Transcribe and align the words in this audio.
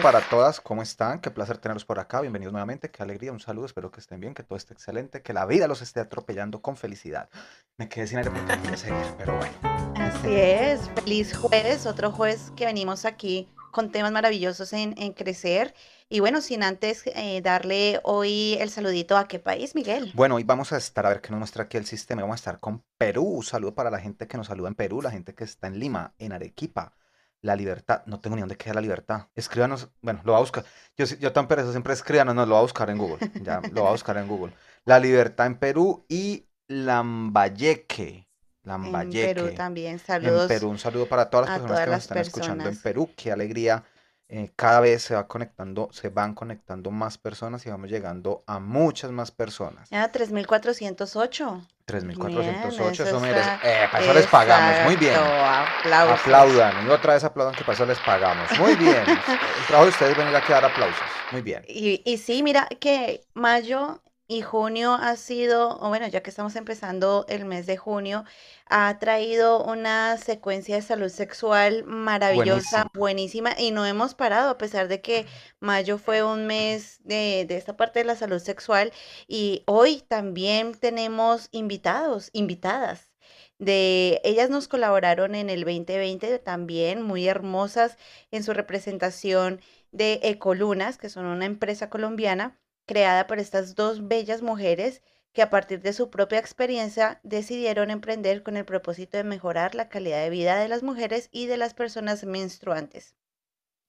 Para 0.00 0.20
todas. 0.28 0.60
¿Cómo 0.60 0.82
están? 0.82 1.20
Qué 1.20 1.30
placer 1.30 1.58
tenerlos 1.58 1.84
por 1.84 1.98
acá. 1.98 2.20
Bienvenidos 2.20 2.52
nuevamente. 2.52 2.90
Qué 2.90 3.02
alegría. 3.02 3.32
Un 3.32 3.40
saludo. 3.40 3.66
Espero 3.66 3.90
que 3.90 4.00
estén 4.00 4.20
bien, 4.20 4.34
que 4.34 4.42
todo 4.42 4.56
esté 4.56 4.72
excelente, 4.72 5.22
que 5.22 5.32
la 5.32 5.44
vida 5.46 5.68
los 5.68 5.82
esté 5.82 6.00
atropellando 6.00 6.62
con 6.62 6.76
felicidad. 6.76 7.28
Me 7.76 7.88
quedé 7.88 8.06
sin 8.06 8.18
aire 8.18 8.30
porque 8.30 8.58
quería 8.60 8.76
seguir, 8.76 9.04
pero 9.18 9.36
bueno. 9.36 9.52
Así 9.96 10.34
es. 10.34 10.88
Feliz 10.94 11.36
jueves. 11.36 11.86
Otro 11.86 12.12
jueves 12.12 12.52
que 12.56 12.66
venimos 12.66 13.04
aquí 13.04 13.48
con 13.72 13.92
temas 13.92 14.12
maravillosos 14.12 14.72
en, 14.72 14.94
en 14.96 15.12
Crecer. 15.12 15.74
Y 16.08 16.20
bueno, 16.20 16.40
sin 16.40 16.62
antes 16.62 17.04
eh, 17.06 17.40
darle 17.42 18.00
hoy 18.02 18.56
el 18.58 18.70
saludito 18.70 19.16
a 19.16 19.28
qué 19.28 19.38
país, 19.38 19.74
Miguel. 19.74 20.12
Bueno, 20.14 20.36
hoy 20.36 20.44
vamos 20.44 20.72
a 20.72 20.78
estar 20.78 21.06
a 21.06 21.10
ver 21.10 21.20
qué 21.20 21.30
nos 21.30 21.38
muestra 21.38 21.64
aquí 21.64 21.76
el 21.76 21.86
sistema. 21.86 22.22
Vamos 22.22 22.34
a 22.34 22.40
estar 22.40 22.60
con 22.60 22.82
Perú. 22.98 23.24
Un 23.24 23.44
saludo 23.44 23.74
para 23.74 23.90
la 23.90 24.00
gente 24.00 24.26
que 24.26 24.36
nos 24.36 24.46
saluda 24.46 24.68
en 24.68 24.74
Perú, 24.74 25.02
la 25.02 25.10
gente 25.10 25.34
que 25.34 25.44
está 25.44 25.66
en 25.66 25.78
Lima, 25.78 26.14
en 26.18 26.32
Arequipa. 26.32 26.94
La 27.42 27.56
libertad, 27.56 28.02
no 28.06 28.20
tengo 28.20 28.36
ni 28.36 28.42
dónde 28.42 28.56
queda 28.56 28.74
la 28.74 28.80
libertad. 28.82 29.28
Escríbanos, 29.34 29.88
bueno, 30.02 30.20
lo 30.24 30.32
voy 30.32 30.38
a 30.38 30.40
buscar. 30.40 30.64
Yo, 30.96 31.06
yo 31.06 31.32
tan 31.32 31.48
perezoso 31.48 31.72
siempre 31.72 31.94
escríbanos, 31.94 32.34
no, 32.34 32.44
lo 32.44 32.52
voy 32.52 32.58
a 32.58 32.62
buscar 32.62 32.90
en 32.90 32.98
Google. 32.98 33.30
Ya, 33.42 33.60
lo 33.72 33.80
voy 33.80 33.88
a 33.88 33.92
buscar 33.92 34.16
en 34.18 34.28
Google. 34.28 34.52
La 34.84 34.98
libertad 34.98 35.46
en 35.46 35.58
Perú 35.58 36.04
y 36.08 36.46
Lambayeque. 36.68 38.28
Lambayeque. 38.62 39.30
En 39.30 39.36
Perú 39.36 39.54
también, 39.56 39.98
saludos. 39.98 40.42
En 40.42 40.48
Perú, 40.48 40.68
un 40.68 40.78
saludo 40.78 41.06
para 41.06 41.30
todas 41.30 41.48
las 41.48 41.58
personas 41.60 41.68
todas 41.70 41.84
que 41.84 41.90
nos 41.90 42.02
están 42.02 42.18
escuchando 42.18 42.68
en. 42.68 42.76
Perú. 42.80 43.10
Qué 43.16 43.32
alegría. 43.32 43.84
Eh, 44.32 44.52
cada 44.54 44.78
vez 44.78 45.02
se 45.02 45.14
va 45.16 45.26
conectando, 45.26 45.88
se 45.92 46.08
van 46.08 46.34
conectando 46.34 46.92
más 46.92 47.18
personas 47.18 47.66
y 47.66 47.70
vamos 47.70 47.90
llegando 47.90 48.44
a 48.46 48.60
muchas 48.60 49.10
más 49.10 49.32
personas. 49.32 49.90
Ya, 49.90 50.12
3408. 50.12 51.66
3.408, 51.84 52.90
eso 52.92 53.04
eso 53.04 53.18
merece. 53.18 53.50
Eh, 53.64 53.88
para 53.90 54.04
eso 54.04 54.14
les 54.14 54.26
pagamos, 54.28 54.84
muy 54.84 54.94
bien. 54.94 55.16
Aplausos. 55.16 56.20
Aplaudan, 56.20 56.86
y 56.86 56.90
otra 56.90 57.14
vez 57.14 57.24
aplaudan 57.24 57.56
que 57.56 57.64
para 57.64 57.72
eso 57.74 57.86
les 57.86 57.98
pagamos. 57.98 58.56
Muy 58.56 58.76
bien. 58.76 59.02
El 59.08 59.66
trabajo 59.66 59.84
de 59.86 59.90
ustedes 59.90 60.12
es 60.12 60.16
venir 60.16 60.36
aquí 60.36 60.52
a 60.52 60.60
dar 60.60 60.66
aplausos. 60.66 61.02
Muy 61.32 61.42
bien. 61.42 61.64
Y, 61.66 62.00
y 62.04 62.18
sí, 62.18 62.44
mira 62.44 62.68
que 62.78 63.24
mayo 63.34 64.00
y 64.30 64.42
junio 64.42 64.92
ha 64.94 65.16
sido, 65.16 65.76
o 65.80 65.88
bueno, 65.88 66.06
ya 66.06 66.22
que 66.22 66.30
estamos 66.30 66.54
empezando 66.54 67.26
el 67.28 67.46
mes 67.46 67.66
de 67.66 67.76
junio, 67.76 68.24
ha 68.66 68.96
traído 69.00 69.64
una 69.64 70.18
secuencia 70.18 70.76
de 70.76 70.82
salud 70.82 71.08
sexual 71.08 71.82
maravillosa, 71.84 72.86
buenísima, 72.94 73.58
y 73.58 73.72
no 73.72 73.84
hemos 73.84 74.14
parado, 74.14 74.50
a 74.50 74.56
pesar 74.56 74.86
de 74.86 75.00
que 75.00 75.26
mayo 75.58 75.98
fue 75.98 76.22
un 76.22 76.46
mes 76.46 77.00
de, 77.02 77.44
de 77.48 77.56
esta 77.56 77.76
parte 77.76 77.98
de 77.98 78.04
la 78.04 78.14
salud 78.14 78.38
sexual, 78.38 78.92
y 79.26 79.64
hoy 79.66 80.00
también 80.06 80.76
tenemos 80.76 81.48
invitados, 81.50 82.30
invitadas. 82.32 83.10
De 83.58 84.20
ellas 84.22 84.48
nos 84.48 84.68
colaboraron 84.68 85.34
en 85.34 85.50
el 85.50 85.64
2020 85.64 86.38
también, 86.38 87.02
muy 87.02 87.26
hermosas 87.26 87.98
en 88.30 88.44
su 88.44 88.52
representación 88.54 89.60
de 89.90 90.20
Ecolunas, 90.22 90.98
que 90.98 91.08
son 91.08 91.26
una 91.26 91.46
empresa 91.46 91.90
colombiana 91.90 92.59
creada 92.90 93.28
por 93.28 93.38
estas 93.38 93.76
dos 93.76 94.08
bellas 94.08 94.42
mujeres 94.42 95.00
que 95.32 95.42
a 95.42 95.48
partir 95.48 95.80
de 95.80 95.92
su 95.92 96.10
propia 96.10 96.40
experiencia 96.40 97.20
decidieron 97.22 97.88
emprender 97.88 98.42
con 98.42 98.56
el 98.56 98.64
propósito 98.64 99.16
de 99.16 99.22
mejorar 99.22 99.76
la 99.76 99.88
calidad 99.88 100.20
de 100.20 100.28
vida 100.28 100.58
de 100.58 100.66
las 100.66 100.82
mujeres 100.82 101.28
y 101.30 101.46
de 101.46 101.56
las 101.56 101.72
personas 101.72 102.24
menstruantes. 102.24 103.14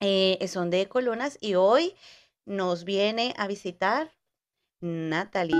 Eh, 0.01 0.38
son 0.47 0.69
de 0.69 0.81
Ecolunas 0.81 1.39
y 1.41 1.56
hoy 1.56 1.95
nos 2.45 2.84
viene 2.84 3.34
a 3.38 3.47
visitar 3.47 4.12
Natalie. 4.81 5.56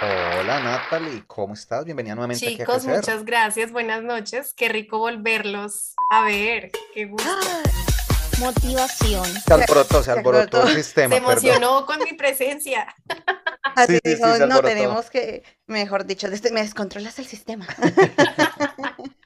Hola 0.00 0.60
Natalie, 0.64 1.22
¿cómo 1.26 1.52
estás? 1.52 1.84
Bienvenida 1.84 2.14
nuevamente 2.14 2.46
aquí 2.46 2.54
a 2.54 2.64
Chicos, 2.64 2.86
muchas 2.86 3.26
gracias, 3.26 3.72
buenas 3.72 4.02
noches. 4.02 4.54
Qué 4.54 4.70
rico 4.70 4.98
volverlos 5.00 5.96
a 6.08 6.24
ver. 6.24 6.70
Qué 6.94 7.04
gusto. 7.04 7.28
Motivación. 8.40 9.24
Se 9.26 9.54
alborotó, 9.54 10.02
se 10.02 10.10
alborotó 10.10 10.66
el 10.66 10.74
sistema, 10.74 11.14
Se 11.14 11.20
perdón. 11.20 11.32
emocionó 11.44 11.86
con 11.86 11.98
mi 12.00 12.14
presencia. 12.14 12.92
Así 13.76 13.94
sí, 13.94 14.00
sí, 14.04 14.14
dijo, 14.14 14.32
se 14.32 14.38
no 14.40 14.44
alborotó". 14.56 14.68
tenemos 14.68 15.10
que, 15.10 15.44
mejor 15.66 16.06
dicho, 16.06 16.28
me 16.50 16.62
descontrolas 16.62 17.18
el 17.18 17.26
sistema. 17.26 17.66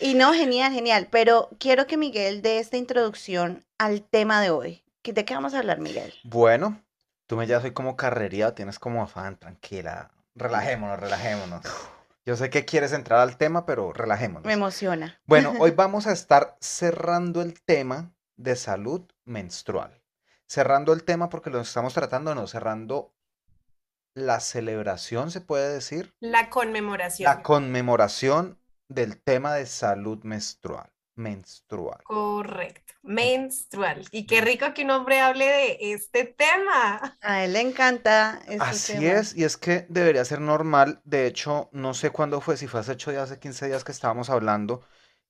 Y 0.00 0.14
no, 0.14 0.32
genial, 0.32 0.72
genial. 0.72 1.08
Pero 1.10 1.50
quiero 1.58 1.86
que 1.86 1.96
Miguel 1.96 2.42
dé 2.42 2.58
esta 2.58 2.76
introducción 2.76 3.64
al 3.78 4.02
tema 4.02 4.40
de 4.40 4.50
hoy. 4.50 4.84
¿Qué- 5.02 5.12
¿De 5.12 5.24
qué 5.24 5.34
vamos 5.34 5.54
a 5.54 5.58
hablar, 5.58 5.80
Miguel? 5.80 6.12
Bueno, 6.24 6.80
tú 7.26 7.36
me 7.36 7.46
ya 7.46 7.60
soy 7.60 7.72
como 7.72 7.96
carrería, 7.96 8.54
tienes 8.54 8.78
como 8.78 9.02
afán, 9.02 9.38
tranquila. 9.38 10.10
Relajémonos, 10.34 10.98
relajémonos. 10.98 11.62
Yo 12.26 12.36
sé 12.36 12.50
que 12.50 12.64
quieres 12.64 12.92
entrar 12.92 13.20
al 13.20 13.36
tema, 13.36 13.66
pero 13.66 13.92
relajémonos. 13.92 14.44
Me 14.46 14.54
emociona. 14.54 15.20
Bueno, 15.26 15.54
hoy 15.60 15.70
vamos 15.72 16.06
a 16.06 16.12
estar 16.12 16.56
cerrando 16.60 17.42
el 17.42 17.60
tema 17.62 18.10
de 18.36 18.56
salud 18.56 19.02
menstrual. 19.24 20.02
Cerrando 20.46 20.92
el 20.92 21.04
tema 21.04 21.28
porque 21.28 21.50
lo 21.50 21.60
estamos 21.60 21.94
tratando, 21.94 22.34
no, 22.34 22.46
cerrando 22.46 23.14
la 24.14 24.40
celebración, 24.40 25.30
se 25.30 25.40
puede 25.40 25.72
decir, 25.72 26.14
La 26.20 26.50
conmemoración. 26.50 27.24
la 27.24 27.42
conmemoración 27.42 28.58
del 28.88 29.20
tema 29.20 29.54
de 29.54 29.66
salud 29.66 30.22
menstrual. 30.22 30.90
Menstrual. 31.16 32.02
Correcto. 32.02 32.92
Menstrual. 33.02 34.04
Y 34.10 34.26
qué 34.26 34.40
rico 34.40 34.74
que 34.74 34.82
un 34.82 34.90
hombre 34.90 35.20
hable 35.20 35.44
de 35.46 35.78
este 35.92 36.24
tema. 36.24 37.16
A 37.22 37.44
él 37.44 37.52
le 37.52 37.60
encanta 37.60 38.40
este 38.48 38.64
Así 38.64 38.92
tema. 38.94 39.20
es, 39.20 39.36
y 39.36 39.44
es 39.44 39.56
que 39.56 39.86
debería 39.88 40.24
ser 40.24 40.40
normal. 40.40 41.00
De 41.04 41.26
hecho, 41.26 41.68
no 41.72 41.94
sé 41.94 42.10
cuándo 42.10 42.40
fue, 42.40 42.56
si 42.56 42.66
fue 42.66 42.80
hace 42.80 42.92
8 42.92 43.12
días, 43.12 43.22
hace 43.30 43.38
15 43.38 43.66
días 43.66 43.84
que 43.84 43.92
estábamos 43.92 44.28
hablando, 44.28 44.82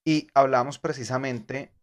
y 0.07 0.29
hablamos 0.33 0.79
precisamente 0.79 1.75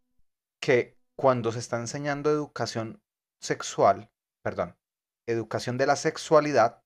que 0.60 0.98
cuando 1.16 1.52
se 1.52 1.60
está 1.60 1.78
enseñando 1.80 2.30
educación 2.32 3.02
sexual, 3.40 4.12
perdón, 4.44 4.78
educación 5.28 5.78
de 5.78 5.88
la 5.88 5.96
sexualidad, 5.96 6.84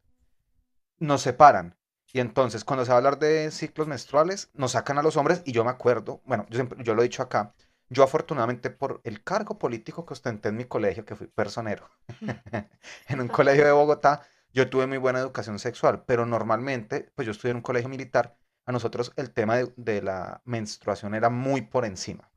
nos 1.00 1.22
separan. 1.22 1.78
Y 2.14 2.20
entonces, 2.20 2.64
cuando 2.64 2.86
se 2.86 2.90
va 2.92 2.96
a 2.96 2.98
hablar 2.98 3.20
de 3.20 3.52
ciclos 3.52 3.88
menstruales, 3.88 4.50
nos 4.54 4.72
sacan 4.72 4.98
a 4.98 5.04
los 5.04 5.18
hombres, 5.18 5.42
y 5.46 5.52
yo 5.52 5.64
me 5.66 5.72
acuerdo, 5.72 6.22
bueno, 6.26 6.46
yo, 6.50 6.56
siempre- 6.58 6.84
yo 6.84 6.96
lo 6.96 7.02
he 7.02 7.06
dicho 7.06 7.22
acá, 7.24 7.54
yo 7.90 8.04
afortunadamente 8.04 8.70
por 8.70 9.02
el 9.04 9.24
cargo 9.24 9.58
político 9.60 10.06
que 10.06 10.14
ostenté 10.14 10.50
en 10.50 10.56
mi 10.58 10.66
colegio, 10.66 11.06
que 11.06 11.16
fui 11.16 11.28
personero, 11.28 11.90
en 13.10 13.22
un 13.22 13.28
colegio 13.28 13.66
de 13.66 13.72
Bogotá, 13.72 14.22
yo 14.54 14.70
tuve 14.70 14.88
muy 14.88 14.98
buena 14.98 15.20
educación 15.20 15.60
sexual, 15.60 16.04
pero 16.06 16.26
normalmente, 16.26 17.12
pues 17.16 17.26
yo 17.26 17.32
estudié 17.32 17.52
en 17.52 17.58
un 17.58 17.64
colegio 17.64 17.90
militar, 17.90 18.38
a 18.66 18.72
nosotros 18.72 19.12
el 19.18 19.32
tema 19.34 19.58
de, 19.58 19.74
de 19.76 20.02
la 20.02 20.42
menstruación 20.46 21.14
era 21.16 21.30
muy 21.30 21.62
por 21.62 21.86
encima. 21.86 22.32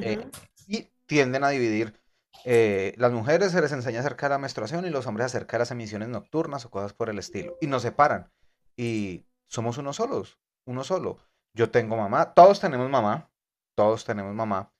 Eh, 0.00 0.16
Ujú. 0.18 0.30
y 0.66 0.90
tienden 1.06 1.44
a 1.44 1.50
dividir, 1.50 2.00
eh, 2.44 2.94
las 2.96 3.12
mujeres 3.12 3.52
se 3.52 3.60
les 3.60 3.72
enseña 3.72 4.00
acerca 4.00 4.26
de 4.26 4.34
la 4.34 4.38
menstruación 4.38 4.84
y 4.86 4.90
los 4.90 5.06
hombres 5.06 5.26
acerca 5.26 5.56
de 5.56 5.60
las 5.60 5.70
emisiones 5.70 6.08
nocturnas 6.08 6.64
o 6.64 6.70
cosas 6.70 6.92
por 6.92 7.08
el 7.10 7.18
estilo. 7.18 7.56
Y 7.60 7.66
nos 7.66 7.82
separan. 7.82 8.30
Y 8.76 9.24
somos 9.46 9.78
uno 9.78 9.92
solos, 9.92 10.38
uno 10.66 10.84
solo. 10.84 11.18
Yo 11.54 11.70
tengo 11.70 11.96
mamá, 11.96 12.34
todos 12.34 12.60
tenemos 12.60 12.90
mamá, 12.90 13.30
todos 13.76 14.04
tenemos 14.04 14.34
mamá. 14.34 14.72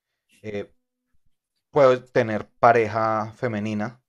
eh, 0.43 0.73
puedo 1.71 2.05
tener 2.05 2.49
pareja 2.61 3.33
femenina 3.37 4.01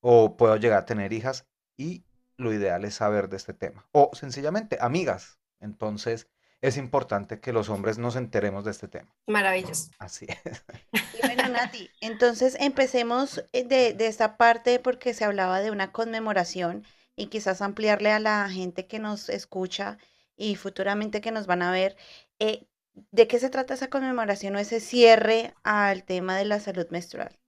o 0.00 0.36
puedo 0.36 0.56
llegar 0.56 0.78
a 0.78 0.86
tener 0.86 1.12
hijas 1.12 1.46
y 1.76 2.04
lo 2.36 2.52
ideal 2.52 2.84
es 2.84 2.94
saber 2.94 3.28
de 3.28 3.36
este 3.36 3.54
tema. 3.54 3.86
O 3.92 4.10
sencillamente 4.14 4.78
amigas. 4.80 5.38
Entonces 5.60 6.28
es 6.64 6.78
importante 6.78 7.40
que 7.40 7.52
los 7.52 7.68
hombres 7.68 7.98
nos 7.98 8.16
enteremos 8.16 8.64
de 8.64 8.70
este 8.70 8.88
tema. 8.88 9.14
Maravilloso. 9.26 9.90
Así 9.98 10.26
es. 10.28 10.64
Y 10.92 11.26
bueno, 11.26 11.48
Nati, 11.48 11.90
entonces 12.00 12.56
empecemos 12.58 13.44
eh, 13.52 13.64
de, 13.64 13.92
de 13.92 14.06
esta 14.06 14.38
parte 14.38 14.78
porque 14.78 15.12
se 15.12 15.26
hablaba 15.26 15.60
de 15.60 15.70
una 15.70 15.92
conmemoración 15.92 16.84
y 17.16 17.26
quizás 17.26 17.60
ampliarle 17.60 18.10
a 18.10 18.18
la 18.18 18.48
gente 18.48 18.86
que 18.86 18.98
nos 18.98 19.28
escucha 19.28 19.98
y 20.36 20.56
futuramente 20.56 21.20
que 21.20 21.32
nos 21.32 21.46
van 21.46 21.60
a 21.60 21.70
ver, 21.70 21.96
eh, 22.38 22.66
¿de 22.94 23.28
qué 23.28 23.38
se 23.38 23.50
trata 23.50 23.74
esa 23.74 23.90
conmemoración 23.90 24.56
o 24.56 24.58
ese 24.58 24.80
cierre 24.80 25.54
al 25.64 26.04
tema 26.04 26.36
de 26.36 26.46
la 26.46 26.60
salud 26.60 26.86
menstrual? 26.90 27.38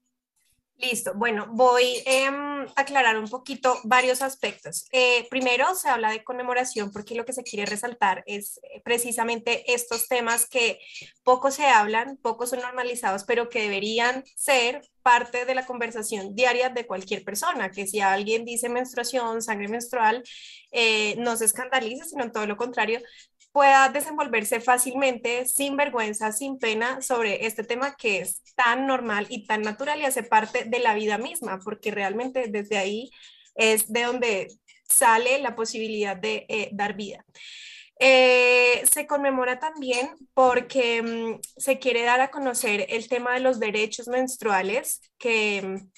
Listo. 0.78 1.14
Bueno, 1.14 1.46
voy 1.48 2.02
em, 2.04 2.66
aclarar 2.76 3.16
un 3.16 3.28
poquito 3.28 3.78
varios 3.84 4.20
aspectos. 4.20 4.86
Eh, 4.92 5.26
primero, 5.30 5.74
se 5.74 5.88
habla 5.88 6.10
de 6.10 6.22
conmemoración 6.22 6.92
porque 6.92 7.14
lo 7.14 7.24
que 7.24 7.32
se 7.32 7.44
quiere 7.44 7.64
resaltar 7.64 8.22
es 8.26 8.60
eh, 8.62 8.82
precisamente 8.84 9.72
estos 9.72 10.06
temas 10.06 10.46
que 10.46 10.78
poco 11.22 11.50
se 11.50 11.64
hablan, 11.66 12.18
poco 12.18 12.46
son 12.46 12.60
normalizados, 12.60 13.24
pero 13.24 13.48
que 13.48 13.62
deberían 13.62 14.22
ser 14.36 14.82
parte 15.02 15.46
de 15.46 15.54
la 15.54 15.64
conversación 15.64 16.34
diaria 16.34 16.68
de 16.68 16.86
cualquier 16.86 17.24
persona, 17.24 17.70
que 17.70 17.86
si 17.86 18.00
alguien 18.00 18.44
dice 18.44 18.68
menstruación, 18.68 19.40
sangre 19.40 19.68
menstrual, 19.68 20.24
eh, 20.72 21.14
no 21.18 21.36
se 21.36 21.46
escandalice, 21.46 22.04
sino 22.04 22.30
todo 22.32 22.46
lo 22.46 22.56
contrario, 22.56 23.00
pueda 23.56 23.88
desenvolverse 23.88 24.60
fácilmente, 24.60 25.46
sin 25.46 25.78
vergüenza, 25.78 26.30
sin 26.30 26.58
pena, 26.58 27.00
sobre 27.00 27.46
este 27.46 27.64
tema 27.64 27.96
que 27.96 28.18
es 28.18 28.42
tan 28.54 28.86
normal 28.86 29.26
y 29.30 29.46
tan 29.46 29.62
natural 29.62 29.98
y 29.98 30.04
hace 30.04 30.22
parte 30.22 30.64
de 30.66 30.78
la 30.78 30.92
vida 30.92 31.16
misma, 31.16 31.58
porque 31.64 31.90
realmente 31.90 32.48
desde 32.48 32.76
ahí 32.76 33.10
es 33.54 33.90
de 33.90 34.02
donde 34.02 34.48
sale 34.86 35.38
la 35.38 35.56
posibilidad 35.56 36.18
de 36.18 36.44
eh, 36.50 36.68
dar 36.72 36.96
vida. 36.96 37.24
Eh, 37.98 38.82
se 38.92 39.06
conmemora 39.06 39.58
también 39.58 40.10
porque 40.34 41.00
mm, 41.00 41.40
se 41.56 41.78
quiere 41.78 42.02
dar 42.02 42.20
a 42.20 42.30
conocer 42.30 42.84
el 42.90 43.08
tema 43.08 43.32
de 43.32 43.40
los 43.40 43.58
derechos 43.58 44.06
menstruales 44.06 45.00
que 45.16 45.62
mm, 45.62 45.90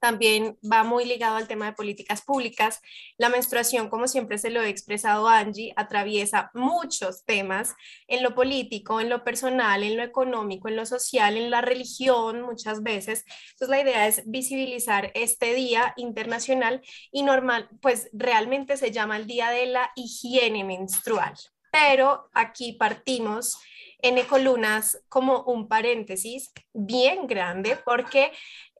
también 0.00 0.58
va 0.70 0.84
muy 0.84 1.04
ligado 1.04 1.36
al 1.36 1.48
tema 1.48 1.66
de 1.66 1.72
políticas 1.72 2.22
públicas. 2.22 2.80
La 3.18 3.28
menstruación, 3.28 3.88
como 3.88 4.08
siempre 4.08 4.38
se 4.38 4.50
lo 4.50 4.62
he 4.62 4.68
expresado 4.68 5.28
Angie, 5.28 5.72
atraviesa 5.76 6.50
muchos 6.54 7.24
temas 7.24 7.74
en 8.08 8.22
lo 8.22 8.34
político, 8.34 9.00
en 9.00 9.08
lo 9.08 9.24
personal, 9.24 9.82
en 9.82 9.96
lo 9.96 10.02
económico, 10.02 10.68
en 10.68 10.76
lo 10.76 10.86
social, 10.86 11.36
en 11.36 11.50
la 11.50 11.60
religión 11.60 12.42
muchas 12.42 12.82
veces. 12.82 13.24
Entonces 13.52 13.68
la 13.68 13.80
idea 13.80 14.06
es 14.06 14.22
visibilizar 14.26 15.10
este 15.14 15.54
día 15.54 15.92
internacional 15.96 16.82
y 17.10 17.22
normal, 17.22 17.68
pues 17.80 18.08
realmente 18.12 18.76
se 18.76 18.90
llama 18.90 19.16
el 19.16 19.26
Día 19.26 19.50
de 19.50 19.66
la 19.66 19.90
Higiene 19.96 20.64
Menstrual. 20.64 21.34
Pero 21.70 22.30
aquí 22.32 22.72
partimos 22.72 23.58
en 23.98 24.18
Ecolunas 24.18 25.02
como 25.08 25.42
un 25.42 25.68
paréntesis 25.68 26.52
bien 26.72 27.26
grande 27.26 27.76
porque 27.84 28.32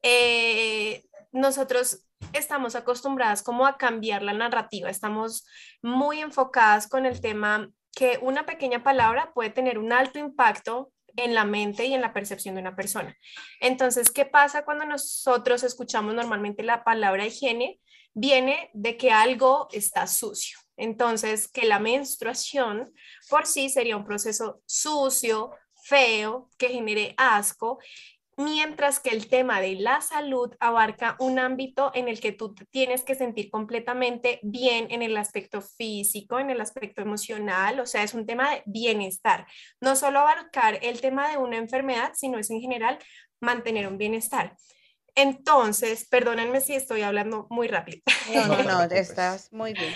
eh, 0.03 1.03
nosotros 1.31 2.05
estamos 2.33 2.75
acostumbradas 2.75 3.43
como 3.43 3.65
a 3.65 3.77
cambiar 3.77 4.23
la 4.23 4.33
narrativa, 4.33 4.89
estamos 4.89 5.45
muy 5.81 6.19
enfocadas 6.19 6.87
con 6.87 7.05
el 7.05 7.21
tema 7.21 7.69
que 7.93 8.19
una 8.21 8.45
pequeña 8.45 8.83
palabra 8.83 9.31
puede 9.33 9.49
tener 9.49 9.77
un 9.77 9.91
alto 9.91 10.19
impacto 10.19 10.91
en 11.15 11.33
la 11.33 11.45
mente 11.45 11.85
y 11.85 11.93
en 11.93 12.01
la 12.01 12.13
percepción 12.13 12.55
de 12.55 12.61
una 12.61 12.75
persona. 12.75 13.15
Entonces, 13.59 14.11
¿qué 14.11 14.25
pasa 14.25 14.65
cuando 14.65 14.85
nosotros 14.85 15.63
escuchamos 15.63 16.13
normalmente 16.13 16.63
la 16.63 16.83
palabra 16.83 17.25
higiene? 17.25 17.79
Viene 18.13 18.69
de 18.73 18.97
que 18.97 19.11
algo 19.11 19.67
está 19.71 20.05
sucio. 20.07 20.57
Entonces, 20.77 21.47
que 21.47 21.65
la 21.65 21.79
menstruación 21.79 22.93
por 23.29 23.47
sí 23.47 23.69
sería 23.69 23.97
un 23.97 24.05
proceso 24.05 24.61
sucio, 24.67 25.51
feo, 25.83 26.49
que 26.57 26.69
genere 26.69 27.15
asco 27.17 27.79
mientras 28.37 28.99
que 28.99 29.09
el 29.09 29.27
tema 29.27 29.59
de 29.59 29.75
la 29.75 29.99
salud 29.99 30.55
abarca 30.59 31.17
un 31.19 31.39
ámbito 31.39 31.91
en 31.95 32.07
el 32.07 32.19
que 32.19 32.31
tú 32.31 32.53
tienes 32.69 33.03
que 33.03 33.15
sentir 33.15 33.49
completamente 33.49 34.39
bien 34.43 34.87
en 34.91 35.01
el 35.01 35.17
aspecto 35.17 35.61
físico, 35.61 36.39
en 36.39 36.51
el 36.51 36.61
aspecto 36.61 37.01
emocional, 37.01 37.79
o 37.79 37.85
sea, 37.85 38.03
es 38.03 38.13
un 38.13 38.27
tema 38.27 38.51
de 38.51 38.63
bienestar. 38.67 39.47
No 39.81 39.95
solo 39.95 40.19
abarcar 40.19 40.79
el 40.83 41.01
tema 41.01 41.29
de 41.29 41.37
una 41.37 41.57
enfermedad, 41.57 42.11
sino 42.13 42.37
es 42.37 42.51
en 42.51 42.61
general 42.61 42.99
mantener 43.41 43.87
un 43.87 43.97
bienestar. 43.97 44.55
Entonces, 45.15 46.07
perdónenme 46.07 46.61
si 46.61 46.75
estoy 46.75 47.01
hablando 47.01 47.47
muy 47.49 47.67
rápido. 47.67 48.01
No, 48.33 48.45
no, 48.47 48.63
no, 48.63 48.83
estás 48.83 49.51
muy 49.51 49.73
bien. 49.73 49.93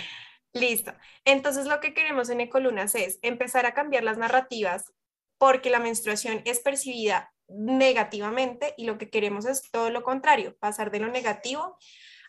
Listo. 0.52 0.92
Entonces, 1.24 1.66
lo 1.66 1.78
que 1.78 1.94
queremos 1.94 2.28
en 2.28 2.40
Ecolunas 2.40 2.94
es 2.96 3.20
empezar 3.22 3.66
a 3.66 3.72
cambiar 3.72 4.02
las 4.02 4.18
narrativas 4.18 4.92
porque 5.38 5.70
la 5.70 5.78
menstruación 5.78 6.42
es 6.44 6.58
percibida 6.58 7.31
negativamente 7.48 8.74
y 8.76 8.86
lo 8.86 8.98
que 8.98 9.10
queremos 9.10 9.46
es 9.46 9.70
todo 9.70 9.90
lo 9.90 10.02
contrario, 10.02 10.56
pasar 10.58 10.90
de 10.90 11.00
lo 11.00 11.08
negativo 11.08 11.76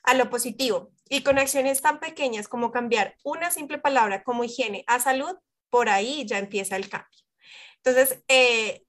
a 0.04 0.14
lo 0.14 0.30
positivo. 0.30 0.92
Y 1.10 1.24
con 1.24 1.40
acciones 1.40 1.82
tan 1.82 2.00
pequeñas 2.00 2.48
como 2.48 2.72
cambiar 2.72 3.16
una 3.24 3.52
simple 3.52 3.78
palabra 3.78 4.24
como 4.24 4.44
higiene 4.44 4.84
a 4.88 5.00
salud, 5.00 5.36
por 5.70 5.90
ahí 5.90 6.26
ya 6.26 6.38
empieza 6.40 6.76
el 6.76 6.90
cambio. 6.90 7.20
Entonces, 7.78 8.24
eh, 8.28 8.84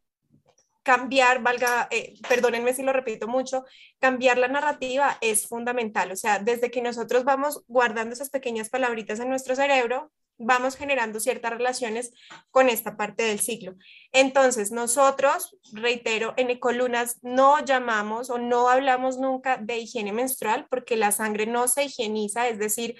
cambiar, 0.82 1.42
valga, 1.42 1.88
eh, 1.90 2.14
perdónenme 2.28 2.74
si 2.74 2.82
lo 2.82 2.92
repito 2.92 3.26
mucho, 3.26 3.64
cambiar 3.98 4.38
la 4.38 4.48
narrativa 4.48 5.18
es 5.20 5.48
fundamental. 5.48 6.12
O 6.12 6.16
sea, 6.16 6.38
desde 6.38 6.70
que 6.70 6.82
nosotros 6.82 7.24
vamos 7.24 7.64
guardando 7.66 8.12
esas 8.12 8.30
pequeñas 8.30 8.68
palabritas 8.68 9.18
en 9.18 9.30
nuestro 9.30 9.56
cerebro, 9.56 10.12
vamos 10.38 10.76
generando 10.76 11.20
ciertas 11.20 11.52
relaciones 11.52 12.12
con 12.50 12.68
esta 12.68 12.96
parte 12.96 13.22
del 13.22 13.40
ciclo. 13.40 13.74
Entonces, 14.12 14.72
nosotros, 14.72 15.56
reitero, 15.72 16.34
en 16.36 16.50
Ecolunas 16.50 17.18
no 17.22 17.64
llamamos 17.64 18.30
o 18.30 18.38
no 18.38 18.68
hablamos 18.68 19.18
nunca 19.18 19.58
de 19.58 19.78
higiene 19.78 20.12
menstrual 20.12 20.66
porque 20.68 20.96
la 20.96 21.12
sangre 21.12 21.46
no 21.46 21.68
se 21.68 21.84
higieniza, 21.84 22.48
es 22.48 22.58
decir, 22.58 22.96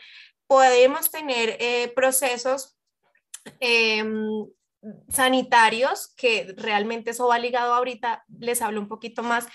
podemos 0.47 1.11
tener 1.11 1.57
eh, 1.61 1.93
procesos 1.95 2.77
em, 3.61 4.47
sanitarios, 5.09 6.15
que 6.17 6.55
realmente 6.57 7.11
eso 7.11 7.29
va 7.29 7.39
ligado 7.39 7.75
ahorita, 7.75 8.25
les 8.39 8.61
hablo 8.63 8.81
un 8.81 8.89
poquito 8.89 9.23
más 9.23 9.47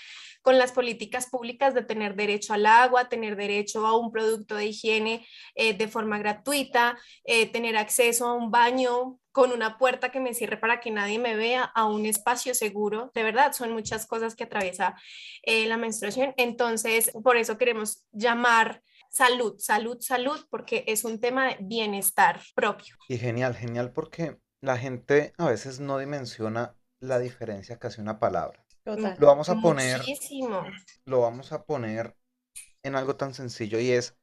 con 0.42 0.58
las 0.58 0.72
políticas 0.72 1.28
públicas 1.28 1.74
de 1.74 1.82
tener 1.82 2.16
derecho 2.16 2.54
al 2.54 2.66
agua, 2.66 3.08
tener 3.08 3.36
derecho 3.36 3.86
a 3.86 3.96
un 3.96 4.10
producto 4.10 4.54
de 4.54 4.66
higiene 4.66 5.26
eh, 5.54 5.74
de 5.76 5.88
forma 5.88 6.18
gratuita, 6.18 6.98
eh, 7.24 7.46
tener 7.46 7.76
acceso 7.76 8.26
a 8.26 8.34
un 8.34 8.50
baño 8.50 9.18
con 9.32 9.52
una 9.52 9.78
puerta 9.78 10.10
que 10.10 10.20
me 10.20 10.34
cierre 10.34 10.56
para 10.56 10.80
que 10.80 10.90
nadie 10.90 11.18
me 11.18 11.36
vea, 11.36 11.62
a 11.62 11.86
un 11.86 12.06
espacio 12.06 12.54
seguro. 12.54 13.10
De 13.14 13.22
verdad, 13.22 13.52
son 13.52 13.72
muchas 13.72 14.06
cosas 14.06 14.34
que 14.34 14.44
atraviesa 14.44 14.96
eh, 15.42 15.66
la 15.66 15.76
menstruación. 15.76 16.34
Entonces, 16.36 17.12
por 17.22 17.36
eso 17.36 17.56
queremos 17.56 18.04
llamar 18.12 18.82
salud, 19.10 19.56
salud, 19.58 19.98
salud, 20.00 20.46
porque 20.50 20.84
es 20.86 21.04
un 21.04 21.20
tema 21.20 21.48
de 21.48 21.58
bienestar 21.60 22.40
propio. 22.54 22.96
Y 23.08 23.18
genial, 23.18 23.54
genial, 23.54 23.92
porque 23.92 24.38
la 24.60 24.76
gente 24.76 25.32
a 25.38 25.46
veces 25.46 25.80
no 25.80 25.98
dimensiona 25.98 26.74
la 27.00 27.18
diferencia 27.18 27.78
que 27.78 27.86
hace 27.86 28.00
una 28.00 28.18
palabra. 28.18 28.64
Lo 28.84 29.26
vamos 29.26 29.48
a 29.48 29.56
poner. 29.56 30.00
Lo 31.04 31.20
vamos 31.20 31.52
a 31.52 31.64
poner 31.64 32.16
en 32.82 32.96
algo 32.96 33.16
tan 33.16 33.34
sencillo 33.34 33.78
y 33.78 33.90
es 33.90 34.16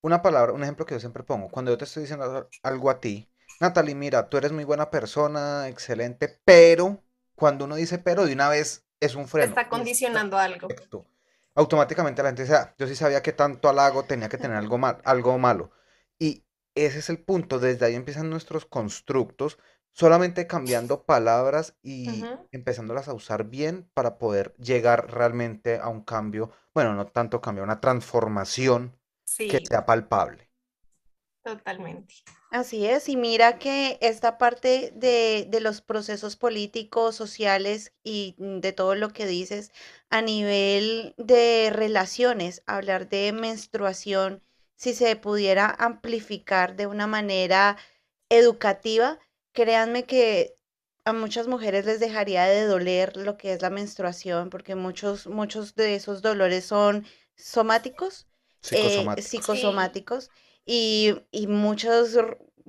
una 0.00 0.22
palabra, 0.22 0.52
un 0.52 0.62
ejemplo 0.62 0.86
que 0.86 0.94
yo 0.94 1.00
siempre 1.00 1.24
pongo. 1.24 1.48
Cuando 1.48 1.70
yo 1.72 1.78
te 1.78 1.84
estoy 1.84 2.02
diciendo 2.02 2.48
algo 2.62 2.90
a 2.90 3.00
ti, 3.00 3.28
Natalie, 3.60 3.94
mira, 3.94 4.28
tú 4.28 4.36
eres 4.36 4.52
muy 4.52 4.64
buena 4.64 4.90
persona, 4.90 5.68
excelente, 5.68 6.40
pero 6.44 7.02
cuando 7.34 7.64
uno 7.64 7.76
dice 7.76 7.98
pero 7.98 8.26
de 8.26 8.32
una 8.32 8.48
vez 8.48 8.86
es 9.00 9.14
un 9.14 9.26
freno. 9.26 9.48
Está 9.48 9.68
condicionando 9.68 10.38
algo. 10.38 10.68
Automáticamente 11.54 12.22
la 12.22 12.28
gente 12.28 12.42
dice, 12.42 12.54
ah, 12.54 12.74
yo 12.78 12.86
sí 12.86 12.94
sabía 12.94 13.22
que 13.22 13.32
tanto 13.32 13.68
halago 13.68 14.04
tenía 14.04 14.28
que 14.28 14.38
tener 14.38 14.56
algo, 14.56 14.78
mal, 14.78 15.00
algo 15.04 15.36
malo. 15.38 15.72
Y 16.18 16.44
ese 16.76 17.00
es 17.00 17.10
el 17.10 17.18
punto, 17.18 17.58
desde 17.58 17.86
ahí 17.86 17.96
empiezan 17.96 18.30
nuestros 18.30 18.64
constructos 18.64 19.58
solamente 19.98 20.46
cambiando 20.46 21.02
palabras 21.02 21.74
y 21.82 22.22
empezándolas 22.52 23.08
a 23.08 23.14
usar 23.14 23.48
bien 23.48 23.90
para 23.94 24.16
poder 24.16 24.54
llegar 24.58 25.10
realmente 25.12 25.80
a 25.80 25.88
un 25.88 26.02
cambio, 26.02 26.52
bueno, 26.72 26.94
no 26.94 27.08
tanto 27.08 27.40
cambio, 27.40 27.64
una 27.64 27.80
transformación 27.80 28.96
que 29.36 29.60
sea 29.68 29.86
palpable. 29.86 30.48
Totalmente. 31.42 32.14
Así 32.52 32.86
es, 32.86 33.08
y 33.08 33.16
mira 33.16 33.58
que 33.58 33.98
esta 34.00 34.38
parte 34.38 34.92
de, 34.94 35.46
de, 35.48 35.60
los 35.60 35.80
procesos 35.80 36.36
políticos, 36.36 37.16
sociales 37.16 37.92
y 38.04 38.36
de 38.38 38.72
todo 38.72 38.94
lo 38.94 39.08
que 39.08 39.26
dices 39.26 39.72
a 40.10 40.22
nivel 40.22 41.14
de 41.18 41.70
relaciones, 41.74 42.62
hablar 42.66 43.08
de 43.08 43.32
menstruación, 43.32 44.44
si 44.76 44.94
se 44.94 45.16
pudiera 45.16 45.74
amplificar 45.76 46.76
de 46.76 46.86
una 46.86 47.08
manera 47.08 47.76
educativa, 48.28 49.18
créanme 49.58 50.04
que 50.04 50.56
a 51.04 51.12
muchas 51.12 51.48
mujeres 51.48 51.84
les 51.84 51.98
dejaría 51.98 52.44
de 52.44 52.64
doler 52.64 53.16
lo 53.16 53.36
que 53.36 53.52
es 53.52 53.60
la 53.60 53.70
menstruación, 53.70 54.50
porque 54.50 54.76
muchos, 54.76 55.26
muchos 55.26 55.74
de 55.74 55.96
esos 55.96 56.22
dolores 56.22 56.64
son 56.64 57.04
somáticos, 57.34 58.28
eh, 58.70 59.04
psicosomáticos, 59.20 60.30
y, 60.64 61.12
y, 61.32 61.48
muchos, 61.48 62.16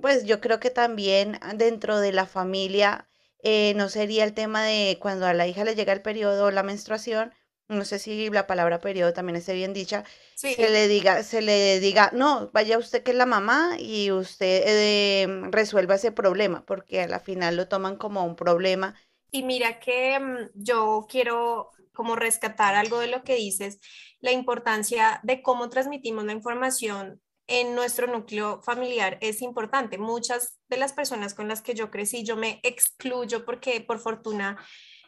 pues 0.01 0.25
yo 0.25 0.41
creo 0.41 0.59
que 0.59 0.71
también 0.71 1.39
dentro 1.57 1.99
de 1.99 2.11
la 2.11 2.25
familia 2.25 3.07
eh, 3.43 3.73
no 3.75 3.87
sería 3.87 4.23
el 4.23 4.33
tema 4.33 4.63
de 4.63 4.97
cuando 4.99 5.27
a 5.27 5.33
la 5.35 5.45
hija 5.45 5.63
le 5.63 5.75
llega 5.75 5.93
el 5.93 6.01
periodo 6.01 6.45
o 6.45 6.51
la 6.51 6.63
menstruación, 6.63 7.33
no 7.69 7.85
sé 7.85 7.99
si 7.99 8.29
la 8.29 8.47
palabra 8.47 8.79
periodo 8.79 9.13
también 9.13 9.35
esté 9.35 9.53
bien 9.53 9.73
dicha, 9.73 10.03
se 10.35 10.69
le 10.69 10.87
diga, 10.87 11.23
se 11.23 11.41
le 11.41 11.79
diga, 11.79 12.09
no, 12.13 12.49
vaya 12.51 12.77
usted 12.77 13.03
que 13.03 13.11
es 13.11 13.17
la 13.17 13.27
mamá 13.27 13.77
y 13.79 14.11
usted 14.11 14.63
eh, 14.65 15.27
resuelva 15.51 15.95
ese 15.95 16.11
problema, 16.11 16.65
porque 16.65 17.01
a 17.01 17.07
la 17.07 17.19
final 17.19 17.55
lo 17.55 17.67
toman 17.67 17.95
como 17.95 18.25
un 18.25 18.35
problema. 18.35 18.95
Y 19.31 19.43
mira 19.43 19.79
que 19.79 20.19
mm, 20.19 20.49
yo 20.55 21.05
quiero 21.07 21.69
como 21.93 22.15
rescatar 22.15 22.75
algo 22.75 22.99
de 22.99 23.07
lo 23.07 23.23
que 23.23 23.35
dices, 23.35 23.79
la 24.19 24.31
importancia 24.31 25.19
de 25.23 25.41
cómo 25.41 25.69
transmitimos 25.69 26.25
la 26.25 26.31
información 26.31 27.21
en 27.45 27.75
nuestro 27.75 28.07
núcleo 28.07 28.61
familiar 28.61 29.17
es 29.21 29.41
importante. 29.41 29.97
Muchas 29.97 30.59
de 30.69 30.77
las 30.77 30.93
personas 30.93 31.33
con 31.33 31.47
las 31.47 31.61
que 31.61 31.73
yo 31.73 31.91
crecí, 31.91 32.23
yo 32.23 32.37
me 32.37 32.59
excluyo 32.63 33.43
porque 33.43 33.81
por 33.81 33.99
fortuna 33.99 34.57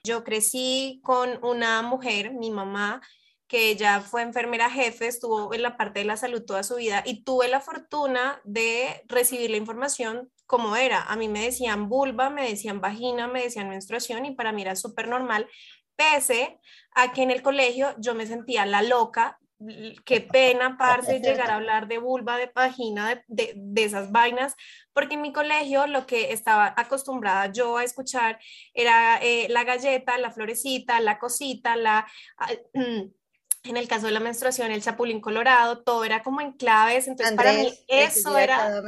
yo 0.03 0.23
crecí 0.23 0.99
con 1.03 1.43
una 1.43 1.81
mujer, 1.81 2.33
mi 2.33 2.51
mamá, 2.51 3.01
que 3.47 3.69
ella 3.69 3.99
fue 3.99 4.21
enfermera 4.21 4.69
jefe, 4.69 5.07
estuvo 5.07 5.53
en 5.53 5.61
la 5.61 5.75
parte 5.75 5.99
de 5.99 6.05
la 6.05 6.15
salud 6.15 6.43
toda 6.45 6.63
su 6.63 6.75
vida 6.75 7.03
y 7.05 7.23
tuve 7.25 7.49
la 7.49 7.59
fortuna 7.59 8.39
de 8.45 9.03
recibir 9.07 9.51
la 9.51 9.57
información 9.57 10.31
como 10.45 10.77
era. 10.77 11.03
A 11.03 11.17
mí 11.17 11.27
me 11.27 11.43
decían 11.43 11.89
vulva, 11.89 12.29
me 12.29 12.47
decían 12.47 12.79
vagina, 12.79 13.27
me 13.27 13.43
decían 13.43 13.67
menstruación 13.67 14.25
y 14.25 14.35
para 14.35 14.53
mí 14.53 14.61
era 14.61 14.77
súper 14.77 15.09
normal, 15.09 15.49
pese 15.97 16.59
a 16.95 17.11
que 17.11 17.23
en 17.23 17.31
el 17.31 17.41
colegio 17.41 17.93
yo 17.99 18.15
me 18.15 18.25
sentía 18.25 18.65
la 18.65 18.81
loca. 18.81 19.37
Qué 20.05 20.21
pena, 20.21 20.75
parce, 20.77 21.19
llegar 21.19 21.51
a 21.51 21.55
hablar 21.55 21.87
de 21.87 21.99
vulva, 21.99 22.37
de 22.37 22.51
vagina, 22.53 23.23
de, 23.27 23.53
de, 23.55 23.83
esas 23.83 24.11
vainas, 24.11 24.55
porque 24.93 25.15
en 25.15 25.21
mi 25.21 25.31
colegio 25.31 25.85
lo 25.85 26.07
que 26.07 26.33
estaba 26.33 26.73
acostumbrada 26.77 27.51
yo 27.51 27.77
a 27.77 27.83
escuchar 27.83 28.39
era 28.73 29.19
eh, 29.21 29.47
la 29.49 29.63
galleta, 29.63 30.17
la 30.17 30.31
florecita, 30.31 30.99
la 30.99 31.19
cosita, 31.19 31.75
la... 31.75 32.07
en 32.73 33.77
el 33.77 33.87
caso 33.87 34.07
de 34.07 34.13
la 34.13 34.19
menstruación, 34.19 34.71
el 34.71 34.81
chapulín 34.81 35.21
colorado, 35.21 35.83
todo 35.83 36.03
era 36.03 36.23
como 36.23 36.41
en 36.41 36.53
claves, 36.53 37.07
entonces 37.07 37.35
para 37.35 37.53
mí 37.53 37.71
eso 37.87 38.37
era, 38.37 38.81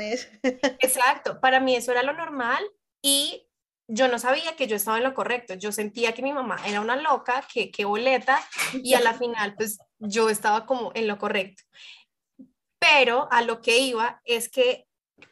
exacto, 0.79 1.39
para 1.39 1.59
mí 1.59 1.75
eso 1.75 1.91
era 1.91 2.01
lo 2.01 2.13
normal 2.13 2.63
y 3.01 3.47
yo 3.87 4.07
no 4.07 4.17
sabía 4.17 4.55
que 4.55 4.65
yo 4.65 4.75
estaba 4.75 4.97
en 4.97 5.03
lo 5.03 5.13
correcto, 5.13 5.53
yo 5.55 5.71
sentía 5.71 6.13
que 6.13 6.23
mi 6.23 6.33
mamá 6.33 6.57
era 6.65 6.81
una 6.81 6.95
loca, 6.95 7.45
que, 7.53 7.69
que 7.69 7.85
boleta, 7.85 8.39
y 8.81 8.93
a 8.93 9.01
la 9.01 9.13
final 9.13 9.55
pues 9.55 9.77
yo 10.03 10.29
estaba 10.29 10.65
como 10.65 10.91
en 10.95 11.07
lo 11.07 11.17
correcto. 11.17 11.63
Pero 12.79 13.27
a 13.31 13.41
lo 13.41 13.61
que 13.61 13.79
iba 13.79 14.21
es 14.25 14.49
que 14.49 14.85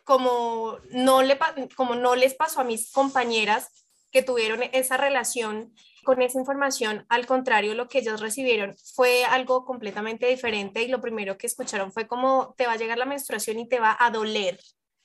como 0.04 0.78
no, 0.90 1.22
le, 1.22 1.38
como 1.76 1.96
no 1.96 2.16
les 2.16 2.34
pasó 2.34 2.62
a 2.62 2.66
mis 2.66 2.92
compañeras 2.92 3.70
que 4.12 4.24
tuvieron 4.24 4.62
esa 4.72 4.98
relación 4.98 5.74
con 6.04 6.22
esa 6.22 6.40
información, 6.40 7.06
al 7.10 7.28
contrario, 7.28 7.76
lo 7.76 7.88
que 7.88 8.00
ellos 8.00 8.22
recibieron 8.22 8.76
fue 8.96 9.24
algo 9.26 9.66
completamente 9.66 10.28
diferente 10.28 10.82
y 10.82 10.88
lo 10.88 11.02
primero 11.02 11.38
que 11.38 11.48
escucharon 11.48 11.92
fue 11.92 12.08
como 12.08 12.56
te 12.58 12.66
va 12.66 12.74
a 12.74 12.78
llegar 12.78 12.98
la 12.98 13.06
menstruación 13.06 13.60
y 13.60 13.68
te 13.68 13.80
va 13.80 13.96
a 14.00 14.10
doler. 14.10 14.60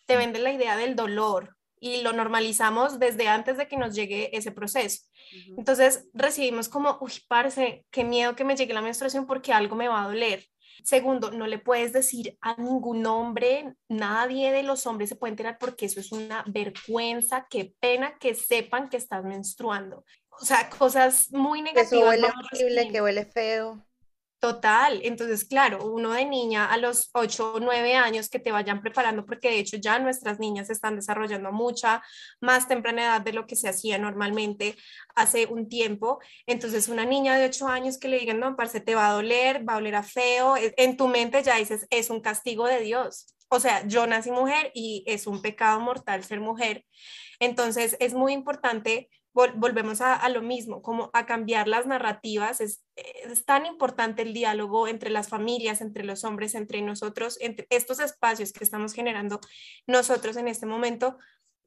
Te 0.06 0.16
venden 0.16 0.44
la 0.44 0.52
idea 0.52 0.76
del 0.76 0.96
dolor 0.96 1.56
y 1.80 2.02
lo 2.02 2.12
normalizamos 2.12 2.98
desde 2.98 3.28
antes 3.28 3.56
de 3.56 3.68
que 3.68 3.76
nos 3.76 3.94
llegue 3.94 4.36
ese 4.36 4.52
proceso. 4.52 5.02
Entonces 5.56 6.08
recibimos 6.14 6.68
como, 6.68 6.98
uy, 7.00 7.12
parece, 7.28 7.84
qué 7.90 8.04
miedo 8.04 8.36
que 8.36 8.44
me 8.44 8.56
llegue 8.56 8.74
la 8.74 8.82
menstruación 8.82 9.26
porque 9.26 9.52
algo 9.52 9.76
me 9.76 9.88
va 9.88 10.02
a 10.02 10.08
doler. 10.08 10.44
Segundo, 10.84 11.30
no 11.30 11.46
le 11.46 11.58
puedes 11.58 11.92
decir 11.92 12.36
a 12.40 12.54
ningún 12.60 13.06
hombre, 13.06 13.74
nadie 13.88 14.52
de 14.52 14.62
los 14.62 14.86
hombres 14.86 15.08
se 15.08 15.16
puede 15.16 15.32
enterar 15.32 15.56
porque 15.58 15.86
eso 15.86 16.00
es 16.00 16.12
una 16.12 16.44
vergüenza, 16.46 17.46
qué 17.48 17.74
pena 17.80 18.18
que 18.18 18.34
sepan 18.34 18.88
que 18.88 18.98
estás 18.98 19.24
menstruando 19.24 20.04
o 20.40 20.44
sea, 20.44 20.68
cosas 20.68 21.32
muy 21.32 21.62
negativas. 21.62 21.90
Que 21.90 22.08
huele 22.08 22.28
horrible, 22.28 22.88
que 22.88 23.02
huele 23.02 23.24
feo. 23.24 23.86
Total, 24.38 25.00
entonces 25.02 25.46
claro, 25.46 25.90
uno 25.90 26.12
de 26.12 26.26
niña 26.26 26.66
a 26.70 26.76
los 26.76 27.08
8 27.14 27.54
o 27.54 27.60
9 27.60 27.94
años 27.96 28.28
que 28.28 28.38
te 28.38 28.52
vayan 28.52 28.82
preparando, 28.82 29.24
porque 29.24 29.48
de 29.48 29.58
hecho 29.58 29.78
ya 29.78 29.98
nuestras 29.98 30.38
niñas 30.38 30.68
están 30.68 30.94
desarrollando 30.94 31.52
mucha 31.52 32.02
más 32.40 32.68
temprana 32.68 33.04
edad 33.04 33.20
de 33.22 33.32
lo 33.32 33.46
que 33.46 33.56
se 33.56 33.68
hacía 33.68 33.96
normalmente 33.96 34.76
hace 35.14 35.46
un 35.46 35.68
tiempo. 35.70 36.20
Entonces 36.46 36.88
una 36.88 37.06
niña 37.06 37.36
de 37.38 37.46
8 37.46 37.66
años 37.66 37.98
que 37.98 38.08
le 38.08 38.18
digan, 38.18 38.38
no, 38.38 38.56
parce, 38.56 38.80
te 38.80 38.94
va 38.94 39.08
a 39.08 39.12
doler, 39.12 39.66
va 39.66 39.74
a 39.74 39.76
oler 39.78 39.94
a 39.94 40.02
feo, 40.02 40.56
e, 40.56 40.74
en 40.76 40.98
tu 40.98 41.08
mente 41.08 41.42
ya 41.42 41.56
dices, 41.56 41.86
es 41.88 42.10
un 42.10 42.20
castigo 42.20 42.66
de 42.66 42.80
Dios. 42.80 43.34
O 43.48 43.58
sea, 43.58 43.86
yo 43.86 44.06
nací 44.06 44.30
mujer 44.30 44.70
y 44.74 45.02
es 45.06 45.26
un 45.26 45.40
pecado 45.40 45.80
mortal 45.80 46.22
ser 46.24 46.40
mujer. 46.40 46.84
Entonces 47.40 47.96
es 48.00 48.12
muy 48.12 48.32
importante 48.34 49.08
volvemos 49.54 50.00
a, 50.00 50.28
lo 50.30 50.40
mismo, 50.40 50.80
como 50.82 51.10
a 51.12 51.26
cambiar 51.26 51.68
las 51.68 51.86
narrativas. 51.86 52.60
Es, 52.60 52.82
tan 53.44 53.66
importante 53.66 54.22
el 54.22 54.32
diálogo 54.32 54.88
entre 54.88 55.10
las 55.10 55.28
familias, 55.28 55.82
entre 55.82 56.04
los 56.04 56.24
hombres, 56.24 56.54
entre 56.54 56.80
nosotros, 56.80 57.36
entre 57.40 57.66
estos 57.70 58.00
espacios 58.00 58.52
que 58.52 58.64
estamos 58.64 58.94
generando 58.94 59.40
nosotros 59.86 60.36
en 60.36 60.48
este 60.48 60.64
momento. 60.64 61.18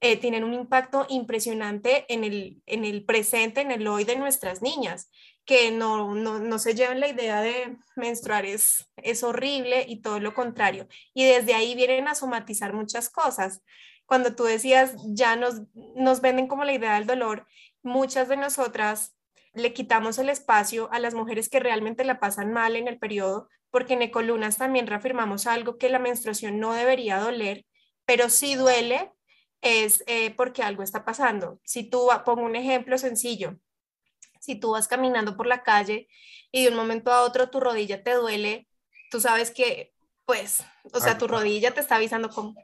Eh, 0.02 0.18
tienen 0.18 0.46
un 0.46 0.54
impacto 0.54 1.06
impresionante 1.10 2.06
en 2.08 2.24
el, 2.24 2.62
en 2.66 2.86
el 2.86 3.04
presente, 3.06 3.62
en 3.62 3.72
el 3.72 3.86
hoy 3.86 4.06
de 4.06 4.16
nuestras 4.16 4.62
niñas, 4.62 5.12
que 5.46 5.72
no, 5.72 6.16
no, 6.16 6.40
no 6.40 6.58
se 6.58 6.74
llevan 6.74 7.02
la 7.02 7.10
idea 7.10 7.42
de 7.42 7.78
menstruar 7.98 8.46
es, 8.46 8.90
es 8.96 9.24
horrible 9.24 9.86
y 9.88 10.02
todo 10.02 10.20
lo 10.20 10.34
contrario. 10.34 10.88
Y 11.14 11.26
desde 11.26 11.54
ahí 11.54 11.76
vienen 11.76 12.08
a 12.08 12.16
somatizar 12.16 12.74
muchas 12.74 13.10
cosas 13.10 13.62
cuando 14.10 14.34
tú 14.34 14.44
decías, 14.46 14.96
ya 15.06 15.36
nos, 15.36 15.62
nos 15.96 16.20
venden 16.20 16.48
como 16.48 16.64
la 16.64 16.74
idea 16.74 16.96
del 16.96 17.06
dolor, 17.06 17.46
muchas 17.84 18.28
de 18.28 18.38
nosotras 18.38 19.16
le 19.54 19.72
quitamos 19.72 20.18
el 20.18 20.30
espacio 20.30 20.92
a 20.92 20.98
las 20.98 21.14
mujeres 21.14 21.48
que 21.48 21.60
realmente 21.60 22.04
la 22.04 22.20
pasan 22.20 22.52
mal 22.52 22.76
en 22.76 22.88
el 22.88 22.98
periodo, 22.98 23.50
porque 23.70 23.94
en 23.94 24.02
Ecolunas 24.02 24.58
también 24.58 24.88
reafirmamos 24.88 25.46
algo 25.46 25.78
que 25.78 25.90
la 25.90 26.00
menstruación 26.00 26.60
no 26.60 26.74
debería 26.74 27.20
doler, 27.20 27.68
pero 28.04 28.32
si 28.32 28.56
duele 28.56 29.12
es 29.62 30.04
eh, 30.08 30.34
porque 30.36 30.64
algo 30.64 30.82
está 30.82 31.06
pasando. 31.06 31.60
Si 31.64 31.84
tú, 31.84 32.10
pongo 32.26 32.42
un 32.42 32.56
ejemplo 32.56 32.98
sencillo, 32.98 33.60
si 34.40 34.56
tú 34.56 34.72
vas 34.72 34.88
caminando 34.88 35.38
por 35.38 35.46
la 35.46 35.62
calle 35.62 36.08
y 36.52 36.64
de 36.64 36.70
un 36.70 36.76
momento 36.76 37.12
a 37.12 37.22
otro 37.22 37.52
tu 37.52 37.60
rodilla 37.60 38.02
te 38.02 38.16
duele, 38.16 38.68
tú 39.12 39.22
sabes 39.22 39.52
que, 39.52 39.94
pues, 40.26 40.64
o 40.94 41.00
sea, 41.00 41.20
tu 41.20 41.28
rodilla 41.28 41.76
te 41.76 41.82
está 41.82 41.98
avisando 41.98 42.32
como, 42.32 42.56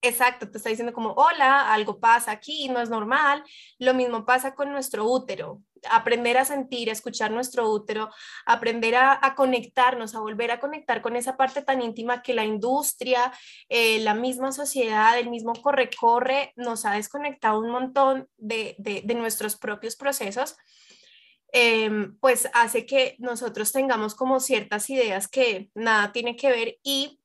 Exacto, 0.00 0.48
te 0.48 0.58
está 0.58 0.70
diciendo 0.70 0.92
como, 0.92 1.10
hola, 1.14 1.72
algo 1.72 1.98
pasa 1.98 2.30
aquí, 2.30 2.68
no 2.68 2.80
es 2.80 2.88
normal. 2.88 3.42
Lo 3.78 3.94
mismo 3.94 4.24
pasa 4.24 4.54
con 4.54 4.70
nuestro 4.70 5.04
útero. 5.04 5.60
Aprender 5.90 6.38
a 6.38 6.44
sentir, 6.44 6.88
a 6.88 6.92
escuchar 6.92 7.32
nuestro 7.32 7.68
útero, 7.68 8.08
aprender 8.46 8.94
a, 8.94 9.34
conectarnos, 9.36 10.14
a 10.14 10.20
volver 10.20 10.52
a 10.52 10.60
conectar 10.60 11.02
con 11.02 11.16
esa 11.16 11.36
parte 11.36 11.62
tan 11.62 11.82
íntima 11.82 12.22
que 12.22 12.32
la 12.32 12.44
industria, 12.44 13.32
eh, 13.68 13.98
la 14.00 14.14
misma 14.14 14.52
sociedad, 14.52 15.18
el 15.18 15.30
mismo 15.30 15.52
corre-corre, 15.54 16.52
nos 16.54 16.84
ha 16.84 16.92
desconectado 16.92 17.58
un 17.58 17.70
montón 17.70 18.28
de, 18.36 18.76
nuestros 19.16 19.56
propios 19.56 19.96
procesos. 19.96 20.56
Em, 21.50 22.16
pues 22.20 22.48
hace 22.52 22.86
que 22.86 23.16
nosotros 23.18 23.72
tengamos 23.72 24.14
como 24.14 24.38
ciertas 24.38 24.90
ideas 24.90 25.28
que 25.28 25.70
nada 25.74 26.12
tiene 26.12 26.36
que 26.36 26.50
ver 26.50 26.78
y 26.82 27.20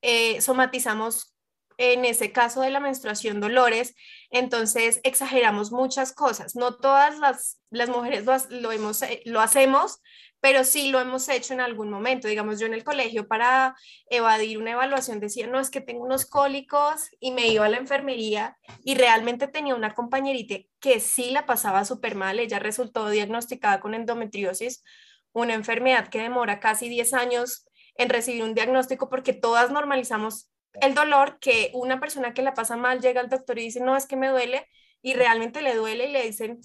eh, 0.00 0.40
somatizamos 0.40 1.33
en 1.78 2.04
ese 2.04 2.32
caso 2.32 2.60
de 2.60 2.70
la 2.70 2.80
menstruación 2.80 3.40
dolores, 3.40 3.94
entonces 4.30 5.00
exageramos 5.02 5.72
muchas 5.72 6.12
cosas. 6.12 6.56
No 6.56 6.76
todas 6.76 7.18
las, 7.18 7.60
las 7.70 7.88
mujeres 7.88 8.24
lo, 8.50 8.72
hemos, 8.72 9.02
eh, 9.02 9.22
lo 9.24 9.40
hacemos, 9.40 10.00
pero 10.40 10.62
sí 10.64 10.90
lo 10.90 11.00
hemos 11.00 11.28
hecho 11.30 11.54
en 11.54 11.60
algún 11.60 11.88
momento. 11.88 12.28
Digamos, 12.28 12.60
yo 12.60 12.66
en 12.66 12.74
el 12.74 12.84
colegio 12.84 13.26
para 13.26 13.74
evadir 14.10 14.58
una 14.58 14.72
evaluación 14.72 15.18
decía, 15.18 15.46
no, 15.46 15.58
es 15.58 15.70
que 15.70 15.80
tengo 15.80 16.04
unos 16.04 16.26
cólicos 16.26 17.08
y 17.18 17.32
me 17.32 17.48
iba 17.48 17.64
a 17.64 17.70
la 17.70 17.78
enfermería 17.78 18.58
y 18.84 18.94
realmente 18.94 19.48
tenía 19.48 19.74
una 19.74 19.94
compañerita 19.94 20.56
que 20.80 21.00
sí 21.00 21.30
la 21.30 21.46
pasaba 21.46 21.84
súper 21.86 22.14
mal. 22.14 22.38
Ella 22.38 22.58
resultó 22.58 23.08
diagnosticada 23.08 23.80
con 23.80 23.94
endometriosis, 23.94 24.84
una 25.32 25.54
enfermedad 25.54 26.08
que 26.08 26.20
demora 26.20 26.60
casi 26.60 26.88
10 26.90 27.14
años 27.14 27.66
en 27.96 28.10
recibir 28.10 28.42
un 28.42 28.54
diagnóstico 28.54 29.08
porque 29.08 29.32
todas 29.32 29.70
normalizamos 29.70 30.50
el 30.80 30.94
dolor 30.94 31.38
que 31.38 31.70
una 31.74 32.00
persona 32.00 32.34
que 32.34 32.42
la 32.42 32.54
pasa 32.54 32.76
mal 32.76 33.00
llega 33.00 33.20
al 33.20 33.28
doctor 33.28 33.58
y 33.58 33.64
dice, 33.64 33.80
no, 33.80 33.96
es 33.96 34.06
que 34.06 34.16
me 34.16 34.28
duele, 34.28 34.66
y 35.02 35.14
realmente 35.14 35.62
le 35.62 35.74
duele 35.74 36.06
y 36.06 36.12
le 36.12 36.22
dicen, 36.22 36.60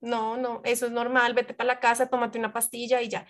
no, 0.00 0.36
no, 0.36 0.60
eso 0.64 0.86
es 0.86 0.92
normal, 0.92 1.34
vete 1.34 1.54
para 1.54 1.68
la 1.68 1.80
casa, 1.80 2.08
tómate 2.08 2.38
una 2.38 2.52
pastilla 2.52 3.00
y 3.00 3.08
ya. 3.08 3.26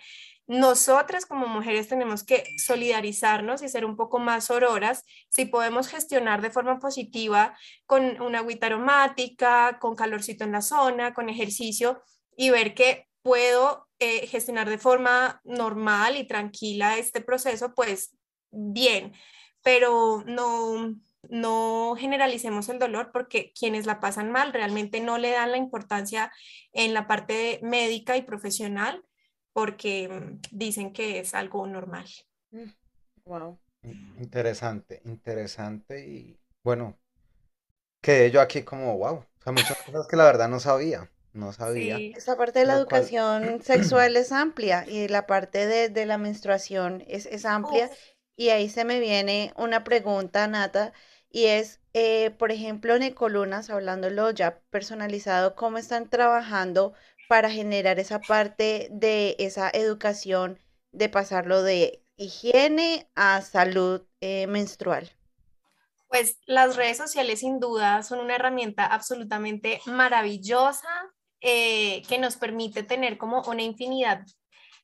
Nosotras 0.47 1.25
como 1.25 1.47
mujeres 1.47 1.87
tenemos 1.87 2.23
que 2.23 2.43
solidarizarnos 2.57 3.61
y 3.61 3.69
ser 3.69 3.85
un 3.85 3.97
poco 3.97 4.19
más 4.19 4.49
auroras 4.49 5.03
si 5.29 5.45
podemos 5.45 5.87
gestionar 5.89 6.41
de 6.41 6.51
forma 6.51 6.79
positiva 6.79 7.57
con 7.85 8.21
una 8.21 8.39
agüita 8.39 8.67
aromática, 8.67 9.77
con 9.79 9.95
calorcito 9.95 10.43
en 10.43 10.53
la 10.53 10.61
zona, 10.61 11.13
con 11.13 11.29
ejercicio 11.29 12.01
y 12.35 12.49
ver 12.49 12.73
que 12.73 13.07
puedo 13.21 13.87
eh, 13.99 14.27
gestionar 14.27 14.69
de 14.69 14.77
forma 14.77 15.41
normal 15.43 16.15
y 16.15 16.25
tranquila 16.27 16.97
este 16.97 17.21
proceso, 17.21 17.73
pues 17.75 18.15
bien 18.51 19.13
pero 19.67 20.23
no, 20.25 20.95
no 21.27 21.97
generalicemos 21.99 22.69
el 22.69 22.79
dolor 22.79 23.11
porque 23.11 23.51
quienes 23.51 23.85
la 23.85 23.99
pasan 23.99 24.31
mal 24.31 24.53
realmente 24.53 25.01
no 25.01 25.17
le 25.17 25.31
dan 25.31 25.51
la 25.51 25.57
importancia 25.57 26.31
en 26.71 26.93
la 26.93 27.05
parte 27.05 27.59
médica 27.63 28.15
y 28.15 28.21
profesional 28.21 29.03
porque 29.51 30.07
mm, 30.07 30.39
dicen 30.51 30.93
que 30.93 31.19
es 31.19 31.33
algo 31.33 31.67
normal. 31.67 32.05
Wow. 33.25 33.59
Mm, 33.81 34.23
interesante, 34.23 35.01
interesante 35.03 36.07
y 36.07 36.39
bueno, 36.63 36.97
quedé 38.01 38.31
yo 38.31 38.39
aquí 38.39 38.63
como 38.63 38.97
wow, 38.97 39.15
o 39.15 39.25
sea, 39.43 39.51
muchas 39.51 39.77
cosas 39.85 40.07
que 40.07 40.15
la 40.15 40.23
verdad 40.23 40.47
no 40.47 40.61
sabía, 40.61 41.11
no 41.33 41.51
sabía. 41.51 41.97
Sí. 41.97 42.13
Esta 42.15 42.37
parte 42.37 42.59
de 42.59 42.65
la 42.67 42.79
Lo 42.79 42.85
cual- 42.85 43.01
educación 43.01 43.61
sexual 43.63 44.15
es 44.15 44.31
amplia 44.31 44.85
y 44.87 45.09
la 45.09 45.27
parte 45.27 45.67
de, 45.67 45.89
de 45.89 46.05
la 46.05 46.17
menstruación 46.17 47.03
es, 47.05 47.25
es 47.25 47.43
amplia. 47.43 47.89
Uf. 47.91 48.16
Y 48.37 48.49
ahí 48.49 48.69
se 48.69 48.85
me 48.85 48.99
viene 48.99 49.51
una 49.57 49.83
pregunta, 49.83 50.47
Nata, 50.47 50.93
y 51.31 51.45
es, 51.45 51.81
eh, 51.93 52.29
por 52.29 52.51
ejemplo, 52.51 52.95
en 52.95 53.01
Ecolunas, 53.01 53.71
hablándolo 53.71 54.29
ya 54.29 54.59
personalizado, 54.69 55.55
¿cómo 55.55 55.79
están 55.79 56.07
trabajando 56.07 56.93
para 57.27 57.49
generar 57.49 57.99
esa 57.99 58.19
parte 58.21 58.89
de 58.91 59.35
esa 59.39 59.71
educación, 59.71 60.59
de 60.91 61.09
pasarlo 61.09 61.63
de 61.63 62.03
higiene 62.15 63.09
a 63.15 63.41
salud 63.41 64.03
eh, 64.21 64.45
menstrual? 64.45 65.09
Pues 66.07 66.37
las 66.45 66.75
redes 66.75 66.97
sociales 66.97 67.39
sin 67.39 67.59
duda 67.59 68.03
son 68.03 68.19
una 68.19 68.35
herramienta 68.35 68.85
absolutamente 68.85 69.81
maravillosa 69.87 70.87
eh, 71.41 72.03
que 72.07 72.19
nos 72.19 72.37
permite 72.37 72.83
tener 72.83 73.17
como 73.17 73.41
una 73.41 73.63
infinidad 73.63 74.23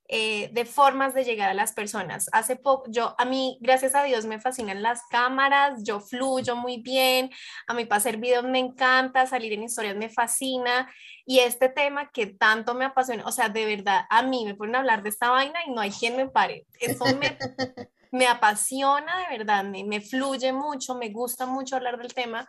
eh, 0.10 0.50
de 0.52 0.66
formas 0.66 1.14
de 1.14 1.24
llegar 1.24 1.50
a 1.50 1.54
las 1.54 1.72
personas. 1.72 2.30
Hace 2.34 2.58
poco, 2.58 2.84
yo, 2.90 3.16
a 3.18 3.26
mí, 3.26 3.58
gracias 3.62 3.96
a 3.96 4.04
Dios, 4.04 4.26
me 4.26 4.40
fascinan 4.40 4.84
las 4.84 5.02
cámaras, 5.10 5.82
yo 5.84 6.02
fluyo 6.02 6.58
muy 6.58 6.82
bien, 6.82 7.32
a 7.68 7.74
mí 7.74 7.86
para 7.86 7.98
hacer 8.00 8.18
videos 8.18 8.44
me 8.44 8.60
encanta, 8.60 9.26
salir 9.26 9.54
en 9.54 9.64
historias 9.64 9.96
me 9.96 10.10
fascina 10.10 10.94
y 11.26 11.40
este 11.40 11.70
tema 11.70 12.12
que 12.12 12.28
tanto 12.28 12.76
me 12.76 12.86
apasiona, 12.86 13.26
o 13.26 13.32
sea, 13.32 13.48
de 13.48 13.66
verdad, 13.66 14.02
a 14.10 14.24
mí 14.24 14.44
me 14.46 14.56
ponen 14.56 14.76
a 14.76 14.80
hablar 14.80 15.04
de 15.04 15.10
esta 15.10 15.30
vaina 15.30 15.60
y 15.66 15.72
no 15.72 15.80
hay 15.80 15.92
quien 15.92 16.18
me 16.18 16.28
pare. 16.28 16.66
Eso 16.80 17.06
me, 17.16 17.38
me 18.12 18.28
apasiona 18.28 19.20
de 19.20 19.38
verdad, 19.38 19.64
me, 19.64 19.86
me 19.86 20.02
fluye 20.02 20.52
mucho, 20.52 20.96
me 20.96 21.10
gusta 21.10 21.46
mucho 21.46 21.78
hablar 21.78 21.98
del 21.98 22.14
tema, 22.14 22.48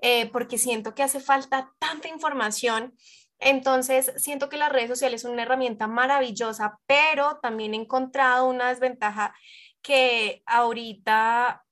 eh, 0.00 0.30
porque 0.30 0.58
siento 0.58 0.94
que 0.94 1.02
hace 1.02 1.20
falta 1.20 1.72
tanta 1.78 2.08
información. 2.08 2.94
Entonces, 3.38 4.12
siento 4.16 4.48
que 4.48 4.56
las 4.56 4.72
redes 4.72 4.88
sociales 4.88 5.22
son 5.22 5.32
una 5.32 5.42
herramienta 5.42 5.86
maravillosa, 5.86 6.78
pero 6.86 7.38
también 7.40 7.74
he 7.74 7.76
encontrado 7.76 8.48
una 8.48 8.68
desventaja 8.68 9.34
que 9.80 10.42
ahorita, 10.46 11.64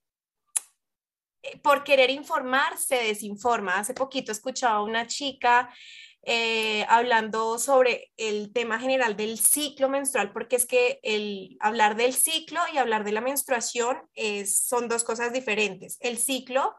eh, 1.43 1.59
por 1.59 1.83
querer 1.83 2.11
informar, 2.11 2.79
se 2.79 2.97
desinforma. 2.97 3.79
Hace 3.79 3.95
poquito 3.95 4.31
escuchaba 4.31 4.77
a 4.77 4.83
una 4.83 5.07
chica 5.09 5.75
eh, 6.23 6.85
hablando 6.89 7.59
sobre 7.59 8.13
el 8.17 8.53
tema 8.53 8.79
general 8.79 9.17
del 9.17 9.39
ciclo 9.39 9.89
menstrual, 9.89 10.33
porque 10.33 10.57
es 10.57 10.67
que 10.67 11.01
el 11.03 11.57
hablar 11.61 11.97
del 11.97 12.15
ciclo 12.15 12.61
y 12.73 12.79
hablar 12.79 13.05
de 13.05 13.13
la 13.13 13.21
menstruación 13.21 13.99
son 14.45 14.89
dos 14.89 15.05
cosas 15.05 15.33
diferentes. 15.33 15.99
El 16.01 16.19
ciclo 16.19 16.75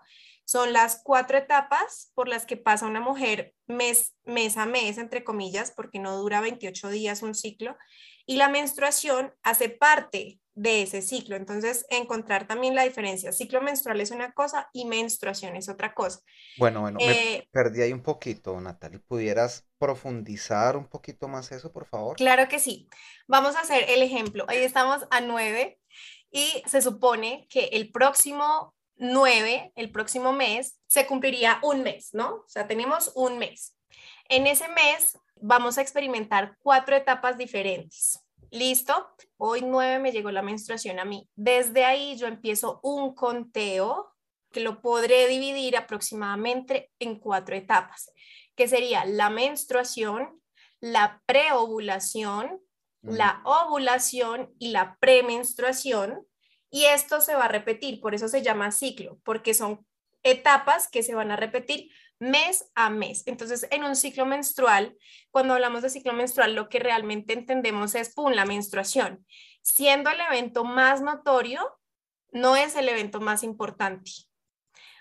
son 0.47 0.71
las 0.71 1.01
cuatro 1.03 1.37
etapas 1.37 2.11
por 2.15 2.29
las 2.29 2.45
que 2.45 2.55
pasa 2.55 2.87
una 2.87 3.01
mujer 3.01 3.53
mes, 3.65 4.15
mes 4.23 4.55
a 4.55 4.65
mes, 4.65 4.97
entre 4.97 5.25
comillas, 5.25 5.71
porque 5.75 5.99
no 5.99 6.15
dura 6.15 6.39
28 6.39 6.87
días 6.89 7.21
un 7.21 7.35
ciclo, 7.35 7.75
y 8.25 8.37
la 8.37 8.47
menstruación 8.47 9.33
hace 9.43 9.67
parte 9.67 10.39
de 10.53 10.83
ese 10.83 11.01
ciclo. 11.01 11.35
Entonces, 11.35 11.85
encontrar 11.89 12.47
también 12.47 12.75
la 12.75 12.83
diferencia. 12.83 13.33
Ciclo 13.33 13.61
menstrual 13.61 13.99
es 13.99 14.11
una 14.11 14.31
cosa 14.31 14.69
y 14.71 14.85
menstruación 14.85 15.57
es 15.57 15.67
otra 15.67 15.93
cosa. 15.93 16.21
Bueno, 16.57 16.79
bueno, 16.79 16.97
me 16.99 17.35
Eh, 17.35 17.47
perdí 17.51 17.81
ahí 17.81 17.91
un 17.91 18.01
poquito, 18.01 18.59
Natalie. 18.61 18.99
¿Pudieras 18.99 19.67
profundizar 19.77 20.77
un 20.77 20.87
poquito 20.87 21.27
más 21.27 21.51
eso, 21.51 21.73
por 21.73 21.85
favor? 21.87 22.15
Claro 22.15 22.47
que 22.47 22.59
sí. 22.59 22.87
Vamos 23.27 23.57
a 23.57 23.61
hacer 23.61 23.83
el 23.89 24.01
ejemplo. 24.01 24.45
Hoy 24.47 24.57
estamos 24.57 25.05
a 25.11 25.19
9 25.19 25.77
y 26.31 26.63
se 26.65 26.81
supone 26.81 27.47
que 27.49 27.65
el 27.73 27.91
próximo 27.91 28.76
9, 28.97 29.73
el 29.75 29.91
próximo 29.91 30.33
mes, 30.33 30.79
se 30.87 31.05
cumpliría 31.05 31.59
un 31.63 31.83
mes, 31.83 32.09
¿no? 32.13 32.35
O 32.35 32.47
sea, 32.47 32.67
tenemos 32.67 33.11
un 33.15 33.37
mes. 33.37 33.75
En 34.29 34.47
ese 34.47 34.67
mes 34.69 35.17
vamos 35.35 35.77
a 35.77 35.81
experimentar 35.81 36.57
cuatro 36.61 36.95
etapas 36.95 37.37
diferentes. 37.37 38.23
¿Listo? 38.51 39.09
Hoy 39.37 39.61
9 39.61 39.99
me 39.99 40.11
llegó 40.11 40.31
la 40.31 40.41
menstruación 40.41 40.99
a 40.99 41.05
mí. 41.05 41.27
Desde 41.35 41.83
ahí 41.83 42.17
yo 42.17 42.27
empiezo 42.27 42.79
un 42.81 43.13
conteo 43.13 44.13
que 44.51 44.59
lo 44.61 44.81
podré 44.81 45.27
dividir 45.27 45.75
aproximadamente 45.75 46.91
en 46.99 47.19
cuatro 47.19 47.55
etapas, 47.55 48.11
que 48.55 48.67
sería 48.67 49.05
la 49.05 49.29
menstruación, 49.29 50.41
la 50.79 51.21
preovulación, 51.25 52.61
la 53.01 53.41
ovulación 53.45 54.53
y 54.59 54.69
la 54.69 54.97
premenstruación. 54.99 56.26
Y 56.69 56.85
esto 56.85 57.21
se 57.21 57.35
va 57.35 57.45
a 57.45 57.49
repetir, 57.49 58.01
por 58.01 58.13
eso 58.13 58.27
se 58.27 58.41
llama 58.41 58.71
ciclo, 58.71 59.19
porque 59.23 59.53
son 59.53 59.85
etapas 60.23 60.89
que 60.89 61.03
se 61.03 61.15
van 61.15 61.31
a 61.31 61.35
repetir 61.35 61.89
mes 62.19 62.69
a 62.75 62.89
mes. 62.89 63.23
Entonces, 63.25 63.67
en 63.71 63.83
un 63.83 63.95
ciclo 63.95 64.25
menstrual, 64.25 64.97
cuando 65.31 65.53
hablamos 65.53 65.81
de 65.81 65.89
ciclo 65.89 66.13
menstrual, 66.13 66.55
lo 66.55 66.69
que 66.69 66.79
realmente 66.79 67.33
entendemos 67.33 67.95
es, 67.95 68.13
¡pum!, 68.13 68.31
la 68.31 68.45
menstruación. 68.45 69.25
Siendo 69.61 70.09
el 70.09 70.19
evento 70.19 70.63
más 70.63 71.01
notorio, 71.01 71.79
no 72.31 72.55
es 72.55 72.75
el 72.75 72.89
evento 72.89 73.19
más 73.21 73.43
importante. 73.43 74.11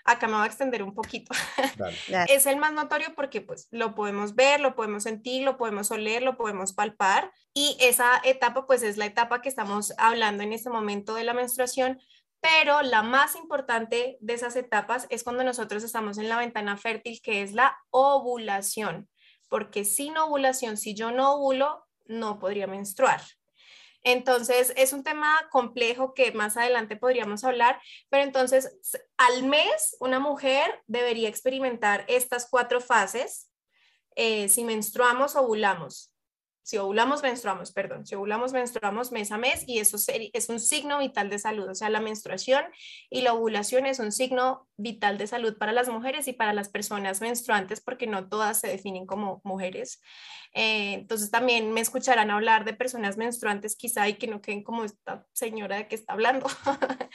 Acá 0.07 0.27
me 0.27 0.35
voy 0.35 0.43
a 0.43 0.47
extender 0.47 0.83
un 0.83 0.93
poquito. 0.93 1.33
Es 2.29 2.45
el 2.45 2.57
más 2.57 2.71
notorio 2.71 3.13
porque 3.13 3.41
pues 3.41 3.67
lo 3.71 3.93
podemos 3.93 4.35
ver, 4.35 4.61
lo 4.61 4.73
podemos 4.73 5.03
sentir, 5.03 5.43
lo 5.43 5.57
podemos 5.57 5.91
oler, 5.91 6.23
lo 6.23 6.37
podemos 6.37 6.71
palpar 6.73 7.31
y 7.53 7.77
esa 7.81 8.21
etapa 8.23 8.65
pues 8.65 8.83
es 8.83 8.95
la 8.95 9.05
etapa 9.05 9.41
que 9.41 9.49
estamos 9.49 9.93
hablando 9.97 10.43
en 10.43 10.53
este 10.53 10.69
momento 10.69 11.13
de 11.13 11.25
la 11.25 11.33
menstruación, 11.33 11.99
pero 12.39 12.81
la 12.83 13.03
más 13.03 13.35
importante 13.35 14.17
de 14.21 14.33
esas 14.33 14.55
etapas 14.55 15.07
es 15.09 15.23
cuando 15.23 15.43
nosotros 15.43 15.83
estamos 15.83 16.17
en 16.17 16.29
la 16.29 16.37
ventana 16.37 16.77
fértil 16.77 17.19
que 17.21 17.41
es 17.41 17.51
la 17.51 17.77
ovulación, 17.89 19.09
porque 19.49 19.83
sin 19.83 20.17
ovulación, 20.17 20.77
si 20.77 20.93
yo 20.93 21.11
no 21.11 21.33
ovulo, 21.33 21.85
no 22.05 22.39
podría 22.39 22.65
menstruar. 22.67 23.21
Entonces, 24.09 24.71
es 24.77 24.93
un 24.93 25.03
tema 25.03 25.35
complejo 25.51 26.13
que 26.13 26.31
más 26.31 26.55
adelante 26.55 26.95
podríamos 26.95 27.43
hablar, 27.43 27.81
pero 28.09 28.23
entonces 28.23 28.79
al 29.17 29.43
mes 29.43 29.97
una 29.99 30.17
mujer 30.17 30.81
debería 30.87 31.27
experimentar 31.27 32.05
estas 32.07 32.47
cuatro 32.49 32.79
fases. 32.79 33.51
eh, 34.15 34.49
si 34.49 34.63
menstruamos, 34.63 35.35
ovulamos. 35.35 36.16
Si 36.67 36.77
ovulamos, 36.77 37.23
menstruamos, 37.23 37.71
perdón. 37.71 38.05
Si 38.05 38.13
ovulamos, 38.15 38.51
menstruamos 38.51 39.13
mes 39.13 39.31
a 39.31 39.37
mes 39.37 39.63
y 39.67 39.79
eso 39.79 39.95
es 40.33 40.49
un 40.49 40.59
signo 40.59 40.99
vital 40.99 41.29
de 41.29 41.39
salud. 41.39 41.69
O 41.69 41.73
sea, 41.73 41.89
la 41.89 42.01
menstruación 42.01 42.61
y 43.09 43.21
la 43.21 43.31
ovulación 43.31 43.85
es 43.85 43.99
un 43.99 44.11
signo 44.11 44.67
vital 44.75 45.17
de 45.17 45.27
salud 45.27 45.57
para 45.57 45.71
las 45.71 45.87
mujeres 45.87 46.27
y 46.27 46.33
para 46.33 46.51
las 46.51 46.67
personas 46.67 47.21
menstruantes 47.21 47.79
porque 47.79 48.05
no 48.05 48.27
todas 48.27 48.59
se 48.59 48.67
definen 48.67 49.05
como 49.05 49.39
mujeres. 49.45 50.01
Eh, 50.53 50.95
entonces 50.95 51.31
también 51.31 51.71
me 51.71 51.79
escucharán 51.79 52.31
hablar 52.31 52.65
de 52.65 52.73
personas 52.73 53.15
menstruantes 53.15 53.77
quizá 53.77 54.09
y 54.09 54.15
que 54.15 54.27
no 54.27 54.41
queden 54.41 54.61
como 54.61 54.83
esta 54.83 55.25
señora 55.31 55.77
de 55.77 55.87
que 55.87 55.95
está 55.95 56.11
hablando. 56.11 56.47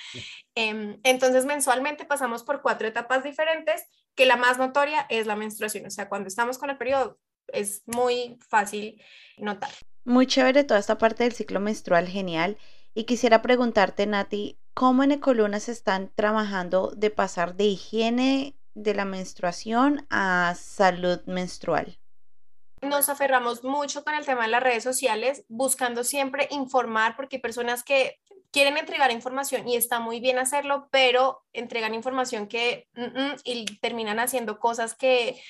Em, 0.55 0.99
entonces 1.03 1.45
mensualmente 1.45 2.07
pasamos 2.07 2.43
por 2.43 2.62
cuatro 2.62 2.88
etapas 2.88 3.23
diferentes, 3.23 3.85
que 4.15 4.25
la 4.25 4.37
más 4.37 4.57
notoria 4.57 5.07
es 5.11 5.27
la 5.27 5.37
menstruación. 5.37 5.85
O 5.87 5.91
sea, 5.91 6.09
cuando 6.09 6.29
estamos 6.29 6.57
con 6.57 6.71
el 6.71 6.79
periodo 6.79 7.19
es 7.48 7.83
muy 7.87 8.38
fácil 8.48 9.00
notar. 9.38 9.70
Muy 10.05 10.26
chévere 10.26 10.64
toda 10.64 10.81
esta 10.81 10.98
parte 10.98 11.24
del 11.24 11.33
ciclo 11.33 11.61
menstrual, 11.61 12.09
genial. 12.09 12.59
Y 12.94 13.05
quisiera 13.05 13.42
preguntarte, 13.42 14.07
Nati, 14.07 14.59
¿cómo 14.74 15.02
en 15.02 15.12
Ecolunas 15.12 15.68
están 15.68 16.11
trabajando 16.14 16.92
de 16.96 17.11
pasar 17.11 17.55
de 17.55 17.64
higiene 17.64 18.55
de 18.74 18.94
la 18.94 19.05
menstruación 19.05 20.07
a 20.11 20.55
salud 20.57 21.20
menstrual? 21.26 21.98
nos 22.83 23.09
aferramos 23.09 23.62
mucho 23.62 24.05
con 24.05 24.14
el 24.14 24.26
tema 24.26 24.42
de 24.42 24.48
las 24.48 24.62
redes 24.62 24.83
sociales, 24.83 25.44
buscando 25.48 26.05
siempre 26.05 26.48
informar, 26.50 27.16
porque 27.16 27.37
hay 27.37 27.42
personas 27.42 27.85
que 27.85 28.18
quieren 28.50 28.76
entregar 28.76 29.11
información 29.11 29.66
y 29.68 29.76
está 29.76 30.00
muy 30.00 30.20
bien 30.20 30.38
hacerlo, 30.38 30.88
pero 30.90 31.42
entregan 31.52 31.94
información 31.94 32.48
que 32.48 32.88
mm, 32.94 33.02
mm, 33.02 33.35
y 33.44 33.64
terminan 33.81 34.18
haciendo 34.18 34.59
cosas 34.59 34.94
que, 34.94 35.40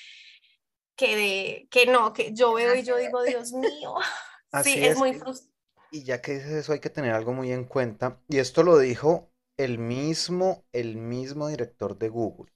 que, 0.96 1.16
de, 1.16 1.68
que 1.70 1.86
no, 1.86 2.12
que 2.12 2.32
yo 2.32 2.54
veo 2.54 2.74
y 2.74 2.82
yo 2.82 2.96
digo, 2.96 3.22
Dios 3.22 3.52
mío, 3.52 3.94
Así 4.52 4.74
sí, 4.74 4.84
es 4.84 4.92
es, 4.92 4.98
muy 4.98 5.14
frustrante. 5.14 5.52
Y 5.90 6.04
ya 6.04 6.20
que 6.20 6.34
dices 6.34 6.52
eso, 6.52 6.72
hay 6.72 6.80
que 6.80 6.90
tener 6.90 7.12
algo 7.12 7.32
muy 7.32 7.52
en 7.52 7.64
cuenta. 7.64 8.18
Y 8.28 8.38
esto 8.38 8.62
lo 8.62 8.78
dijo 8.78 9.30
el 9.58 9.78
mismo, 9.78 10.64
el 10.72 10.96
mismo 10.96 11.48
director 11.48 11.98
de 11.98 12.08
Google. 12.08 12.52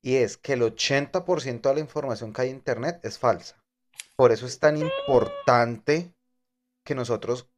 Y 0.00 0.16
es 0.16 0.36
que 0.36 0.54
el 0.54 0.62
80% 0.62 1.68
de 1.68 1.74
la 1.74 1.80
información 1.80 2.32
que 2.32 2.42
hay 2.42 2.50
en 2.50 2.56
Internet 2.56 3.00
es 3.04 3.18
falsa. 3.18 3.62
Por 4.16 4.32
eso 4.32 4.46
es 4.46 4.58
tan 4.58 4.76
importante 4.76 6.12
que 6.84 6.94
nosotros 6.94 7.48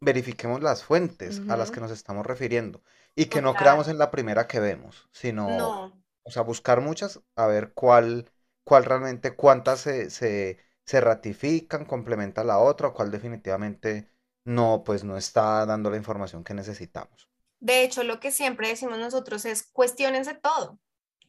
verifiquemos 0.00 0.62
las 0.62 0.84
fuentes 0.84 1.40
a 1.48 1.56
las 1.56 1.70
que 1.70 1.80
nos 1.80 1.90
estamos 1.90 2.26
refiriendo. 2.26 2.82
Y 3.14 3.26
que 3.26 3.40
no 3.40 3.54
creamos 3.54 3.88
en 3.88 3.96
la 3.96 4.10
primera 4.10 4.46
que 4.46 4.60
vemos, 4.60 5.08
sino, 5.10 5.48
No, 5.48 6.02
o 6.22 6.30
sea, 6.30 6.42
buscar 6.42 6.82
muchas, 6.82 7.20
a 7.34 7.46
ver 7.46 7.72
cuál, 7.72 8.30
cuál 8.66 8.84
realmente, 8.84 9.36
cuántas 9.36 9.80
se, 9.80 10.10
se, 10.10 10.58
se 10.84 11.00
ratifican, 11.00 11.84
complementa 11.84 12.42
la 12.42 12.58
otra, 12.58 12.88
o 12.88 12.94
cuál 12.94 13.12
definitivamente 13.12 14.10
no, 14.44 14.82
pues 14.84 15.04
no 15.04 15.16
está 15.16 15.64
dando 15.66 15.88
la 15.88 15.96
información 15.96 16.42
que 16.42 16.52
necesitamos. 16.52 17.28
de 17.60 17.84
hecho, 17.84 18.02
lo 18.02 18.18
que 18.18 18.32
siempre 18.32 18.66
decimos 18.66 18.98
nosotros 18.98 19.44
es 19.44 19.62
cuestionense 19.62 20.34
todo. 20.34 20.80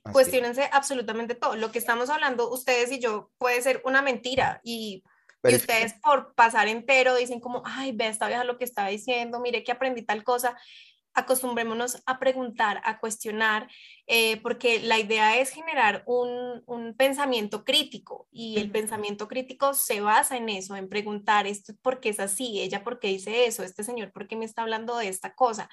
Así 0.03 0.09
es. 0.09 0.13
Cuestiónense 0.13 0.67
absolutamente 0.71 1.35
todo. 1.35 1.55
Lo 1.55 1.71
que 1.71 1.77
estamos 1.77 2.09
hablando 2.09 2.49
ustedes 2.49 2.91
y 2.91 2.99
yo 2.99 3.29
puede 3.37 3.61
ser 3.61 3.83
una 3.85 4.01
mentira 4.01 4.59
y, 4.63 5.03
ustedes 5.43 5.93
por 6.01 6.33
pasar 6.33 6.67
entero 6.67 7.15
dicen 7.15 7.39
como, 7.39 7.61
ay, 7.65 7.91
ve 7.91 8.07
esta 8.07 8.27
vieja 8.27 8.43
lo 8.43 8.57
que 8.57 8.65
está 8.65 8.87
diciendo, 8.87 9.39
mire 9.39 9.63
que 9.63 9.71
aprendí 9.71 10.01
tal 10.01 10.23
cosa. 10.23 10.57
Acostumbrémonos 11.17 12.03
a 12.05 12.19
preguntar, 12.19 12.79
a 12.83 12.99
cuestionar, 12.99 13.67
eh, 14.05 14.39
porque 14.41 14.79
la 14.79 14.99
idea 14.99 15.37
es 15.39 15.49
generar 15.49 16.03
un, 16.05 16.61
un 16.67 16.93
pensamiento 16.95 17.65
crítico 17.65 18.27
y 18.31 18.59
el 18.59 18.69
pensamiento 18.69 19.27
crítico 19.27 19.73
se 19.73 19.99
basa 19.99 20.37
en 20.37 20.49
eso, 20.49 20.75
en 20.75 20.89
preguntar 20.89 21.47
esto 21.47 21.73
por 21.81 21.99
qué 21.99 22.09
es 22.09 22.19
así, 22.19 22.61
ella 22.61 22.83
por 22.83 22.99
qué 22.99 23.07
dice 23.07 23.47
eso, 23.47 23.63
este 23.63 23.83
señor 23.83 24.11
por 24.11 24.27
qué 24.27 24.35
me 24.35 24.45
está 24.45 24.61
hablando 24.61 24.95
de 24.97 25.07
esta 25.07 25.33
cosa. 25.33 25.69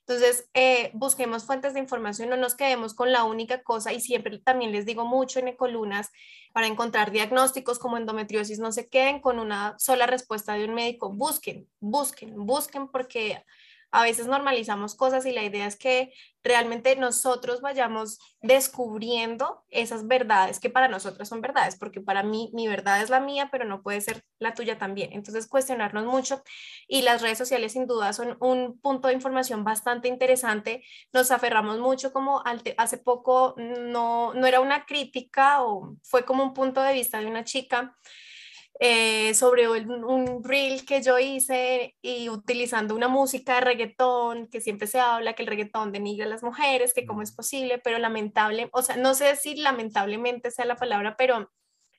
Entonces, 0.00 0.48
eh, 0.54 0.92
busquemos 0.94 1.44
fuentes 1.44 1.74
de 1.74 1.80
información, 1.80 2.28
no 2.30 2.36
nos 2.36 2.54
quedemos 2.54 2.94
con 2.94 3.10
la 3.12 3.24
única 3.24 3.62
cosa 3.64 3.92
y 3.92 4.00
siempre 4.00 4.38
también 4.38 4.70
les 4.70 4.86
digo 4.86 5.04
mucho 5.04 5.40
en 5.40 5.48
Ecolunas, 5.48 6.12
para 6.52 6.68
encontrar 6.68 7.10
diagnósticos 7.10 7.78
como 7.78 7.98
endometriosis, 7.98 8.60
no 8.60 8.72
se 8.72 8.88
queden 8.88 9.20
con 9.20 9.38
una 9.38 9.74
sola 9.78 10.06
respuesta 10.06 10.54
de 10.54 10.64
un 10.64 10.74
médico, 10.74 11.12
busquen, 11.12 11.68
busquen, 11.80 12.34
busquen 12.46 12.88
porque 12.88 13.44
a 13.90 14.02
veces 14.02 14.26
normalizamos 14.26 14.94
cosas 14.94 15.24
y 15.26 15.32
la 15.32 15.44
idea 15.44 15.66
es 15.66 15.76
que 15.76 16.12
realmente 16.42 16.94
nosotros 16.96 17.60
vayamos 17.60 18.18
descubriendo 18.40 19.64
esas 19.68 20.06
verdades 20.06 20.60
que 20.60 20.70
para 20.70 20.86
nosotros 20.86 21.28
son 21.28 21.40
verdades, 21.40 21.76
porque 21.76 22.00
para 22.00 22.22
mí 22.22 22.50
mi 22.54 22.68
verdad 22.68 23.02
es 23.02 23.10
la 23.10 23.20
mía, 23.20 23.48
pero 23.50 23.64
no 23.64 23.82
puede 23.82 24.00
ser 24.00 24.22
la 24.38 24.54
tuya 24.54 24.78
también. 24.78 25.12
Entonces, 25.12 25.48
cuestionarnos 25.48 26.04
mucho 26.04 26.42
y 26.86 27.02
las 27.02 27.20
redes 27.20 27.38
sociales 27.38 27.72
sin 27.72 27.86
duda 27.86 28.12
son 28.12 28.36
un 28.40 28.78
punto 28.80 29.08
de 29.08 29.14
información 29.14 29.64
bastante 29.64 30.08
interesante. 30.08 30.84
Nos 31.12 31.30
aferramos 31.30 31.78
mucho 31.80 32.12
como 32.12 32.42
hace 32.76 32.98
poco 32.98 33.54
no, 33.56 34.32
no 34.34 34.46
era 34.46 34.60
una 34.60 34.84
crítica 34.86 35.64
o 35.64 35.96
fue 36.02 36.24
como 36.24 36.44
un 36.44 36.54
punto 36.54 36.80
de 36.80 36.92
vista 36.92 37.18
de 37.18 37.26
una 37.26 37.44
chica 37.44 37.96
eh, 38.78 39.32
sobre 39.34 39.68
un, 39.68 40.04
un 40.04 40.44
reel 40.44 40.84
que 40.84 41.02
yo 41.02 41.18
hice 41.18 41.96
y 42.02 42.28
utilizando 42.28 42.94
una 42.94 43.08
música 43.08 43.54
de 43.54 43.60
reggaetón, 43.62 44.48
que 44.48 44.60
siempre 44.60 44.86
se 44.86 45.00
habla 45.00 45.32
que 45.32 45.42
el 45.42 45.48
reggaetón 45.48 45.92
denigra 45.92 46.26
a 46.26 46.28
las 46.28 46.42
mujeres, 46.42 46.92
que 46.92 47.06
cómo 47.06 47.22
es 47.22 47.32
posible, 47.32 47.78
pero 47.78 47.98
lamentable, 47.98 48.68
o 48.72 48.82
sea, 48.82 48.96
no 48.96 49.14
sé 49.14 49.36
si 49.36 49.56
lamentablemente 49.56 50.50
sea 50.50 50.66
la 50.66 50.76
palabra, 50.76 51.16
pero 51.16 51.50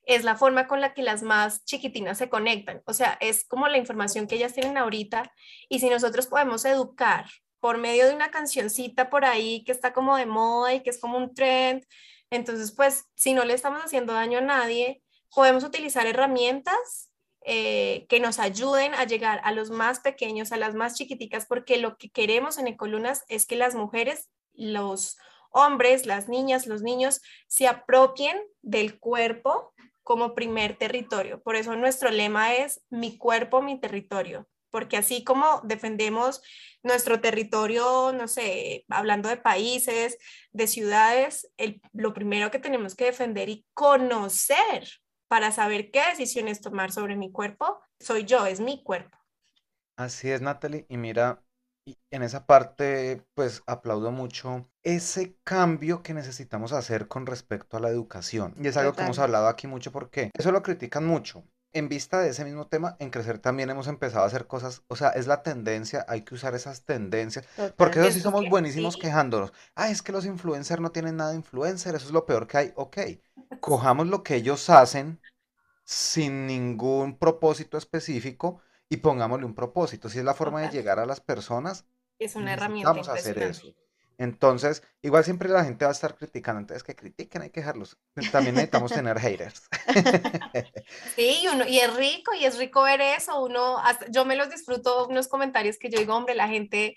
es 0.07 0.23
la 0.23 0.37
forma 0.37 0.67
con 0.67 0.79
la 0.81 0.93
que 0.93 1.03
las 1.03 1.21
más 1.21 1.65
chiquitinas 1.65 2.17
se 2.17 2.29
conectan. 2.29 2.81
O 2.85 2.93
sea, 2.93 3.17
es 3.19 3.45
como 3.45 3.67
la 3.67 3.77
información 3.77 4.25
que 4.25 4.35
ellas 4.35 4.53
tienen 4.53 4.77
ahorita 4.77 5.31
y 5.69 5.79
si 5.79 5.89
nosotros 5.89 6.27
podemos 6.27 6.63
educar 6.65 7.25
por 7.59 7.77
medio 7.77 8.07
de 8.07 8.15
una 8.15 8.31
cancioncita 8.31 9.09
por 9.09 9.25
ahí 9.25 9.63
que 9.65 9.73
está 9.73 9.93
como 9.93 10.15
de 10.15 10.25
moda 10.25 10.73
y 10.73 10.81
que 10.81 10.91
es 10.91 10.99
como 10.99 11.17
un 11.17 11.33
trend, 11.33 11.83
entonces 12.29 12.71
pues 12.71 13.05
si 13.15 13.33
no 13.33 13.43
le 13.43 13.53
estamos 13.53 13.81
haciendo 13.83 14.13
daño 14.13 14.37
a 14.39 14.41
nadie, 14.41 15.01
podemos 15.33 15.63
utilizar 15.63 16.07
herramientas 16.07 17.11
eh, 17.45 18.05
que 18.09 18.19
nos 18.19 18.39
ayuden 18.39 18.93
a 18.93 19.05
llegar 19.05 19.39
a 19.43 19.51
los 19.51 19.69
más 19.69 19.99
pequeños, 20.01 20.51
a 20.51 20.57
las 20.57 20.75
más 20.75 20.95
chiquiticas, 20.95 21.45
porque 21.45 21.77
lo 21.77 21.97
que 21.97 22.09
queremos 22.09 22.57
en 22.57 22.67
Ecolunas 22.67 23.23
es 23.29 23.45
que 23.45 23.55
las 23.55 23.73
mujeres, 23.75 24.29
los 24.53 25.17
hombres, 25.51 26.05
las 26.05 26.27
niñas, 26.27 26.67
los 26.67 26.81
niños 26.81 27.21
se 27.47 27.67
apropien 27.67 28.37
del 28.61 28.99
cuerpo 28.99 29.73
como 30.03 30.35
primer 30.35 30.77
territorio. 30.77 31.41
Por 31.41 31.55
eso 31.55 31.75
nuestro 31.75 32.09
lema 32.11 32.53
es 32.55 32.81
mi 32.89 33.17
cuerpo, 33.17 33.61
mi 33.61 33.79
territorio, 33.79 34.47
porque 34.69 34.97
así 34.97 35.23
como 35.23 35.61
defendemos 35.63 36.41
nuestro 36.83 37.21
territorio, 37.21 38.11
no 38.13 38.27
sé, 38.27 38.85
hablando 38.89 39.29
de 39.29 39.37
países, 39.37 40.17
de 40.51 40.67
ciudades, 40.67 41.49
el- 41.57 41.81
lo 41.93 42.13
primero 42.13 42.51
que 42.51 42.59
tenemos 42.59 42.95
que 42.95 43.05
defender 43.05 43.49
y 43.49 43.65
conocer 43.73 44.89
para 45.27 45.51
saber 45.51 45.91
qué 45.91 46.01
decisiones 46.09 46.61
tomar 46.61 46.91
sobre 46.91 47.15
mi 47.15 47.31
cuerpo, 47.31 47.79
soy 47.99 48.25
yo, 48.25 48.45
es 48.45 48.59
mi 48.59 48.83
cuerpo. 48.83 49.17
Así 49.97 50.29
es, 50.29 50.41
Natalie. 50.41 50.85
Y 50.89 50.97
mira, 50.97 51.43
en 52.11 52.23
esa 52.23 52.45
parte, 52.45 53.23
pues 53.33 53.63
aplaudo 53.65 54.11
mucho 54.11 54.69
ese 54.83 55.37
cambio 55.43 56.03
que 56.03 56.13
necesitamos 56.13 56.71
hacer 56.71 57.07
con 57.07 57.25
respecto 57.25 57.77
a 57.77 57.79
la 57.79 57.89
educación. 57.89 58.53
Y 58.57 58.67
es 58.67 58.77
algo 58.77 58.93
que 58.93 59.03
hemos 59.03 59.19
hablado 59.19 59.47
aquí 59.47 59.67
mucho 59.67 59.91
porque 59.91 60.31
eso 60.37 60.51
lo 60.51 60.61
critican 60.61 61.05
mucho. 61.05 61.43
En 61.73 61.89
vista 61.89 62.19
de 62.21 62.29
ese 62.29 62.43
mismo 62.45 62.67
tema, 62.67 62.95
en 62.99 63.09
Crecer 63.11 63.39
también 63.39 63.69
hemos 63.69 63.87
empezado 63.87 64.23
a 64.23 64.27
hacer 64.27 64.47
cosas, 64.47 64.83
o 64.87 64.95
sea, 64.95 65.09
es 65.09 65.27
la 65.27 65.43
tendencia, 65.43 66.05
hay 66.09 66.21
que 66.23 66.33
usar 66.33 66.55
esas 66.55 66.83
tendencias, 66.85 67.45
porque 67.75 67.99
eso 67.99 68.09
sí 68.11 68.19
somos 68.21 68.47
buenísimos 68.47 68.95
sí. 68.95 68.97
quejándonos. 68.97 69.53
Ah, 69.75 69.89
es 69.89 70.01
que 70.01 70.11
los 70.11 70.25
influencers 70.25 70.81
no 70.81 70.91
tienen 70.91 71.17
nada 71.17 71.31
de 71.31 71.35
influencer, 71.37 71.93
eso 71.95 72.07
es 72.07 72.11
lo 72.13 72.25
peor 72.25 72.47
que 72.47 72.57
hay. 72.57 72.73
Ok, 72.75 72.97
cojamos 73.59 74.07
lo 74.07 74.23
que 74.23 74.35
ellos 74.35 74.69
hacen 74.69 75.21
sin 75.85 76.47
ningún 76.47 77.17
propósito 77.19 77.77
específico 77.77 78.61
y 78.89 78.97
pongámosle 78.97 79.45
un 79.45 79.55
propósito. 79.55 80.09
Si 80.09 80.19
es 80.19 80.25
la 80.25 80.33
forma 80.35 80.61
de 80.61 80.69
llegar 80.69 80.99
a 80.99 81.05
las 81.07 81.21
personas, 81.21 81.85
Es 82.19 82.35
una 82.35 82.53
herramienta 82.53 82.99
necesitamos 82.99 83.09
hacer 83.09 83.39
impresionante. 83.39 83.39
eso. 83.39 83.75
Entonces, 84.19 84.81
igual 85.01 85.23
siempre 85.23 85.47
la 85.49 85.63
gente 85.63 85.85
va 85.85 85.91
a 85.91 85.93
estar 85.93 86.15
criticando, 86.15 86.59
entonces 86.61 86.83
que 86.83 86.95
critiquen, 86.95 87.43
hay 87.43 87.49
que 87.51 87.59
dejarlos. 87.59 87.97
También 88.31 88.55
necesitamos 88.55 88.91
tener 88.91 89.19
haters. 89.19 89.67
Sí, 91.15 91.39
y, 91.43 91.47
uno, 91.47 91.67
y 91.67 91.79
es 91.79 91.95
rico, 91.95 92.33
y 92.33 92.45
es 92.45 92.57
rico 92.57 92.83
ver 92.83 93.01
eso. 93.01 93.41
Uno, 93.43 93.77
hasta- 93.79 94.09
yo 94.09 94.25
me 94.25 94.35
los 94.35 94.49
disfruto, 94.49 95.07
unos 95.07 95.27
comentarios 95.27 95.77
que 95.77 95.89
yo 95.89 95.99
digo, 95.99 96.15
hombre, 96.15 96.35
la 96.35 96.47
gente 96.47 96.95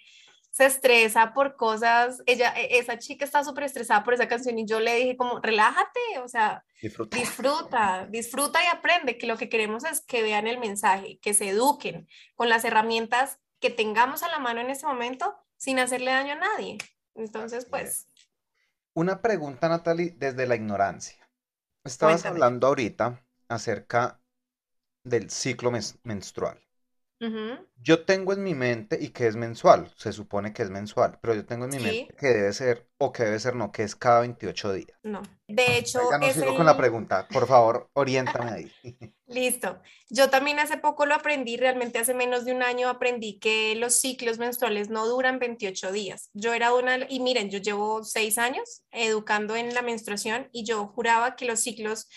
se 0.50 0.66
estresa 0.66 1.32
por 1.32 1.56
cosas. 1.56 2.22
Ella, 2.26 2.52
e- 2.56 2.78
esa 2.78 2.98
chica 2.98 3.24
está 3.24 3.44
súper 3.44 3.64
estresada 3.64 4.02
por 4.02 4.14
esa 4.14 4.28
canción 4.28 4.58
y 4.58 4.66
yo 4.66 4.80
le 4.80 4.94
dije 4.96 5.16
como, 5.16 5.40
relájate, 5.40 6.00
o 6.22 6.28
sea, 6.28 6.64
Disfruta. 6.82 7.16
disfruta, 7.16 8.06
disfruta 8.10 8.64
y 8.64 8.66
aprende, 8.66 9.16
que 9.18 9.26
lo 9.26 9.36
que 9.36 9.48
queremos 9.48 9.84
es 9.84 10.00
que 10.00 10.22
vean 10.22 10.46
el 10.46 10.58
mensaje, 10.58 11.18
que 11.20 11.34
se 11.34 11.48
eduquen 11.50 12.08
con 12.34 12.48
las 12.48 12.64
herramientas 12.64 13.38
que 13.60 13.70
tengamos 13.70 14.22
a 14.22 14.28
la 14.28 14.38
mano 14.38 14.60
en 14.60 14.70
este 14.70 14.86
momento 14.86 15.34
sin 15.56 15.78
hacerle 15.78 16.10
daño 16.12 16.32
a 16.32 16.36
nadie. 16.36 16.78
Entonces, 17.20 17.64
Así 17.64 17.70
pues, 17.70 18.06
Una 18.94 19.20
pregunta, 19.20 19.68
Natalie, 19.68 20.14
desde 20.16 20.46
la 20.46 20.54
ignorancia. 20.54 21.28
Estabas 21.84 22.22
Cuéntame. 22.22 22.40
hablando 22.40 22.66
ahorita 22.68 23.24
acerca 23.48 24.20
del 25.04 25.30
ciclo 25.30 25.70
mes- 25.70 25.98
Yo 27.82 28.04
tengo 28.04 28.32
en 28.32 28.42
mi 28.42 28.54
mente, 28.54 28.98
y 29.00 29.08
que 29.10 29.26
es 29.26 29.36
mensual, 29.36 29.92
se 29.96 30.12
supone 30.12 30.52
que 30.52 30.62
es 30.62 30.70
mensual, 30.70 31.18
pero 31.20 31.34
yo 31.34 31.44
tengo 31.46 31.64
en 31.66 31.70
mi 31.70 31.78
Sí. 31.78 31.82
mente 31.84 32.14
que 32.16 32.26
debe 32.28 32.52
ser, 32.52 32.88
o 32.98 33.12
que 33.12 33.24
debe 33.24 33.38
ser 33.38 33.56
no, 33.56 33.72
que 33.72 33.82
es 33.82 33.94
cada 33.94 34.20
28 34.20 34.72
días. 34.72 34.98
no. 35.02 35.22
De 35.48 35.78
hecho, 35.78 36.00
Ya 36.10 36.18
no 36.18 36.26
es 36.26 36.34
sigo 36.34 36.54
con 36.54 36.66
la 36.66 36.76
pregunta, 36.76 37.26
por 37.28 37.46
favor, 37.46 37.90
oriéntame 37.94 38.50
ahí. 38.52 38.72
Listo. 39.26 39.80
Yo 40.08 40.28
también 40.28 40.58
hace 40.58 40.76
poco 40.76 41.06
lo 41.06 41.14
aprendí, 41.14 41.56
realmente 41.56 41.98
hace 41.98 42.14
menos 42.14 42.44
de 42.44 42.52
un 42.52 42.62
año 42.62 42.88
aprendí 42.88 43.38
que 43.38 43.74
los 43.76 43.94
ciclos 43.94 44.38
menstruales 44.38 44.88
no 44.90 45.06
duran 45.06 45.38
28 45.38 45.92
días. 45.92 46.30
Yo 46.34 46.52
era 46.52 46.72
una, 46.74 47.06
y 47.08 47.20
miren, 47.20 47.50
yo 47.50 47.58
llevo 47.58 48.02
seis 48.04 48.38
años 48.38 48.82
educando 48.90 49.56
en 49.56 49.72
la 49.74 49.82
menstruación 49.82 50.48
y 50.52 50.64
yo 50.64 50.86
juraba 50.88 51.36
que 51.36 51.44
los 51.46 51.60
ciclos 51.60 52.08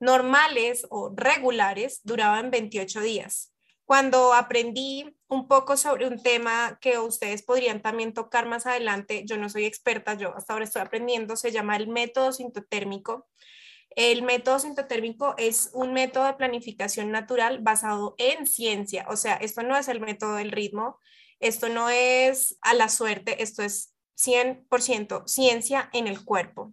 normales 0.00 0.86
o 0.90 1.12
regulares 1.16 2.00
duraban 2.04 2.50
28 2.50 3.00
días. 3.00 3.51
Cuando 3.92 4.32
aprendí 4.32 5.14
un 5.28 5.46
poco 5.48 5.76
sobre 5.76 6.06
un 6.06 6.22
tema 6.22 6.78
que 6.80 6.98
ustedes 6.98 7.42
podrían 7.42 7.82
también 7.82 8.14
tocar 8.14 8.46
más 8.46 8.64
adelante, 8.64 9.24
yo 9.26 9.36
no 9.36 9.50
soy 9.50 9.66
experta, 9.66 10.14
yo 10.14 10.34
hasta 10.34 10.54
ahora 10.54 10.64
estoy 10.64 10.80
aprendiendo, 10.80 11.36
se 11.36 11.52
llama 11.52 11.76
el 11.76 11.88
método 11.88 12.32
sintotérmico. 12.32 13.28
El 13.90 14.22
método 14.22 14.60
sintotérmico 14.60 15.34
es 15.36 15.68
un 15.74 15.92
método 15.92 16.24
de 16.24 16.32
planificación 16.32 17.10
natural 17.10 17.58
basado 17.60 18.14
en 18.16 18.46
ciencia, 18.46 19.04
o 19.10 19.16
sea, 19.16 19.34
esto 19.34 19.62
no 19.62 19.76
es 19.76 19.88
el 19.88 20.00
método 20.00 20.36
del 20.36 20.52
ritmo, 20.52 20.98
esto 21.38 21.68
no 21.68 21.90
es 21.90 22.56
a 22.62 22.72
la 22.72 22.88
suerte, 22.88 23.42
esto 23.42 23.62
es 23.62 23.94
100% 24.16 25.24
ciencia 25.26 25.90
en 25.92 26.06
el 26.06 26.24
cuerpo. 26.24 26.72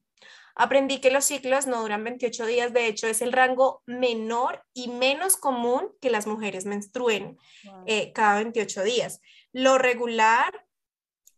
Aprendí 0.60 1.00
que 1.00 1.10
los 1.10 1.24
ciclos 1.24 1.68
no 1.68 1.82
duran 1.82 2.04
28 2.04 2.46
días, 2.46 2.74
de 2.74 2.88
hecho 2.88 3.08
es 3.08 3.22
el 3.22 3.32
rango 3.32 3.82
menor 3.86 4.62
y 4.74 4.90
menos 4.90 5.38
común 5.38 5.90
que 6.02 6.10
las 6.10 6.28
mujeres 6.28 6.66
menstruen 6.66 7.38
Wow. 7.64 7.84
eh, 7.88 8.12
cada 8.12 8.36
28 8.36 8.84
días. 8.84 9.22
Lo 9.54 9.78
regular, 9.78 10.66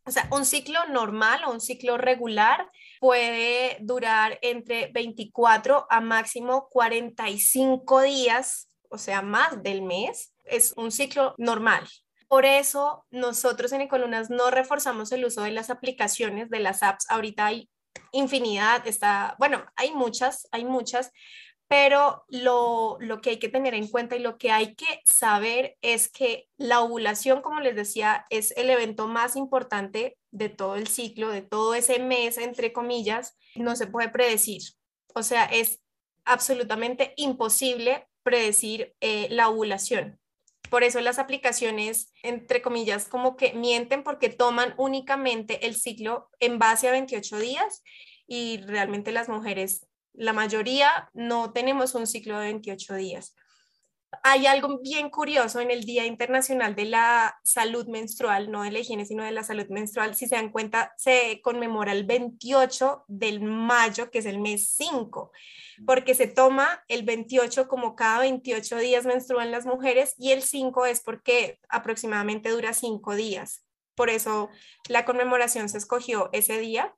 o 0.05 0.11
sea, 0.11 0.27
un 0.31 0.43
ciclo 0.43 0.79
normal 0.87 1.43
o 1.45 1.51
un 1.51 1.61
ciclo 1.61 1.99
regular 1.99 2.67
puede 2.99 3.77
durar 3.81 4.39
entre 4.41 4.87
24 4.91 5.85
a 5.87 6.01
máximo 6.01 6.67
45 6.71 8.01
días, 8.01 8.69
o 8.89 8.97
sea, 8.97 9.21
más 9.21 9.61
del 9.61 9.83
mes. 9.83 10.33
Es 10.45 10.73
un 10.77 10.91
ciclo 10.91 11.35
normal. 11.37 11.87
Por 12.27 12.45
eso 12.45 13.05
nosotros 13.11 13.71
en 13.71 13.81
Ecolunas 13.81 14.29
no 14.31 14.49
reforzamos 14.49 15.11
el 15.11 15.25
uso 15.25 15.43
de 15.43 15.51
las 15.51 15.69
aplicaciones, 15.69 16.49
de 16.49 16.59
las 16.59 16.81
apps. 16.81 17.05
Ahorita 17.09 17.45
hay 17.45 17.69
infinidad, 18.11 18.87
está, 18.87 19.35
bueno, 19.39 19.63
hay 19.75 19.91
muchas, 19.91 20.47
hay 20.51 20.65
muchas, 20.65 21.11
pero 21.67 22.25
lo, 22.27 22.97
lo, 22.99 23.21
que 23.21 23.31
hay 23.31 23.39
que 23.39 23.47
tener 23.47 23.73
en 23.73 23.87
cuenta 23.87 24.17
y 24.17 24.19
lo 24.19 24.37
que 24.37 24.51
hay 24.51 24.75
que 24.75 25.01
saber 25.05 25.77
es 25.81 26.11
que 26.11 26.49
la 26.57 26.81
ovulación, 26.81 27.41
como 27.41 27.61
les 27.61 27.75
decía, 27.75 28.25
es 28.29 28.51
el 28.57 28.69
evento 28.69 29.07
más 29.07 29.37
importante 29.37 30.17
de 30.31 30.49
todo 30.49 30.75
el 30.75 30.87
ciclo, 30.87 31.29
de 31.29 31.41
todo 31.41 31.73
ese 31.73 31.99
mes, 31.99 32.37
entre 32.37 32.73
comillas, 32.73 33.37
no 33.55 33.77
se 33.77 33.87
puede 33.87 34.09
predecir. 34.09 34.61
O 35.13 35.23
sea, 35.23 35.45
es 35.45 35.81
absolutamente 36.25 37.13
imposible 37.15 38.07
predecir 38.23 38.93
eh, 38.99 39.27
la 39.29 39.49
ovulación. 39.49 40.20
Por 40.71 40.85
eso 40.85 41.01
las 41.01 41.19
aplicaciones, 41.19 42.13
entre 42.23 42.61
comillas, 42.61 43.09
como 43.09 43.35
que 43.35 43.51
mienten 43.53 44.03
porque 44.03 44.29
toman 44.29 44.73
únicamente 44.77 45.67
el 45.67 45.75
ciclo 45.75 46.29
en 46.39 46.59
base 46.59 46.87
a 46.87 46.91
28 46.91 47.39
días 47.39 47.83
y 48.25 48.61
realmente 48.65 49.11
las 49.11 49.27
mujeres 49.27 49.85
la 50.13 50.33
mayoría 50.33 51.09
no 51.13 51.51
tenemos 51.51 51.93
un 51.95 52.07
ciclo 52.07 52.39
de 52.39 52.45
28 52.45 52.95
días. 52.95 53.35
Hay 54.23 54.45
algo 54.45 54.79
bien 54.79 55.09
curioso 55.09 55.61
en 55.61 55.71
el 55.71 55.85
Día 55.85 56.05
Internacional 56.05 56.75
de 56.75 56.85
la 56.85 57.39
Salud 57.43 57.87
Menstrual, 57.87 58.51
no 58.51 58.63
de 58.63 58.71
la 58.71 58.79
higiene, 58.79 59.05
sino 59.05 59.23
de 59.23 59.31
la 59.31 59.43
salud 59.43 59.67
menstrual. 59.69 60.15
Si 60.15 60.27
se 60.27 60.35
dan 60.35 60.51
cuenta, 60.51 60.93
se 60.97 61.39
conmemora 61.41 61.93
el 61.93 62.03
28 62.03 63.05
del 63.07 63.41
mayo, 63.41 64.11
que 64.11 64.19
es 64.19 64.25
el 64.25 64.39
mes 64.39 64.73
5, 64.75 65.31
porque 65.85 66.13
se 66.13 66.27
toma 66.27 66.83
el 66.89 67.03
28 67.03 67.69
como 67.69 67.95
cada 67.95 68.19
28 68.19 68.77
días 68.77 69.05
menstruan 69.05 69.49
las 69.49 69.65
mujeres 69.65 70.13
y 70.17 70.31
el 70.31 70.41
5 70.41 70.85
es 70.85 70.99
porque 70.99 71.59
aproximadamente 71.69 72.49
dura 72.49 72.73
5 72.73 73.15
días. 73.15 73.65
Por 73.95 74.09
eso 74.09 74.49
la 74.89 75.05
conmemoración 75.05 75.69
se 75.69 75.77
escogió 75.77 76.29
ese 76.33 76.59
día, 76.59 76.93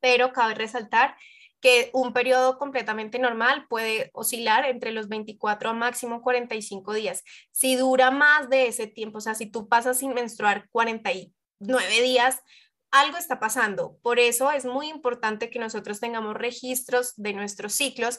pero 0.00 0.32
cabe 0.32 0.54
resaltar 0.54 1.16
que 1.64 1.88
un 1.94 2.12
periodo 2.12 2.58
completamente 2.58 3.18
normal 3.18 3.64
puede 3.70 4.10
oscilar 4.12 4.66
entre 4.66 4.92
los 4.92 5.08
24 5.08 5.70
a 5.70 5.72
máximo 5.72 6.20
45 6.20 6.92
días. 6.92 7.24
Si 7.52 7.74
dura 7.74 8.10
más 8.10 8.50
de 8.50 8.66
ese 8.66 8.86
tiempo, 8.86 9.16
o 9.16 9.20
sea, 9.22 9.34
si 9.34 9.46
tú 9.46 9.66
pasas 9.66 9.96
sin 9.96 10.12
menstruar 10.12 10.68
49 10.68 12.02
días, 12.02 12.42
algo 12.90 13.16
está 13.16 13.40
pasando. 13.40 13.96
Por 14.02 14.18
eso 14.18 14.50
es 14.50 14.66
muy 14.66 14.90
importante 14.90 15.48
que 15.48 15.58
nosotros 15.58 16.00
tengamos 16.00 16.34
registros 16.34 17.14
de 17.16 17.32
nuestros 17.32 17.72
ciclos 17.72 18.18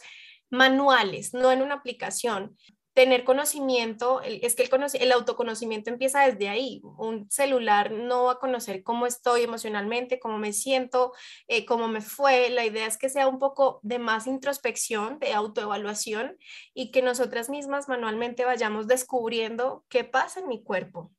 manuales, 0.50 1.36
no 1.36 1.52
en 1.52 1.62
una 1.62 1.76
aplicación 1.76 2.58
tener 2.96 3.26
conocimiento, 3.26 4.22
es 4.22 4.56
que 4.56 4.70
el, 5.00 5.12
autoconocimiento 5.12 5.90
empieza 5.90 6.26
desde 6.26 6.48
ahí. 6.48 6.82
Un 6.98 7.30
celular 7.30 7.92
no 7.92 8.24
va 8.24 8.32
a 8.34 8.40
conocer 8.40 8.84
cómo 8.84 9.06
estoy 9.06 9.44
emocionalmente, 9.44 10.18
cómo 10.18 10.38
me 10.38 10.54
siento, 10.54 11.12
eh, 11.50 11.66
cómo 11.66 11.90
me 11.90 12.00
fue. 12.00 12.50
La 12.50 12.66
idea 12.66 12.88
es 12.88 12.98
que 12.98 13.10
sea 13.10 13.28
un 13.28 13.38
poco 13.38 13.82
de 13.84 14.00
más 14.00 14.28
introspección, 14.28 15.20
de 15.20 15.34
autoevaluación 15.34 16.38
y 16.74 16.92
que 16.92 17.02
nosotras 17.02 17.50
mismas 17.50 17.90
manualmente 17.90 18.46
vayamos 18.46 18.88
descubriendo 18.88 19.84
qué 19.90 20.06
pasa 20.06 20.40
en 20.40 20.48
mi 20.48 20.64
cuerpo, 20.64 21.12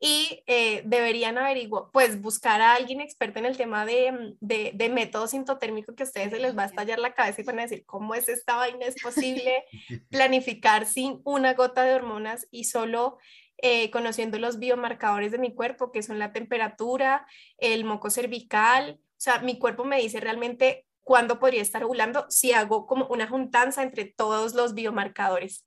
y 0.00 0.42
eh, 0.46 0.82
deberían 0.84 1.38
averiguar, 1.38 1.84
pues 1.92 2.20
buscar 2.20 2.60
a 2.60 2.74
alguien 2.74 3.00
experto 3.00 3.38
en 3.38 3.46
el 3.46 3.56
tema 3.56 3.86
de, 3.86 4.12
mm, 4.12 4.36
de, 4.40 4.72
de, 4.74 4.88
método 4.88 5.26
sintotérmico 5.26 5.94
que 5.94 6.02
a 6.02 6.06
ustedes 6.06 6.30
se 6.30 6.40
les 6.40 6.56
va 6.56 6.64
a 6.64 6.66
estallar 6.66 6.98
la 6.98 7.14
cabeza 7.14 7.40
y 7.40 7.44
van 7.44 7.58
a 7.60 7.62
decir, 7.62 7.84
¿cómo 7.86 8.14
es 8.14 8.28
esta 8.28 8.56
vaina? 8.56 8.86
¿Es 8.86 9.00
posible 9.02 9.64
planificar 10.10 10.86
sin 10.86 11.20
una 11.24 11.54
gota 11.54 11.84
de 11.84 11.94
hormonas 11.94 12.46
y 12.50 12.64
solo 12.64 13.18
eh, 13.58 13.90
conociendo 13.90 14.38
los 14.38 14.58
biomarcadores 14.58 15.32
de 15.32 15.38
mi 15.38 15.54
cuerpo, 15.54 15.92
que 15.92 16.02
son 16.02 16.18
la 16.18 16.32
temperatura, 16.32 17.26
el 17.58 17.84
moco 17.84 18.10
cervical? 18.10 19.00
O 19.00 19.20
sea, 19.24 19.38
mi 19.38 19.58
cuerpo 19.58 19.84
me 19.84 20.00
dice 20.00 20.20
realmente 20.20 20.86
cuándo 21.02 21.38
podría 21.38 21.62
estar 21.62 21.84
ovulando 21.84 22.26
si 22.30 22.52
hago 22.52 22.86
como 22.86 23.06
una 23.06 23.28
juntanza 23.28 23.82
entre 23.82 24.06
todos 24.06 24.54
los 24.54 24.74
biomarcadores. 24.74 25.64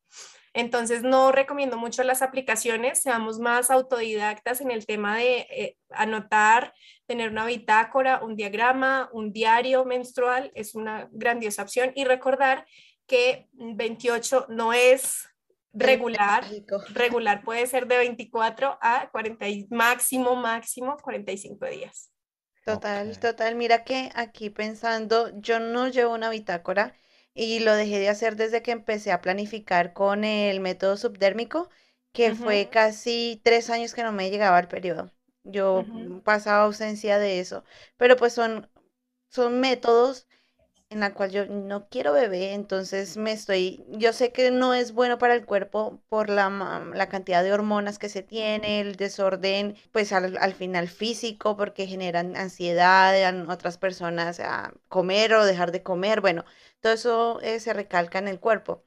Entonces, 0.57 1.03
no 1.03 1.31
recomiendo 1.31 1.77
mucho 1.77 2.01
las 2.01 2.23
aplicaciones, 2.23 2.99
seamos 3.03 3.37
más 3.37 3.69
autodidactas 3.69 4.59
en 4.59 4.71
el 4.71 4.87
tema 4.87 5.15
de 5.15 5.45
eh, 5.51 5.77
anotar, 5.91 6.73
tener 7.05 7.29
una 7.29 7.45
bitácora, 7.45 8.23
un 8.23 8.35
diagrama, 8.35 9.07
un 9.13 9.31
diario 9.31 9.85
menstrual, 9.85 10.51
es 10.55 10.73
una 10.73 11.09
grandiosa 11.11 11.61
opción. 11.61 11.91
Y 11.93 12.05
recordar 12.05 12.65
que 13.05 13.47
28 13.53 14.47
no 14.49 14.73
es 14.73 15.29
regular, 15.73 16.43
regular 16.89 17.43
puede 17.43 17.67
ser 17.67 17.85
de 17.85 17.99
24 17.99 18.79
a 18.81 19.11
40, 19.11 19.45
máximo, 19.69 20.35
máximo 20.35 20.97
45 21.03 21.67
días. 21.67 22.09
Total, 22.65 23.19
total. 23.19 23.53
Mira 23.53 23.83
que 23.83 24.09
aquí 24.15 24.49
pensando, 24.49 25.29
yo 25.39 25.59
no 25.59 25.87
llevo 25.87 26.15
una 26.15 26.31
bitácora 26.31 26.95
y 27.37 27.59
lo 27.59 27.73
dejé 27.75 27.99
de 27.99 28.09
hacer 28.09 28.35
desde 28.35 28.61
que 28.63 28.71
empecé 28.71 29.11
a 29.11 29.21
planificar 29.21 29.93
con 29.93 30.23
el 30.25 30.59
método 30.61 30.97
subdérmico, 30.97 31.69
que 32.13 32.33
fue 32.33 32.69
casi 32.69 33.41
tres 33.43 33.69
años 33.69 33.93
que 33.93 34.03
no 34.03 34.11
me 34.13 34.29
llegaba 34.31 34.59
el 34.59 34.67
periodo. 34.67 35.11
Yo 35.43 35.91
pasaba 36.23 36.63
ausencia 36.65 37.19
de 37.19 37.39
eso, 37.39 37.63
pero 37.97 38.15
pues 38.17 38.33
son, 38.33 38.69
son 39.29 39.59
métodos 39.61 40.27
en 40.89 40.99
la 41.01 41.13
cual 41.13 41.31
yo 41.31 41.45
no 41.45 41.89
quiero 41.89 42.13
bebé, 42.13 42.53
entonces 42.53 43.17
me 43.17 43.31
estoy, 43.33 43.85
yo 43.89 44.13
sé 44.13 44.31
que 44.31 44.51
no 44.51 44.73
es 44.73 44.93
bueno 44.93 45.17
para 45.17 45.33
el 45.35 45.45
cuerpo 45.45 46.01
por 46.09 46.29
la, 46.29 46.49
la 46.93 47.09
cantidad 47.09 47.43
de 47.43 47.51
hormonas 47.53 47.99
que 47.99 48.09
se 48.09 48.23
tiene, 48.23 48.79
el 48.81 48.95
desorden, 48.95 49.75
pues 49.91 50.13
al, 50.13 50.37
al 50.37 50.53
final 50.53 50.87
físico, 50.87 51.57
porque 51.57 51.87
generan 51.87 52.35
ansiedad 52.37 53.17
en 53.29 53.49
otras 53.49 53.77
personas 53.77 54.39
a 54.39 54.73
comer 54.87 55.33
o 55.33 55.45
dejar 55.45 55.71
de 55.71 55.83
comer, 55.83 56.21
bueno, 56.21 56.45
todo 56.81 56.93
eso 56.93 57.41
eh, 57.41 57.59
se 57.59 57.73
recalca 57.73 58.19
en 58.19 58.27
el 58.29 58.39
cuerpo. 58.39 58.83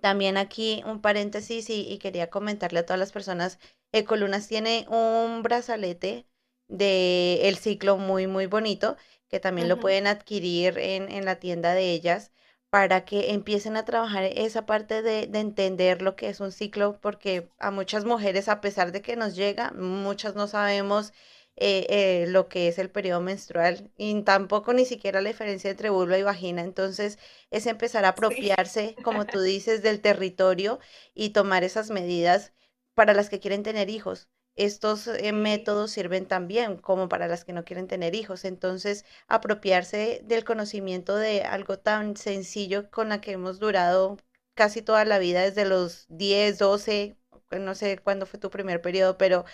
También 0.00 0.36
aquí 0.36 0.82
un 0.86 1.00
paréntesis 1.00 1.68
y, 1.70 1.98
quería 1.98 2.30
comentarle 2.30 2.80
a 2.80 2.86
todas 2.86 2.98
las 3.00 3.12
personas, 3.12 3.58
Ecolunas 3.92 4.46
tiene 4.48 4.86
un 4.88 5.42
brazalete 5.42 6.26
de 6.68 7.48
el 7.48 7.56
ciclo 7.56 7.96
muy, 7.96 8.26
muy 8.26 8.46
bonito, 8.46 8.96
que 9.28 9.40
también 9.40 9.68
lo 9.68 9.80
pueden 9.80 10.06
adquirir 10.06 10.78
en, 10.78 11.10
en, 11.10 11.24
la 11.24 11.36
tienda 11.36 11.74
de 11.74 11.92
ellas 11.92 12.32
para 12.70 13.04
que 13.04 13.32
empiecen 13.32 13.76
a 13.76 13.84
trabajar 13.84 14.24
esa 14.24 14.66
parte 14.66 15.02
de, 15.02 15.26
de, 15.26 15.40
entender 15.40 16.02
lo 16.02 16.16
que 16.16 16.28
es 16.28 16.40
un 16.40 16.52
ciclo, 16.52 16.98
porque 17.00 17.50
a 17.58 17.70
muchas 17.70 18.04
mujeres, 18.04 18.48
a 18.48 18.60
pesar 18.60 18.92
de 18.92 19.02
que 19.02 19.16
nos 19.16 19.36
llega, 19.36 19.72
muchas 19.72 20.34
no 20.34 20.48
sabemos 20.48 21.12
eh, 21.60 21.86
eh, 21.88 22.26
lo 22.28 22.48
que 22.48 22.68
es 22.68 22.78
el 22.78 22.88
periodo 22.88 23.20
menstrual 23.20 23.90
y 23.96 24.22
tampoco 24.22 24.72
ni 24.74 24.84
siquiera 24.84 25.20
la 25.20 25.28
diferencia 25.30 25.70
entre 25.70 25.90
vulva 25.90 26.16
y 26.16 26.22
vagina. 26.22 26.62
Entonces 26.62 27.18
es 27.50 27.66
empezar 27.66 28.04
a 28.04 28.10
apropiarse, 28.10 28.94
como 29.02 29.26
tú 29.26 29.40
dices, 29.42 29.82
del 29.82 30.00
territorio 30.00 30.78
y 31.14 31.30
tomar 31.30 31.64
esas 31.64 31.90
medidas 31.90 32.52
para 32.94 33.12
las 33.12 33.28
que 33.28 33.40
quieren 33.40 33.64
tener 33.64 33.90
hijos. 33.90 34.28
Estos 34.58 35.06
eh, 35.06 35.32
métodos 35.32 35.92
sirven 35.92 36.26
también 36.26 36.76
como 36.76 37.08
para 37.08 37.28
las 37.28 37.44
que 37.44 37.52
no 37.52 37.64
quieren 37.64 37.86
tener 37.86 38.14
hijos. 38.14 38.44
Entonces, 38.44 39.04
apropiarse 39.28 40.20
del 40.24 40.44
conocimiento 40.44 41.16
de 41.16 41.42
algo 41.42 41.78
tan 41.78 42.16
sencillo 42.16 42.90
con 42.90 43.08
la 43.08 43.20
que 43.20 43.32
hemos 43.32 43.60
durado 43.60 44.18
casi 44.54 44.82
toda 44.82 45.04
la 45.04 45.20
vida, 45.20 45.42
desde 45.42 45.64
los 45.64 46.06
10, 46.08 46.58
12, 46.58 47.16
no 47.52 47.74
sé 47.76 47.98
cuándo 47.98 48.26
fue 48.26 48.40
tu 48.40 48.50
primer 48.50 48.82
periodo, 48.82 49.16
pero 49.16 49.44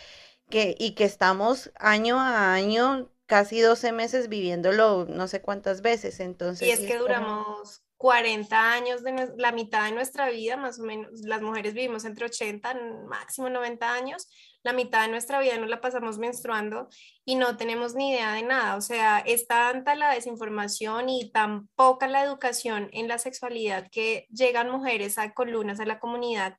que, 0.49 0.75
y 0.79 0.95
que 0.95 1.05
estamos 1.05 1.71
año 1.79 2.19
a 2.19 2.55
año, 2.55 3.11
casi 3.27 3.61
12 3.61 3.93
meses 3.93 4.29
viviéndolo 4.29 5.07
no 5.07 5.29
sé 5.29 5.43
cuántas 5.43 5.83
veces. 5.83 6.21
Entonces, 6.21 6.67
y 6.67 6.71
es 6.71 6.81
que 6.81 6.97
duramos 6.97 7.83
40 7.99 8.73
años 8.73 9.03
de 9.03 9.33
la 9.37 9.53
mitad 9.53 9.85
de 9.85 9.93
nuestra 9.93 10.29
vida, 10.29 10.57
más 10.57 10.79
o 10.79 10.83
menos, 10.83 11.11
las 11.21 11.43
mujeres 11.43 11.75
vivimos 11.75 12.05
entre 12.05 12.27
80, 12.27 12.75
máximo 13.09 13.49
90 13.49 13.93
años, 13.93 14.29
la 14.65 14.73
mitad 14.73 15.03
de 15.03 15.09
nuestra 15.09 15.39
vida 15.39 15.57
nos 15.59 15.71
la 15.71 15.81
pasamos 15.81 16.19
menstruando 16.19 16.89
y 17.25 17.37
no 17.37 17.57
tenemos 17.57 17.95
ni 17.95 18.11
idea 18.11 18.33
de 18.33 18.43
nada. 18.43 18.77
O 18.77 18.81
sea, 18.81 19.21
es 19.21 19.47
tanta 19.47 19.95
la 19.95 20.11
desinformación 20.11 21.09
y 21.09 21.31
tan 21.31 21.69
poca 21.77 22.09
la 22.09 22.25
educación 22.25 22.89
en 22.93 23.07
la 23.07 23.19
sexualidad 23.19 23.89
que 23.93 24.27
llegan 24.33 24.71
mujeres 24.71 25.19
a 25.19 25.33
columnas 25.35 25.79
a 25.79 25.87
la 25.87 26.01
comunidad 26.01 26.57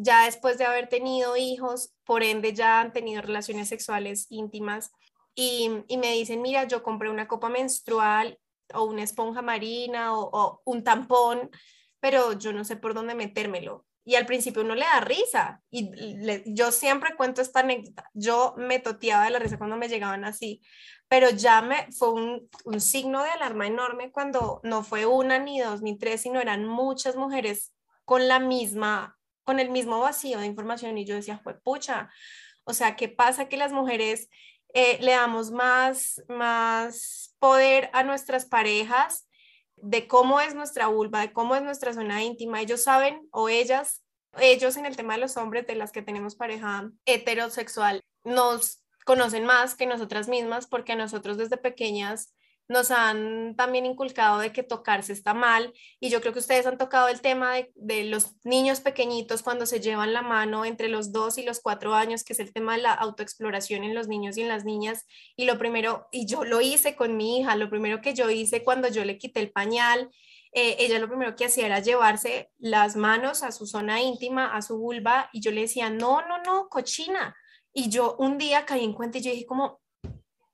ya 0.00 0.26
después 0.26 0.58
de 0.58 0.64
haber 0.64 0.88
tenido 0.88 1.36
hijos, 1.36 1.92
por 2.04 2.22
ende 2.22 2.52
ya 2.52 2.80
han 2.80 2.92
tenido 2.92 3.20
relaciones 3.20 3.68
sexuales 3.68 4.26
íntimas 4.30 4.92
y, 5.34 5.70
me 5.98 6.12
dicen, 6.12 6.40
mira, 6.40 6.68
yo 6.68 6.84
compré 6.84 7.10
una 7.10 7.26
copa 7.26 7.48
menstrual 7.48 8.38
o 8.72 8.84
una 8.84 9.02
esponja 9.02 9.42
marina 9.42 10.16
o, 10.16 10.62
un 10.64 10.84
tampón, 10.84 11.50
pero 11.98 12.32
yo 12.38 12.52
no 12.52 12.64
sé 12.64 12.76
por 12.76 12.94
dónde 12.94 13.16
metérmelo. 13.16 13.86
Y 14.08 14.14
al 14.14 14.24
principio 14.24 14.62
uno 14.62 14.74
le 14.74 14.86
da 14.86 15.00
risa. 15.00 15.60
Y 15.70 15.90
yo 16.46 16.72
siempre 16.72 17.14
cuento 17.14 17.42
esta 17.42 17.60
anécdota. 17.60 18.08
Yo 18.14 18.54
me 18.56 18.78
toteaba 18.78 19.24
de 19.24 19.30
la 19.30 19.38
risa 19.38 19.58
cuando 19.58 19.76
me 19.76 19.86
llegaban 19.86 20.24
así, 20.24 20.62
pero 21.08 21.28
ya 21.28 21.60
me 21.60 21.92
fue 21.92 22.12
un, 22.14 22.48
un 22.64 22.80
signo 22.80 23.22
de 23.22 23.28
alarma 23.28 23.66
enorme 23.66 24.10
cuando 24.10 24.60
no 24.62 24.82
fue 24.82 25.04
una, 25.04 25.38
ni 25.38 25.60
dos, 25.60 25.82
ni 25.82 25.98
tres, 25.98 26.22
sino 26.22 26.40
eran 26.40 26.64
muchas 26.64 27.16
mujeres 27.16 27.74
con 28.06 28.28
la 28.28 28.38
misma 28.38 29.18
con 29.44 29.60
el 29.60 29.70
mismo 29.70 30.00
vacío 30.00 30.40
de 30.40 30.46
información 30.46 30.96
y 30.98 31.06
yo 31.06 31.14
decía, 31.14 31.38
fue 31.38 31.58
pucha, 31.58 32.10
o 32.64 32.74
sea, 32.74 32.96
¿qué 32.96 33.08
pasa 33.08 33.48
que 33.48 33.56
las 33.56 33.72
mujeres 33.72 34.28
eh, 34.74 34.98
le 35.00 35.12
damos 35.12 35.50
más, 35.50 36.22
más 36.28 37.34
poder 37.38 37.88
a 37.94 38.02
nuestras 38.02 38.44
parejas 38.44 39.27
de 39.82 40.06
cómo 40.06 40.40
es 40.40 40.54
nuestra 40.54 40.88
vulva, 40.88 41.20
de 41.20 41.32
cómo 41.32 41.54
es 41.56 41.62
nuestra 41.62 41.92
zona 41.92 42.22
íntima. 42.22 42.60
Ellos 42.60 42.82
saben 42.82 43.28
o 43.30 43.48
ellas, 43.48 44.02
ellos 44.38 44.76
en 44.76 44.86
el 44.86 44.96
tema 44.96 45.14
de 45.14 45.20
los 45.20 45.36
hombres, 45.36 45.66
de 45.66 45.74
las 45.74 45.92
que 45.92 46.02
tenemos 46.02 46.36
pareja 46.36 46.90
heterosexual, 47.04 48.02
nos 48.24 48.82
conocen 49.04 49.44
más 49.44 49.74
que 49.74 49.86
nosotras 49.86 50.28
mismas 50.28 50.66
porque 50.66 50.96
nosotros 50.96 51.38
desde 51.38 51.56
pequeñas 51.56 52.34
nos 52.68 52.90
han 52.90 53.56
también 53.56 53.86
inculcado 53.86 54.38
de 54.38 54.52
que 54.52 54.62
tocarse 54.62 55.12
está 55.12 55.32
mal 55.32 55.72
y 56.00 56.10
yo 56.10 56.20
creo 56.20 56.34
que 56.34 56.38
ustedes 56.38 56.66
han 56.66 56.76
tocado 56.76 57.08
el 57.08 57.22
tema 57.22 57.54
de, 57.74 58.04
los 58.04 58.36
niños 58.44 58.80
pequeñitos 58.80 59.42
cuando 59.42 59.66
se 59.66 59.80
llevan 59.80 60.12
la 60.12 60.22
mano 60.22 60.64
entre 60.64 60.88
los 60.88 61.10
dos 61.10 61.38
y 61.38 61.42
los 61.42 61.60
cuatro 61.60 61.94
años, 61.94 62.24
que 62.24 62.34
es 62.34 62.40
el 62.40 62.52
tema 62.52 62.76
de 62.76 62.82
la 62.82 62.92
autoexploración 62.92 63.84
en 63.84 63.94
los 63.94 64.06
niños 64.06 64.36
y 64.36 64.42
en 64.42 64.48
las 64.48 64.64
niñas. 64.64 65.06
Y 65.34 65.46
lo 65.46 65.58
primero, 65.58 66.08
y 66.12 66.26
yo 66.26 66.44
lo 66.44 66.60
hice 66.60 66.94
con 66.94 67.16
mi 67.16 67.38
hija, 67.38 67.56
lo 67.56 67.70
primero 67.70 68.00
que 68.00 68.14
yo 68.14 68.30
hice 68.30 68.62
cuando 68.62 68.88
yo 68.88 69.04
le 69.04 69.18
quité 69.18 69.40
el 69.40 69.50
pañal, 69.50 70.10
eh, 70.52 70.76
ella 70.78 70.98
lo 70.98 71.08
primero 71.08 71.36
que 71.36 71.46
hacía 71.46 71.66
era 71.66 71.80
llevarse 71.80 72.50
las 72.58 72.96
manos 72.96 73.42
a 73.42 73.52
su 73.52 73.66
zona 73.66 74.00
íntima, 74.02 74.54
a 74.54 74.62
su 74.62 74.78
vulva, 74.78 75.28
y 75.32 75.40
yo 75.40 75.50
le 75.50 75.62
decía, 75.62 75.90
no, 75.90 76.22
no, 76.26 76.42
no, 76.42 76.68
cochina. 76.68 77.36
Y 77.72 77.90
yo 77.90 78.16
un 78.18 78.38
día 78.38 78.64
caí 78.66 78.84
en 78.84 78.92
cuenta 78.92 79.18
y 79.18 79.22
yo 79.22 79.30
dije 79.30 79.46
como, 79.46 79.80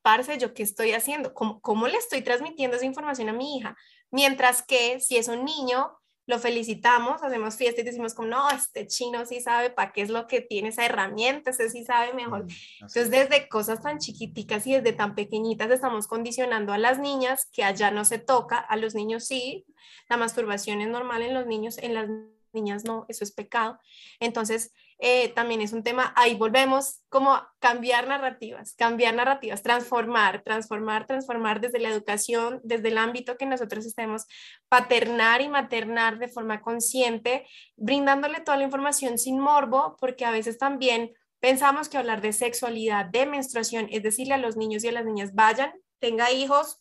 parce, 0.04 0.36
¿yo 0.36 0.52
qué 0.52 0.62
estoy 0.62 0.92
haciendo? 0.92 1.32
¿Cómo, 1.32 1.62
¿Cómo 1.62 1.88
le 1.88 1.96
estoy 1.96 2.20
transmitiendo 2.20 2.76
esa 2.76 2.84
información 2.84 3.30
a 3.30 3.32
mi 3.32 3.56
hija? 3.56 3.74
Mientras 4.10 4.60
que 4.60 5.00
si 5.00 5.16
es 5.16 5.28
un 5.28 5.46
niño, 5.46 5.98
lo 6.26 6.38
felicitamos, 6.38 7.22
hacemos 7.22 7.56
fiesta 7.56 7.80
y 7.80 7.84
decimos 7.84 8.12
como, 8.12 8.28
no, 8.28 8.50
este 8.50 8.86
chino 8.86 9.24
sí 9.24 9.40
sabe 9.40 9.70
para 9.70 9.92
qué 9.92 10.02
es 10.02 10.10
lo 10.10 10.26
que 10.26 10.42
tiene 10.42 10.68
esa 10.68 10.84
herramienta, 10.84 11.50
ese 11.50 11.70
sí 11.70 11.86
sabe 11.86 12.12
mejor. 12.12 12.44
Mm, 12.44 12.48
Entonces, 12.82 13.10
desde 13.10 13.48
cosas 13.48 13.80
tan 13.80 13.96
chiquiticas 13.98 14.66
y 14.66 14.74
desde 14.74 14.92
tan 14.92 15.14
pequeñitas 15.14 15.70
estamos 15.70 16.06
condicionando 16.06 16.74
a 16.74 16.78
las 16.78 16.98
niñas 16.98 17.48
que 17.50 17.64
allá 17.64 17.90
no 17.90 18.04
se 18.04 18.18
toca, 18.18 18.58
a 18.58 18.76
los 18.76 18.94
niños 18.94 19.24
sí, 19.24 19.64
la 20.10 20.18
masturbación 20.18 20.82
es 20.82 20.88
normal 20.88 21.22
en 21.22 21.32
los 21.32 21.46
niños, 21.46 21.78
en 21.78 21.94
las 21.94 22.10
niñas 22.52 22.84
no, 22.84 23.06
eso 23.08 23.24
es 23.24 23.32
pecado. 23.32 23.78
Entonces, 24.20 24.74
eh, 24.98 25.30
también 25.30 25.60
es 25.60 25.72
un 25.72 25.82
tema, 25.82 26.12
ahí 26.16 26.34
volvemos 26.36 27.00
como 27.08 27.40
cambiar 27.58 28.06
narrativas, 28.06 28.74
cambiar 28.74 29.14
narrativas, 29.14 29.62
transformar, 29.62 30.42
transformar, 30.42 31.06
transformar 31.06 31.60
desde 31.60 31.80
la 31.80 31.90
educación, 31.90 32.60
desde 32.62 32.88
el 32.88 32.98
ámbito 32.98 33.36
que 33.36 33.46
nosotros 33.46 33.86
estemos, 33.86 34.26
paternar 34.68 35.40
y 35.40 35.48
maternar 35.48 36.18
de 36.18 36.28
forma 36.28 36.60
consciente, 36.60 37.46
brindándole 37.76 38.40
toda 38.40 38.56
la 38.56 38.64
información 38.64 39.18
sin 39.18 39.40
morbo, 39.40 39.96
porque 39.98 40.24
a 40.24 40.30
veces 40.30 40.58
también 40.58 41.12
pensamos 41.40 41.88
que 41.88 41.98
hablar 41.98 42.20
de 42.20 42.32
sexualidad, 42.32 43.06
de 43.06 43.26
menstruación, 43.26 43.88
es 43.90 44.02
decirle 44.02 44.34
a 44.34 44.38
los 44.38 44.56
niños 44.56 44.84
y 44.84 44.88
a 44.88 44.92
las 44.92 45.04
niñas, 45.04 45.34
vayan, 45.34 45.72
tenga 45.98 46.30
hijos 46.30 46.80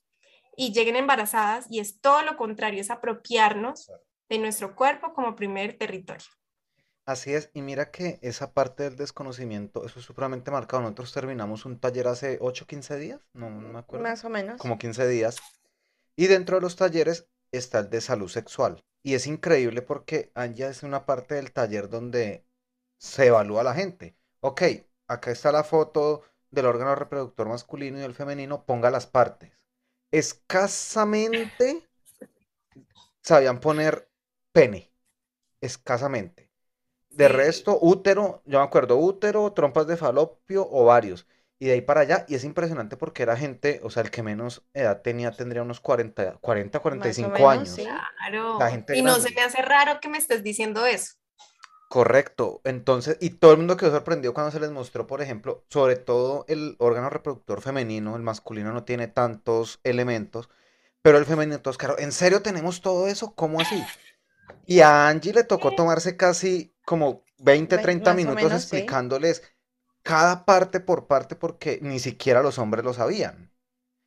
y 0.56 0.72
lleguen 0.72 0.96
embarazadas, 0.96 1.66
y 1.70 1.80
es 1.80 2.00
todo 2.00 2.22
lo 2.22 2.38
contrario, 2.38 2.80
es 2.80 2.92
apropiarnos 2.92 3.92
de 4.30 4.38
nuestro 4.38 4.76
cuerpo 4.76 5.14
como 5.14 5.36
primer 5.36 5.78
territorio. 5.78 6.28
Así 7.06 7.34
es, 7.34 7.50
y 7.54 7.62
mira 7.62 7.92
que 7.92 8.18
esa 8.22 8.54
parte 8.54 8.84
del 8.84 8.96
desconocimiento, 8.96 9.86
eso 9.86 10.00
es 10.00 10.06
supremamente 10.06 10.52
marcado. 10.52 10.82
Nosotros 10.84 11.12
terminamos 11.12 11.66
un 11.66 11.78
taller 11.78 12.08
hace 12.08 12.38
8, 12.40 12.66
15 12.66 12.98
días, 12.98 13.20
no, 13.34 13.50
me 13.50 13.80
acuerdo. 13.80 14.04
Más 14.04 14.24
o 14.24 14.30
menos. 14.30 14.58
Como 14.58 14.78
15 14.78 15.08
días. 15.08 15.42
Y 16.16 16.28
dentro 16.28 16.58
de 16.58 16.62
los 16.62 16.78
talleres 16.78 17.28
está 17.52 17.80
el 17.80 17.90
de 17.90 18.00
salud 18.00 18.30
sexual. 18.30 18.84
Y 19.04 19.16
es 19.16 19.28
increíble 19.28 19.82
porque 19.82 20.32
Anja 20.34 20.70
es 20.70 20.84
una 20.84 21.06
parte 21.06 21.36
del 21.36 21.52
taller 21.52 21.90
donde 21.90 22.46
se 22.98 23.28
evalúa 23.28 23.62
a 23.62 23.66
la 23.66 23.74
gente. 23.74 24.16
Ok, 24.40 24.62
acá 25.08 25.32
está 25.32 25.52
la 25.52 25.66
foto 25.66 26.24
del 26.52 26.68
órgano 26.68 26.96
reproductor 26.96 27.50
masculino 27.50 27.98
y 27.98 28.02
del 28.02 28.14
femenino, 28.14 28.66
ponga 28.66 28.90
las 28.92 29.08
partes. 29.08 29.52
Escasamente 30.12 31.86
sabían 33.22 33.60
poner 33.60 34.10
pene. 34.54 34.92
Escasamente. 35.60 36.53
De 37.14 37.28
resto, 37.28 37.78
útero, 37.82 38.42
yo 38.46 38.60
me 38.60 38.66
acuerdo, 38.66 38.98
útero, 38.98 39.52
trompas 39.54 39.88
de 39.88 39.98
falopio, 39.98 40.68
ovarios. 40.70 41.28
Y 41.60 41.68
de 41.68 41.74
ahí 41.74 41.82
para 41.82 42.02
allá, 42.02 42.26
y 42.28 42.36
es 42.36 42.44
impresionante 42.44 42.98
porque 42.98 43.24
era 43.24 43.38
gente, 43.38 43.80
o 43.84 43.90
sea, 43.90 44.04
el 44.04 44.12
que 44.12 44.24
menos 44.24 44.64
edad 44.74 45.02
tenía 45.02 45.32
tendría 45.32 45.62
unos 45.62 45.80
40, 45.80 46.38
40 46.42 46.80
45 46.80 47.50
años. 47.50 47.76
Claro. 47.76 48.60
y 48.94 49.02
no 49.02 49.16
se 49.16 49.34
me 49.34 49.42
hace 49.42 49.62
raro 49.62 50.00
que 50.02 50.10
me 50.10 50.18
estés 50.18 50.44
diciendo 50.44 50.86
eso. 50.86 51.14
Correcto. 51.94 52.60
Entonces, 52.64 53.18
y 53.22 53.30
todo 53.30 53.52
el 53.52 53.60
mundo 53.60 53.78
quedó 53.78 53.92
sorprendido 53.92 54.34
cuando 54.34 54.52
se 54.52 54.60
les 54.60 54.72
mostró, 54.72 55.06
por 55.06 55.22
ejemplo, 55.22 55.64
sobre 55.70 55.96
todo 55.96 56.44
el 56.48 56.76
órgano 56.80 57.12
reproductor 57.12 57.62
femenino, 57.62 58.16
el 58.16 58.24
masculino 58.24 58.74
no 58.74 58.84
tiene 58.84 59.08
tantos 59.08 59.80
elementos, 59.84 60.50
pero 61.04 61.20
el 61.20 61.26
femenino, 61.26 61.56
entonces, 61.56 61.78
claro, 61.78 62.00
¿en 62.00 62.12
serio 62.12 62.42
tenemos 62.42 62.82
todo 62.82 63.08
eso? 63.08 63.36
¿Cómo 63.36 63.62
así? 63.62 63.82
Y 64.66 64.80
a 64.80 65.08
Angie 65.08 65.34
le 65.34 65.44
tocó 65.44 65.76
tomarse 65.76 66.18
casi 66.18 66.73
como 66.86 67.24
20, 67.40 67.80
30 67.80 68.14
minutos 68.14 68.54
explicándoles 68.54 69.44
cada 70.04 70.46
parte 70.46 70.82
por 70.82 71.08
parte 71.08 71.36
porque 71.38 71.80
ni 71.84 72.00
siquiera 72.00 72.44
los 72.44 72.60
hombres 72.60 72.86
lo 72.86 72.94
sabían. 72.94 73.53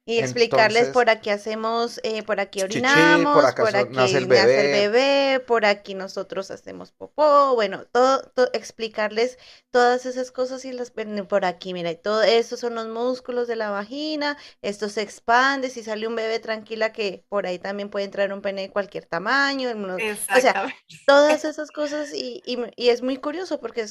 Y 0.08 0.20
explicarles 0.20 0.90
por 0.90 1.10
aquí 1.10 1.30
hacemos, 1.30 1.98
eh, 2.04 2.22
por 2.22 2.38
aquí 2.38 2.62
orinamos, 2.62 3.52
por, 3.54 3.74
aquí 3.74 3.96
nace 3.96 4.18
el, 4.18 4.26
bebé. 4.26 5.40
por 5.44 5.66
aquí 5.66 5.94
nosotros 5.94 6.52
hacemos 6.52 6.92
popó, 6.92 7.56
bueno, 7.56 7.86
todo, 7.90 8.22
explicarles 8.52 9.36
todas 9.72 10.06
esas 10.06 10.30
cosas 10.30 10.64
y 10.64 10.72
las 10.72 10.92
por 11.28 11.44
aquí, 11.44 11.74
mira, 11.74 11.90
y 11.90 11.96
todo 11.96 12.22
eso 12.22 12.56
son 12.56 12.76
los 12.76 12.86
músculos 12.86 13.48
de 13.48 13.56
la 13.56 13.70
vagina, 13.70 14.38
esto 14.62 14.88
se 14.88 15.02
expande, 15.02 15.70
si 15.70 15.82
sale 15.82 16.06
un 16.06 16.14
bebé 16.14 16.38
tranquila 16.38 16.92
que 16.92 17.24
por 17.28 17.48
ahí 17.48 17.58
también 17.58 17.90
puede 17.90 18.04
entrar 18.04 18.32
un 18.32 18.42
pene 18.42 18.62
de 18.62 18.70
cualquier 18.70 19.06
tamaño, 19.06 19.70
o 19.70 20.40
sea, 20.40 20.72
todas 21.04 21.44
esas 21.44 21.72
cosas 21.72 22.14
y, 22.14 22.44
y, 22.46 22.88
es 22.90 23.02
muy 23.02 23.16
curioso 23.16 23.58
porque 23.58 23.86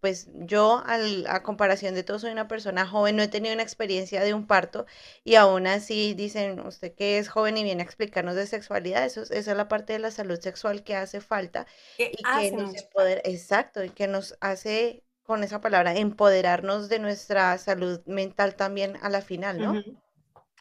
pues 0.00 0.28
yo 0.34 0.80
al, 0.86 1.26
a 1.26 1.42
comparación 1.42 1.96
de 1.96 2.04
todo 2.04 2.20
soy 2.20 2.30
una 2.30 2.46
persona 2.46 2.86
joven, 2.86 3.16
no 3.16 3.24
he 3.24 3.28
tenido 3.28 3.52
una 3.52 3.64
experiencia 3.64 4.22
de 4.22 4.32
un 4.32 4.46
parto 4.46 4.86
y 5.24 5.34
aún 5.34 5.55
aún 5.56 5.66
así 5.66 6.14
dicen, 6.14 6.60
usted 6.60 6.94
que 6.94 7.18
es 7.18 7.28
joven 7.28 7.56
y 7.56 7.64
viene 7.64 7.82
a 7.82 7.84
explicarnos 7.84 8.34
de 8.34 8.46
sexualidad, 8.46 9.04
eso, 9.04 9.22
esa 9.22 9.50
es 9.50 9.56
la 9.56 9.68
parte 9.68 9.92
de 9.92 9.98
la 9.98 10.10
salud 10.10 10.38
sexual 10.38 10.84
que 10.84 10.94
hace 10.94 11.20
falta 11.20 11.66
y 11.98 12.22
que 12.22 12.52
nos 12.52 12.82
poder, 12.84 13.22
exacto, 13.24 13.82
y 13.82 13.90
que 13.90 14.06
nos 14.06 14.36
hace 14.40 15.02
con 15.22 15.42
esa 15.42 15.60
palabra 15.60 15.96
empoderarnos 15.96 16.88
de 16.88 16.98
nuestra 17.00 17.58
salud 17.58 18.00
mental 18.06 18.54
también 18.54 18.96
a 19.02 19.08
la 19.08 19.20
final, 19.20 19.60
¿no? 19.60 19.82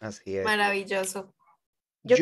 Así 0.02 0.38
es. 0.38 0.44
Maravilloso. 0.44 1.34
Yo, 2.04 2.16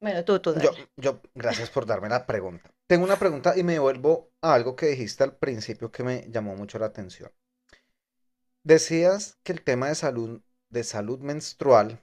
bueno, 0.00 0.24
tú, 0.24 0.40
tú. 0.40 0.54
Yo, 0.58 0.70
yo, 0.96 1.20
gracias 1.34 1.70
por 1.70 1.86
darme 1.86 2.08
la 2.08 2.26
pregunta. 2.26 2.72
Tengo 2.86 3.04
una 3.04 3.18
pregunta 3.18 3.54
y 3.56 3.62
me 3.62 3.78
vuelvo 3.78 4.32
a 4.40 4.54
algo 4.54 4.74
que 4.74 4.86
dijiste 4.86 5.22
al 5.24 5.36
principio 5.36 5.92
que 5.92 6.02
me 6.02 6.26
llamó 6.28 6.56
mucho 6.56 6.78
la 6.78 6.86
atención. 6.86 7.30
Decías 8.64 9.38
que 9.42 9.52
el 9.52 9.62
tema 9.62 9.88
de 9.88 9.94
salud, 9.94 10.40
de 10.70 10.84
salud 10.84 11.20
menstrual 11.20 12.02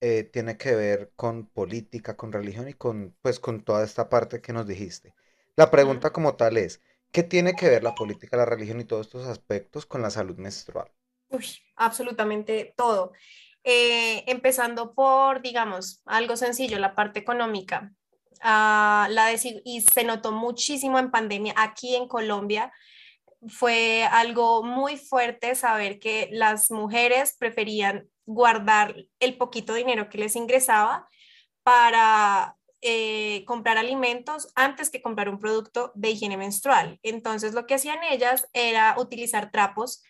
eh, 0.00 0.24
tiene 0.24 0.56
que 0.56 0.74
ver 0.74 1.12
con 1.16 1.46
política, 1.46 2.16
con 2.16 2.32
religión 2.32 2.68
y 2.68 2.74
con, 2.74 3.16
pues, 3.22 3.40
con 3.40 3.64
toda 3.64 3.84
esta 3.84 4.08
parte 4.08 4.40
que 4.40 4.52
nos 4.52 4.66
dijiste. 4.66 5.14
La 5.56 5.70
pregunta 5.70 6.10
como 6.12 6.36
tal 6.36 6.56
es, 6.56 6.80
¿qué 7.10 7.22
tiene 7.24 7.54
que 7.54 7.68
ver 7.68 7.82
la 7.82 7.94
política, 7.94 8.36
la 8.36 8.44
religión 8.44 8.80
y 8.80 8.84
todos 8.84 9.06
estos 9.06 9.26
aspectos 9.26 9.86
con 9.86 10.02
la 10.02 10.10
salud 10.10 10.36
menstrual? 10.36 10.90
Uy, 11.30 11.46
absolutamente 11.76 12.74
todo. 12.76 13.12
Eh, 13.64 14.24
empezando 14.28 14.94
por, 14.94 15.42
digamos, 15.42 16.00
algo 16.06 16.36
sencillo, 16.36 16.78
la 16.78 16.94
parte 16.94 17.18
económica. 17.18 17.92
Ah, 18.40 19.08
la 19.10 19.32
y 19.32 19.80
se 19.80 20.04
notó 20.04 20.30
muchísimo 20.30 20.98
en 20.98 21.10
pandemia 21.10 21.54
aquí 21.56 21.96
en 21.96 22.06
Colombia. 22.06 22.72
Fue 23.48 24.04
algo 24.04 24.62
muy 24.62 24.96
fuerte 24.96 25.54
saber 25.54 25.98
que 25.98 26.28
las 26.32 26.70
mujeres 26.70 27.36
preferían 27.38 28.08
guardar 28.28 28.94
el 29.20 29.38
poquito 29.38 29.72
dinero 29.72 30.10
que 30.10 30.18
les 30.18 30.36
ingresaba 30.36 31.08
para 31.62 32.56
eh, 32.82 33.42
comprar 33.46 33.78
alimentos 33.78 34.52
antes 34.54 34.90
que 34.90 35.00
comprar 35.00 35.30
un 35.30 35.40
producto 35.40 35.92
de 35.94 36.10
higiene 36.10 36.36
menstrual. 36.36 37.00
Entonces 37.02 37.54
lo 37.54 37.66
que 37.66 37.74
hacían 37.74 38.04
ellas 38.04 38.46
era 38.52 38.96
utilizar 38.98 39.50
trapos 39.50 40.02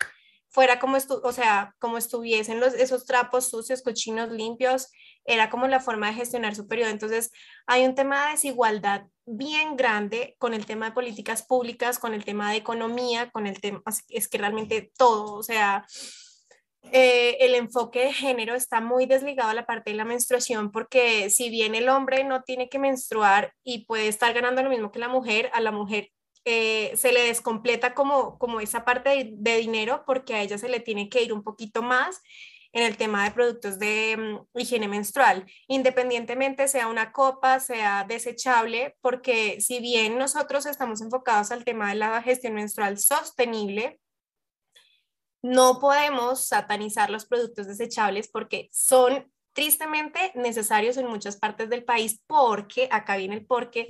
fuera 0.50 0.80
como, 0.80 0.96
o 0.96 1.32
sea, 1.32 1.76
como 1.78 1.96
estuviesen 1.96 2.58
los, 2.58 2.74
esos 2.74 3.06
trapos 3.06 3.48
sucios, 3.48 3.82
cochinos, 3.82 4.30
limpios, 4.30 4.90
era 5.24 5.48
como 5.48 5.68
la 5.68 5.78
forma 5.78 6.08
de 6.08 6.14
gestionar 6.14 6.56
su 6.56 6.66
periodo. 6.66 6.90
Entonces, 6.90 7.30
hay 7.66 7.84
un 7.84 7.94
tema 7.94 8.24
de 8.24 8.32
desigualdad 8.32 9.04
bien 9.26 9.76
grande 9.76 10.34
con 10.38 10.54
el 10.54 10.66
tema 10.66 10.86
de 10.86 10.92
políticas 10.92 11.42
públicas, 11.42 11.98
con 11.98 12.14
el 12.14 12.24
tema 12.24 12.50
de 12.50 12.56
economía, 12.56 13.30
con 13.30 13.46
el 13.46 13.60
tema, 13.60 13.82
es 14.08 14.26
que 14.26 14.38
realmente 14.38 14.90
todo, 14.96 15.34
o 15.34 15.42
sea, 15.42 15.86
eh, 16.92 17.36
el 17.40 17.54
enfoque 17.54 18.00
de 18.04 18.12
género 18.12 18.54
está 18.54 18.80
muy 18.80 19.06
desligado 19.06 19.50
a 19.50 19.54
la 19.54 19.66
parte 19.66 19.90
de 19.90 19.96
la 19.96 20.04
menstruación 20.04 20.70
porque 20.70 21.28
si 21.28 21.50
bien 21.50 21.74
el 21.74 21.88
hombre 21.88 22.24
no 22.24 22.42
tiene 22.42 22.68
que 22.68 22.78
menstruar 22.78 23.52
y 23.62 23.84
puede 23.84 24.08
estar 24.08 24.32
ganando 24.32 24.62
lo 24.62 24.70
mismo 24.70 24.90
que 24.90 24.98
la 24.98 25.08
mujer, 25.08 25.50
a 25.52 25.60
la 25.60 25.72
mujer 25.72 26.10
eh, 26.44 26.92
se 26.96 27.12
le 27.12 27.24
descompleta 27.24 27.94
como, 27.94 28.38
como 28.38 28.60
esa 28.60 28.84
parte 28.84 29.30
de, 29.34 29.56
dinero 29.58 30.04
porque 30.06 30.34
a 30.34 30.40
ella 30.40 30.56
se 30.56 30.70
le 30.70 30.80
tiene 30.80 31.10
que 31.10 31.22
ir 31.22 31.32
un 31.32 31.42
poquito 31.42 31.82
más 31.82 32.22
en 32.72 32.84
el 32.84 32.96
tema 32.96 33.24
de 33.24 33.32
productos 33.32 33.78
de 33.78 34.16
mm, 34.16 34.58
higiene 34.58 34.88
menstrual, 34.88 35.44
independientemente 35.66 36.68
sea 36.68 36.86
una 36.86 37.12
copa, 37.12 37.60
sea 37.60 38.04
desechable, 38.08 38.96
porque 39.02 39.60
si 39.60 39.80
bien 39.80 40.16
nosotros 40.16 40.64
estamos 40.64 41.02
enfocados 41.02 41.50
al 41.50 41.64
tema 41.64 41.90
de 41.90 41.96
la 41.96 42.22
gestión 42.22 42.54
menstrual 42.54 42.98
sostenible, 42.98 44.00
no 45.42 45.78
podemos 45.80 46.46
satanizar 46.46 47.10
los 47.10 47.26
productos 47.26 47.66
desechables 47.66 48.28
porque 48.28 48.68
son 48.72 49.30
tristemente 49.52 50.32
necesarios 50.34 50.96
en 50.96 51.06
muchas 51.06 51.36
partes 51.36 51.68
del 51.68 51.84
país 51.84 52.22
porque, 52.26 52.88
acá 52.90 53.16
viene 53.16 53.36
el 53.36 53.46
porque, 53.46 53.88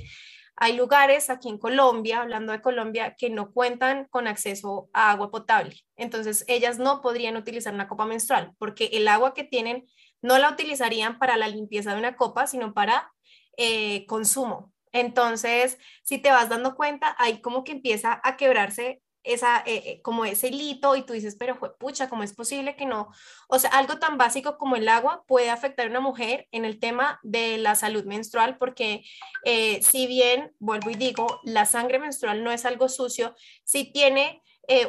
hay 0.60 0.76
lugares 0.76 1.30
aquí 1.30 1.48
en 1.48 1.58
Colombia, 1.58 2.20
hablando 2.20 2.52
de 2.52 2.60
Colombia, 2.60 3.14
que 3.16 3.30
no 3.30 3.52
cuentan 3.52 4.06
con 4.10 4.26
acceso 4.26 4.90
a 4.92 5.12
agua 5.12 5.30
potable. 5.30 5.76
Entonces, 5.96 6.44
ellas 6.48 6.78
no 6.80 7.00
podrían 7.00 7.36
utilizar 7.36 7.72
una 7.72 7.86
copa 7.86 8.06
menstrual 8.06 8.52
porque 8.58 8.86
el 8.92 9.06
agua 9.06 9.34
que 9.34 9.44
tienen 9.44 9.86
no 10.20 10.36
la 10.38 10.50
utilizarían 10.50 11.18
para 11.20 11.36
la 11.36 11.46
limpieza 11.46 11.92
de 11.92 11.98
una 11.98 12.16
copa, 12.16 12.48
sino 12.48 12.74
para 12.74 13.12
eh, 13.56 14.04
consumo. 14.06 14.72
Entonces, 14.90 15.78
si 16.02 16.18
te 16.18 16.30
vas 16.30 16.48
dando 16.48 16.74
cuenta, 16.74 17.14
ahí 17.18 17.40
como 17.40 17.62
que 17.62 17.72
empieza 17.72 18.20
a 18.24 18.36
quebrarse 18.36 19.00
esa, 19.22 19.58
eh, 19.66 19.82
eh, 19.84 20.02
como 20.02 20.24
ese 20.24 20.48
hilito 20.48 20.96
y 20.96 21.02
tú 21.02 21.12
dices, 21.12 21.36
pero 21.38 21.58
pucha, 21.78 22.08
¿cómo 22.08 22.22
es 22.22 22.34
posible 22.34 22.76
que 22.76 22.86
no? 22.86 23.08
O 23.48 23.58
sea, 23.58 23.70
algo 23.70 23.98
tan 23.98 24.18
básico 24.18 24.58
como 24.58 24.76
el 24.76 24.88
agua 24.88 25.24
puede 25.26 25.50
afectar 25.50 25.86
a 25.86 25.90
una 25.90 26.00
mujer 26.00 26.48
en 26.52 26.64
el 26.64 26.78
tema 26.78 27.20
de 27.22 27.58
la 27.58 27.74
salud 27.74 28.04
menstrual, 28.04 28.58
porque 28.58 29.04
eh, 29.44 29.82
si 29.82 30.06
bien, 30.06 30.52
vuelvo 30.58 30.90
y 30.90 30.94
digo, 30.94 31.40
la 31.44 31.66
sangre 31.66 31.98
menstrual 31.98 32.42
no 32.44 32.52
es 32.52 32.64
algo 32.64 32.88
sucio, 32.88 33.34
si 33.64 33.92
tiene 33.92 34.42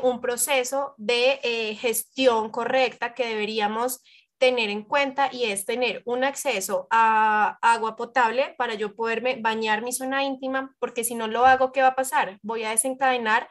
un 0.03 0.19
proceso 0.19 0.93
de 0.97 1.77
gestión 1.79 2.49
correcta 2.49 3.13
que 3.13 3.25
deberíamos 3.25 4.01
tener 4.39 4.69
en 4.69 4.83
cuenta 4.83 5.29
y 5.31 5.45
es 5.45 5.65
tener 5.65 6.01
un 6.05 6.23
acceso 6.23 6.87
a 6.89 7.59
agua 7.61 7.95
potable 7.95 8.55
para 8.57 8.73
yo 8.73 8.95
poderme 8.95 9.37
bañar 9.39 9.83
mi 9.83 9.91
zona 9.91 10.23
íntima, 10.23 10.75
porque 10.79 11.03
si 11.03 11.13
no 11.13 11.27
lo 11.27 11.45
hago, 11.45 11.71
¿qué 11.71 11.81
va 11.81 11.89
a 11.89 11.95
pasar? 11.95 12.39
Voy 12.41 12.63
a 12.63 12.71
desencadenar 12.71 13.49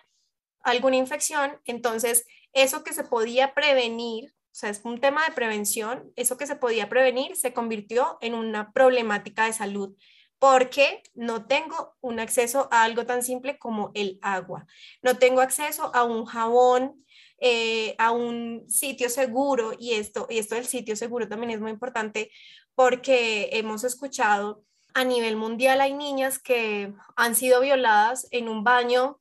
alguna 0.71 0.97
infección, 0.97 1.59
entonces 1.65 2.27
eso 2.53 2.85
que 2.85 2.93
se 2.93 3.05
podía 3.05 3.55
prevenir, 3.55 4.31
o 4.31 4.55
sea, 4.59 4.71
es 4.71 4.81
un 4.85 5.01
tema 5.01 5.25
de 5.27 5.35
prevención, 5.35 6.13
eso 6.17 6.37
que 6.37 6.47
se 6.47 6.57
podía 6.57 6.89
prevenir 6.89 7.37
se 7.37 7.53
convirtió 7.53 8.19
en 8.21 8.35
una 8.35 8.73
problemática 8.73 9.45
de 9.45 9.53
salud 9.53 9.97
porque 10.39 11.03
no 11.15 11.47
tengo 11.47 11.97
un 12.01 12.21
acceso 12.21 12.69
a 12.71 12.85
algo 12.85 13.05
tan 13.07 13.23
simple 13.23 13.59
como 13.59 13.91
el 13.95 14.19
agua, 14.23 14.67
no 15.03 15.19
tengo 15.19 15.41
acceso 15.41 15.91
a 15.95 16.05
un 16.05 16.27
jabón, 16.27 17.05
eh, 17.41 17.95
a 17.99 18.13
un 18.13 18.65
sitio 18.69 19.09
seguro 19.11 19.73
y 19.79 19.95
esto, 19.95 20.27
y 20.31 20.39
esto 20.39 20.55
del 20.55 20.67
sitio 20.67 20.97
seguro 20.97 21.29
también 21.29 21.51
es 21.51 21.61
muy 21.61 21.71
importante 21.71 22.31
porque 22.75 23.51
hemos 23.53 23.85
escuchado 23.85 24.65
a 24.95 25.05
nivel 25.05 25.37
mundial 25.37 25.81
hay 25.81 25.95
niñas 25.95 26.39
que 26.39 26.93
han 27.17 27.35
sido 27.35 27.61
violadas 27.61 28.27
en 28.31 28.49
un 28.49 28.65
baño 28.65 29.21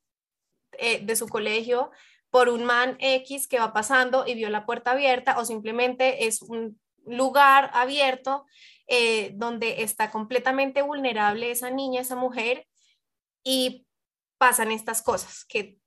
eh, 0.74 1.00
de 1.04 1.16
su 1.16 1.28
colegio 1.28 1.92
por 2.30 2.50
un 2.50 2.66
man 2.66 2.98
X 3.00 3.48
que 3.48 3.60
va 3.60 3.74
pasando 3.74 4.26
y 4.28 4.36
vio 4.36 4.50
la 4.50 4.66
puerta 4.66 4.92
abierta 4.92 5.38
o 5.40 5.46
simplemente 5.46 6.28
es 6.28 6.42
un 6.42 6.80
lugar 7.06 7.72
abierto 7.74 8.46
eh, 8.88 9.32
donde 9.36 9.82
está 9.84 10.12
completamente 10.12 10.82
vulnerable 10.82 11.52
esa 11.52 11.70
niña, 11.70 12.02
esa 12.02 12.16
mujer 12.16 12.68
y 13.44 13.86
pasan 14.38 14.72
estas 14.72 15.02
cosas 15.02 15.46
que, 15.46 15.78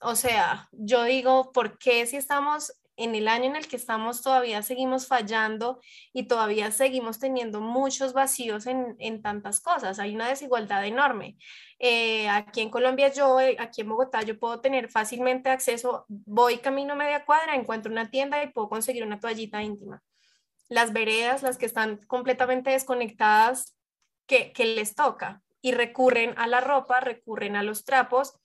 o 0.00 0.16
sea, 0.16 0.68
yo 0.72 1.04
digo, 1.04 1.52
¿por 1.52 1.78
qué 1.78 2.06
si 2.06 2.16
estamos 2.16 2.72
en 2.96 3.14
el 3.14 3.28
año 3.28 3.46
en 3.46 3.56
el 3.56 3.66
que 3.66 3.76
estamos 3.76 4.22
todavía 4.22 4.62
seguimos 4.62 5.06
fallando 5.06 5.80
y 6.12 6.24
todavía 6.24 6.70
seguimos 6.70 7.18
teniendo 7.18 7.60
muchos 7.60 8.12
vacíos 8.12 8.66
en, 8.66 8.96
en 8.98 9.22
tantas 9.22 9.60
cosas. 9.60 9.98
Hay 9.98 10.14
una 10.14 10.28
desigualdad 10.28 10.84
enorme. 10.84 11.36
Eh, 11.78 12.28
aquí 12.28 12.60
en 12.60 12.70
Colombia, 12.70 13.12
yo, 13.12 13.40
eh, 13.40 13.56
aquí 13.58 13.80
en 13.80 13.88
Bogotá, 13.88 14.22
yo 14.22 14.38
puedo 14.38 14.60
tener 14.60 14.90
fácilmente 14.90 15.48
acceso, 15.48 16.04
voy 16.08 16.58
camino 16.58 16.94
media 16.94 17.24
cuadra, 17.24 17.54
encuentro 17.54 17.90
una 17.90 18.10
tienda 18.10 18.42
y 18.42 18.48
puedo 18.48 18.68
conseguir 18.68 19.02
una 19.02 19.18
toallita 19.18 19.62
íntima. 19.62 20.02
Las 20.68 20.92
veredas, 20.92 21.42
las 21.42 21.56
que 21.56 21.66
están 21.66 21.96
completamente 22.06 22.70
desconectadas, 22.70 23.76
que, 24.26 24.52
que 24.52 24.66
les 24.66 24.94
toca 24.94 25.42
y 25.62 25.72
recurren 25.72 26.34
a 26.36 26.46
la 26.46 26.60
ropa, 26.60 27.00
recurren 27.00 27.56
a 27.56 27.62
los 27.62 27.84
trapos. 27.84 28.38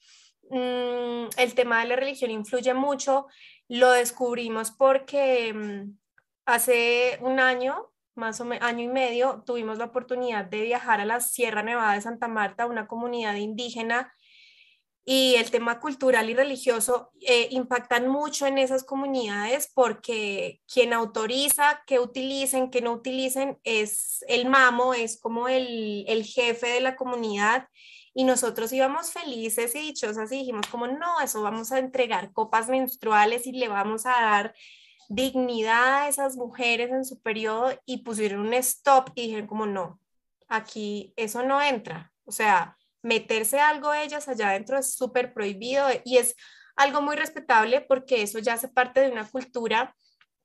Mm, 0.50 1.28
el 1.38 1.56
tema 1.56 1.82
de 1.82 1.88
la 1.88 1.96
religión 1.96 2.32
influye 2.32 2.74
mucho 2.74 3.28
lo 3.68 3.92
descubrimos 3.92 4.72
porque 4.72 5.54
mm, 5.54 5.98
hace 6.46 7.18
un 7.22 7.40
año, 7.40 7.92
más 8.16 8.40
o 8.42 8.46
menos 8.46 8.68
año 8.68 8.84
y 8.84 8.88
medio, 8.88 9.44
tuvimos 9.46 9.78
la 9.78 9.86
oportunidad 9.86 10.46
de 10.46 10.62
viajar 10.62 11.02
a 11.02 11.06
la 11.06 11.20
Sierra 11.20 11.64
Nevada 11.64 11.94
de 11.94 12.02
Santa 12.02 12.28
Marta, 12.28 12.66
una 12.66 12.88
comunidad 12.88 13.36
indígena, 13.36 14.14
y 15.08 15.36
el 15.36 15.52
tema 15.52 15.80
cultural 15.80 16.32
y 16.32 16.34
religioso 16.34 17.12
eh, 17.22 17.48
impactan 17.52 18.08
mucho 18.08 18.48
en 18.48 18.58
esas 18.58 18.84
comunidades 18.84 19.72
porque 19.72 20.62
quien 20.68 20.94
autoriza 20.94 21.84
que 21.86 22.00
utilicen, 22.00 22.72
que 22.72 22.82
no 22.82 22.94
utilicen, 22.94 23.60
es 23.64 24.26
el 24.28 24.50
mamo, 24.50 24.96
es 24.96 25.22
como 25.22 25.48
el, 25.48 26.06
el 26.08 26.24
jefe 26.24 26.68
de 26.70 26.82
la 26.82 26.96
comunidad 26.96 27.68
y 28.18 28.24
nosotros 28.24 28.72
íbamos 28.72 29.12
felices 29.12 29.76
y 29.76 29.80
dichosas 29.80 30.32
y 30.32 30.38
dijimos 30.38 30.68
como 30.68 30.88
no, 30.88 31.20
eso 31.22 31.42
vamos 31.42 31.74
a 31.74 31.80
entregar 31.80 32.32
copas 32.32 32.70
menstruales 32.70 33.46
y 33.46 33.52
le 33.52 33.68
vamos 33.68 34.06
a 34.06 34.12
dar 34.12 34.56
dignidad 35.10 36.04
a 36.04 36.08
esas 36.08 36.38
mujeres 36.38 36.92
en 36.92 37.04
su 37.04 37.22
periodo 37.22 37.78
y 37.86 38.04
pusieron 38.04 38.48
un 38.48 38.54
stop 38.54 39.12
y 39.16 39.24
dijeron 39.24 39.48
como 39.48 39.66
no, 39.66 40.00
aquí 40.48 41.14
eso 41.18 41.44
no 41.44 41.62
entra. 41.62 42.14
O 42.24 42.32
sea, 42.32 42.78
meterse 43.04 43.60
algo 43.60 43.90
a 43.90 44.02
ellas 44.02 44.30
allá 44.30 44.50
adentro 44.50 44.80
es 44.80 44.96
súper 44.96 45.34
prohibido 45.34 45.86
y 46.06 46.18
es 46.18 46.36
algo 46.78 47.02
muy 47.02 47.18
respetable 47.18 47.82
porque 47.82 48.22
eso 48.22 48.40
ya 48.40 48.54
hace 48.54 48.70
parte 48.70 49.02
de 49.02 49.12
una 49.12 49.30
cultura 49.30 49.94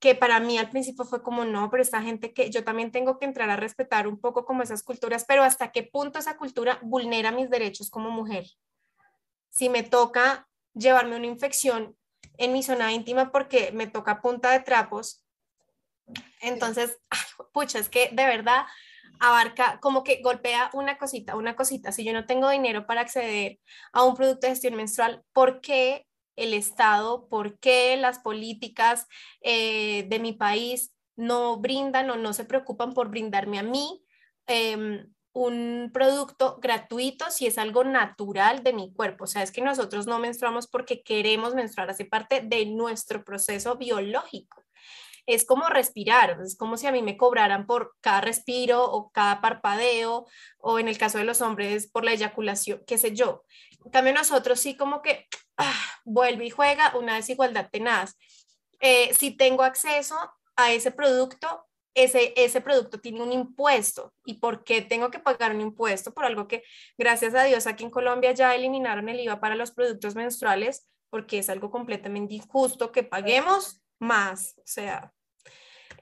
que 0.01 0.15
para 0.15 0.41
mí 0.41 0.57
al 0.57 0.71
principio 0.71 1.05
fue 1.05 1.23
como, 1.23 1.45
no, 1.45 1.71
pero 1.71 1.83
esta 1.83 2.03
gente 2.03 2.33
que 2.33 2.51
yo 2.51 2.65
también 2.65 2.91
tengo 2.91 3.19
que 3.19 3.27
entrar 3.27 3.51
a 3.51 3.57
respetar 3.57 4.09
un 4.09 4.19
poco 4.19 4.47
como 4.47 4.63
esas 4.63 4.83
culturas, 4.83 5.27
pero 5.29 5.43
hasta 5.43 5.73
qué 5.73 5.83
punto 5.83 6.19
esa 6.19 6.39
cultura 6.39 6.79
vulnera 6.83 7.31
mis 7.31 7.51
derechos 7.51 7.91
como 7.91 8.11
mujer. 8.11 8.47
Si 9.51 9.69
me 9.69 9.83
toca 9.83 10.49
llevarme 10.73 11.17
una 11.17 11.27
infección 11.27 11.97
en 12.39 12.53
mi 12.55 12.63
zona 12.63 12.93
íntima 12.93 13.31
porque 13.31 13.73
me 13.73 13.87
toca 13.87 14.23
punta 14.23 14.51
de 14.53 14.61
trapos, 14.61 15.23
entonces, 16.41 16.99
pucha, 17.53 17.79
es 17.79 17.91
que 17.91 18.09
de 18.09 18.25
verdad 18.25 18.65
abarca, 19.19 19.81
como 19.81 20.03
que 20.03 20.23
golpea 20.23 20.71
una 20.73 20.97
cosita, 20.97 21.37
una 21.37 21.55
cosita. 21.55 21.93
Si 21.93 22.05
yo 22.05 22.15
no 22.15 22.25
tengo 22.25 22.49
dinero 22.49 22.87
para 22.87 23.03
acceder 23.03 23.61
a 23.93 24.05
un 24.05 24.17
producto 24.17 24.47
de 24.47 24.55
gestión 24.55 24.77
menstrual, 24.77 25.23
¿por 25.35 25.61
qué 25.61 26.07
el 26.41 26.55
Estado, 26.55 27.29
por 27.29 27.59
qué 27.59 27.97
las 27.97 28.19
políticas 28.19 29.07
eh, 29.43 30.07
de 30.09 30.19
mi 30.19 30.33
país 30.33 30.93
no 31.17 31.59
brindan 31.59 32.11
o 32.11 32.17
no 32.17 32.33
se 32.33 32.45
preocupan 32.45 32.95
por 32.95 33.11
brindarme 33.11 33.59
a 33.59 33.63
mí 33.63 34.03
em, 34.47 35.13
un 35.33 35.91
producto 35.93 36.59
gratuito 36.61 37.31
si 37.31 37.47
es 37.47 37.59
algo 37.59 37.85
natural 37.85 38.63
de 38.63 38.73
mi 38.73 38.93
cuerpo. 38.93 39.25
O 39.25 39.27
sea, 39.27 39.43
es 39.43 39.53
que 39.53 39.61
nosotros 39.61 40.07
no 40.07 40.19
menstruamos 40.19 40.67
porque 40.67 41.03
queremos 41.03 41.55
menstruar, 41.55 41.91
hace 41.91 42.05
parte 42.05 42.41
de 42.41 42.67
nuestro 42.67 43.25
proceso 43.25 43.77
biológico. 43.77 44.65
Es 45.27 45.45
como 45.45 45.69
respirar, 45.69 46.39
es 46.45 46.57
como 46.57 46.77
si 46.77 46.87
a 46.87 46.93
mí 46.93 47.03
me 47.03 47.17
cobraran 47.17 47.67
por 47.67 47.95
cada 48.01 48.21
respiro 48.21 48.83
o 48.91 49.11
cada 49.13 49.41
parpadeo, 49.41 50.27
o 50.59 50.79
en 50.79 50.89
el 50.89 50.99
caso 50.99 51.19
de 51.19 51.25
los 51.25 51.41
hombres 51.43 51.89
por 51.89 52.05
la 52.05 52.13
eyaculación, 52.13 52.83
qué 52.87 52.99
sé 52.99 53.15
yo. 53.15 53.45
En 53.85 53.93
cambio, 53.93 54.13
nosotros 54.13 54.59
sí 54.59 54.77
como 54.77 55.03
que 55.03 55.29
ah, 55.61 56.01
vuelve 56.05 56.47
y 56.47 56.51
juega 56.51 56.97
una 56.97 57.17
desigualdad 57.17 57.69
tenaz. 57.71 58.17
Eh, 58.81 59.13
si 59.15 59.31
tengo 59.33 59.63
acceso 59.63 60.17
a 60.57 60.73
ese 60.73 60.91
producto, 60.91 61.67
ese, 61.95 62.33
ese 62.37 62.61
producto 62.61 63.01
tiene 63.01 63.23
un 63.23 63.33
impuesto. 63.33 64.15
¿Y 64.25 64.35
por 64.35 64.65
qué 64.65 64.83
tengo 64.83 65.11
que 65.11 65.19
pagar 65.19 65.55
un 65.55 65.61
impuesto? 65.61 66.13
Por 66.13 66.25
algo 66.25 66.49
que, 66.49 66.63
gracias 66.97 67.35
a 67.35 67.45
Dios, 67.45 67.67
aquí 67.67 67.85
en 67.85 67.91
Colombia 67.91 68.33
ya 68.33 68.55
eliminaron 68.55 69.09
el 69.09 69.21
IVA 69.21 69.41
para 69.41 69.55
los 69.55 69.73
productos 69.73 70.15
menstruales, 70.15 70.89
porque 71.11 71.39
es 71.39 71.51
algo 71.51 71.71
completamente 71.71 72.35
injusto 72.35 72.93
que 72.93 73.03
paguemos 73.03 73.83
más. 73.99 74.55
O 74.59 74.67
sea, 74.67 75.13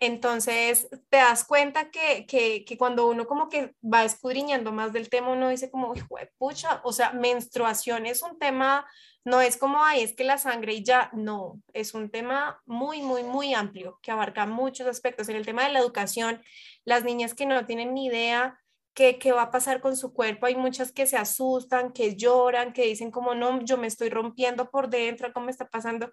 entonces, 0.00 0.88
te 1.08 1.16
das 1.16 1.44
cuenta 1.44 1.90
que, 1.90 2.24
que, 2.26 2.64
que, 2.64 2.78
cuando 2.78 3.08
uno 3.08 3.26
como 3.26 3.48
que 3.48 3.74
va 3.82 4.04
escudriñando 4.04 4.70
más 4.70 4.92
del 4.92 5.08
tema, 5.08 5.32
uno 5.32 5.48
dice 5.48 5.70
como, 5.70 5.92
pucha, 6.38 6.80
o 6.84 6.92
sea, 6.92 7.12
menstruación 7.12 8.06
es 8.06 8.22
un 8.22 8.38
tema, 8.38 8.86
no 9.28 9.42
es 9.42 9.58
como, 9.58 9.84
ay, 9.84 10.02
es 10.02 10.14
que 10.14 10.24
la 10.24 10.38
sangre 10.38 10.72
y 10.72 10.82
ya, 10.82 11.10
no, 11.12 11.60
es 11.74 11.92
un 11.92 12.10
tema 12.10 12.62
muy, 12.64 13.02
muy, 13.02 13.22
muy 13.24 13.52
amplio 13.52 13.98
que 14.02 14.10
abarca 14.10 14.46
muchos 14.46 14.86
aspectos. 14.86 15.28
En 15.28 15.36
el 15.36 15.44
tema 15.44 15.64
de 15.64 15.72
la 15.72 15.80
educación, 15.80 16.42
las 16.84 17.04
niñas 17.04 17.34
que 17.34 17.44
no 17.44 17.66
tienen 17.66 17.92
ni 17.92 18.06
idea 18.06 18.58
qué, 18.94 19.18
qué 19.18 19.32
va 19.32 19.42
a 19.42 19.50
pasar 19.50 19.80
con 19.82 19.96
su 19.96 20.14
cuerpo, 20.14 20.46
hay 20.46 20.56
muchas 20.56 20.92
que 20.92 21.06
se 21.06 21.18
asustan, 21.18 21.92
que 21.92 22.16
lloran, 22.16 22.72
que 22.72 22.86
dicen 22.86 23.10
como, 23.10 23.34
no, 23.34 23.60
yo 23.62 23.76
me 23.76 23.86
estoy 23.86 24.08
rompiendo 24.08 24.70
por 24.70 24.88
dentro, 24.88 25.32
¿cómo 25.32 25.50
está 25.50 25.68
pasando? 25.68 26.10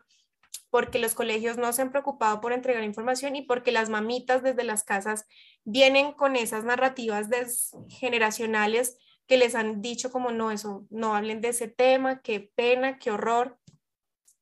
porque 0.70 1.00
los 1.00 1.14
colegios 1.14 1.58
no 1.58 1.72
se 1.72 1.84
han 1.84 1.92
preocupado 1.92 2.42
por 2.42 2.52
entregar 2.52 2.84
información 2.84 3.38
y 3.38 3.44
porque 3.44 3.72
las 3.72 3.90
mamitas 3.90 4.44
desde 4.44 4.66
las 4.66 4.84
casas 4.84 5.26
vienen 5.64 6.12
con 6.12 6.36
esas 6.36 6.66
narrativas 6.66 7.30
generacionales 7.88 8.98
que 9.28 9.38
les 9.38 9.56
han 9.56 9.82
dicho 9.82 10.12
como 10.12 10.32
no, 10.32 10.52
eso, 10.52 10.86
no 10.90 11.16
hablen 11.16 11.42
de 11.42 11.50
ese 11.50 11.68
tema, 11.68 12.22
qué 12.22 12.40
pena, 12.40 12.98
qué 13.00 13.12
horror. 13.12 13.58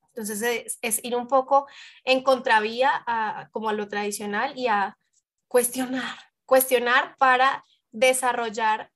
Entonces 0.10 0.78
es, 0.82 1.04
ir 1.04 1.16
un 1.16 1.28
poco 1.28 1.68
en 2.04 2.24
contravía 2.24 2.92
a, 3.08 3.50
como 3.52 3.70
a 3.70 3.74
lo 3.74 3.88
tradicional 3.88 4.58
y 4.58 4.68
a 4.68 4.98
cuestionar, 5.48 6.18
cuestionar 6.46 7.16
para 7.18 7.64
desarrollar 7.92 8.92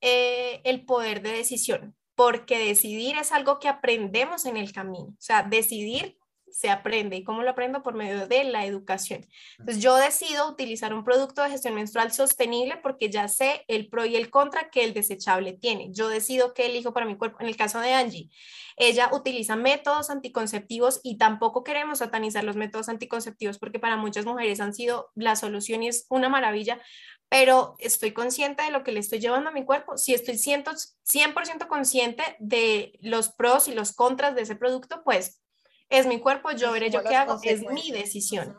eh, 0.00 0.60
el 0.64 0.84
poder 0.84 1.22
de 1.22 1.32
decisión, 1.32 1.96
porque 2.14 2.58
decidir 2.58 3.16
es 3.18 3.32
algo 3.32 3.58
que 3.58 3.68
aprendemos 3.68 4.46
en 4.46 4.56
el 4.56 4.72
camino. 4.72 5.06
O 5.06 5.20
sea, 5.20 5.42
decidir 5.42 6.16
se 6.54 6.70
aprende. 6.70 7.16
¿Y 7.16 7.24
cómo 7.24 7.42
lo 7.42 7.50
aprendo? 7.50 7.82
Por 7.82 7.94
medio 7.94 8.28
de 8.28 8.44
la 8.44 8.64
educación. 8.64 9.26
Entonces, 9.58 9.82
yo 9.82 9.96
decido 9.96 10.48
utilizar 10.48 10.94
un 10.94 11.02
producto 11.02 11.42
de 11.42 11.50
gestión 11.50 11.74
menstrual 11.74 12.12
sostenible 12.12 12.76
porque 12.80 13.10
ya 13.10 13.26
sé 13.26 13.64
el 13.66 13.88
pro 13.88 14.04
y 14.06 14.14
el 14.14 14.30
contra 14.30 14.70
que 14.70 14.84
el 14.84 14.94
desechable 14.94 15.54
tiene. 15.54 15.88
Yo 15.90 16.08
decido 16.08 16.54
qué 16.54 16.66
elijo 16.66 16.92
para 16.92 17.06
mi 17.06 17.16
cuerpo. 17.16 17.38
En 17.40 17.48
el 17.48 17.56
caso 17.56 17.80
de 17.80 17.92
Angie, 17.92 18.30
ella 18.76 19.10
utiliza 19.12 19.56
métodos 19.56 20.10
anticonceptivos 20.10 21.00
y 21.02 21.18
tampoco 21.18 21.64
queremos 21.64 21.98
satanizar 21.98 22.44
los 22.44 22.54
métodos 22.54 22.88
anticonceptivos 22.88 23.58
porque 23.58 23.80
para 23.80 23.96
muchas 23.96 24.24
mujeres 24.24 24.60
han 24.60 24.74
sido 24.74 25.10
la 25.16 25.34
solución 25.34 25.82
y 25.82 25.88
es 25.88 26.06
una 26.08 26.28
maravilla, 26.28 26.80
pero 27.28 27.74
estoy 27.80 28.12
consciente 28.12 28.62
de 28.62 28.70
lo 28.70 28.84
que 28.84 28.92
le 28.92 29.00
estoy 29.00 29.18
llevando 29.18 29.50
a 29.50 29.52
mi 29.52 29.64
cuerpo. 29.64 29.98
Si 29.98 30.14
estoy 30.14 30.36
100%, 30.36 30.94
100 31.02 31.32
consciente 31.68 32.22
de 32.38 32.96
los 33.00 33.30
pros 33.30 33.66
y 33.66 33.74
los 33.74 33.92
contras 33.92 34.36
de 34.36 34.42
ese 34.42 34.54
producto, 34.54 35.02
pues 35.02 35.40
es 35.88 36.06
mi 36.06 36.20
cuerpo, 36.20 36.50
yo 36.52 36.72
veré 36.72 36.90
yo 36.90 37.02
qué 37.02 37.14
hago, 37.14 37.38
es 37.42 37.62
mi 37.62 37.90
decisión. 37.90 38.58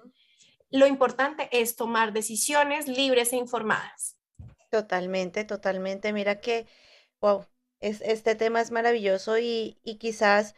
Lo 0.70 0.88
importante 0.88 1.48
es 1.52 1.76
tomar 1.76 2.14
decisiones 2.14 2.88
libres 2.88 3.34
e 3.34 3.38
informadas. 3.38 4.18
Totalmente, 4.70 5.46
totalmente. 5.46 6.12
Mira 6.12 6.42
que, 6.42 6.66
wow, 7.22 7.46
es, 7.80 8.02
este 8.02 8.36
tema 8.36 8.62
es 8.62 8.72
maravilloso 8.72 9.38
y, 9.38 9.80
quizás 10.00 10.56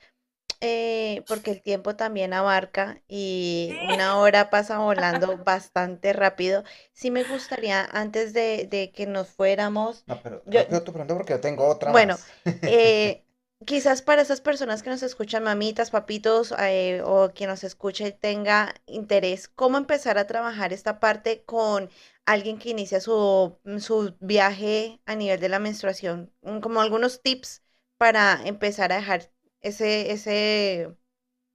eh, 0.59 1.23
porque 1.27 1.51
el 1.51 1.61
tiempo 1.61 1.95
también 1.95 2.33
abarca 2.33 3.03
y 3.07 3.77
una 3.93 4.17
hora 4.17 4.49
pasa 4.49 4.79
volando 4.79 5.37
bastante 5.43 6.13
rápido. 6.13 6.63
Sí 6.93 7.11
me 7.11 7.23
gustaría, 7.23 7.85
antes 7.85 8.33
de, 8.33 8.91
que 8.95 9.05
nos 9.05 9.27
fuéramos... 9.27 10.03
No, 10.07 10.19
pero 10.23 10.41
yo, 10.45 10.65
tu 10.83 10.93
pregunta 10.93 11.13
porque 11.13 11.33
yo 11.33 11.41
tengo 11.41 11.67
otra 11.67 11.91
Bueno, 11.91 12.15
eh, 12.63 13.26
quizás 13.65 14.01
para 14.01 14.21
esas 14.21 14.41
personas 14.41 14.83
que 14.83 14.89
nos 14.89 15.03
escuchan, 15.03 15.43
mamitas, 15.43 15.91
papitos, 15.91 16.53
eh, 16.59 17.01
o 17.03 17.31
quien 17.33 17.49
nos 17.49 17.63
escuche 17.63 18.11
tenga 18.11 18.75
interés, 18.85 19.47
¿cómo 19.47 19.77
empezar 19.77 20.17
a 20.17 20.27
trabajar 20.27 20.73
esta 20.73 20.99
parte 20.99 21.43
con 21.43 21.89
alguien 22.25 22.59
que 22.59 22.69
inicia 22.69 22.99
su, 23.01 23.57
mm, 23.63 23.79
su 23.79 24.15
viaje 24.19 25.01
a 25.05 25.15
nivel 25.15 25.39
de 25.39 25.49
la 25.49 25.59
menstruación? 25.59 26.31
Mm, 26.41 26.59
como 26.59 26.81
algunos 26.81 27.21
tips 27.21 27.63
para 27.97 28.41
empezar 28.45 28.91
a 28.91 28.97
dejar 28.97 29.31
ese, 29.61 30.11
ese 30.11 30.95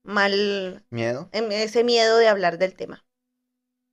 mal 0.03 0.85
miedo, 0.91 1.29
em, 1.33 1.51
ese 1.53 1.85
miedo 1.85 2.19
de 2.19 2.29
hablar 2.29 2.59
del 2.59 2.75
tema. 2.75 3.05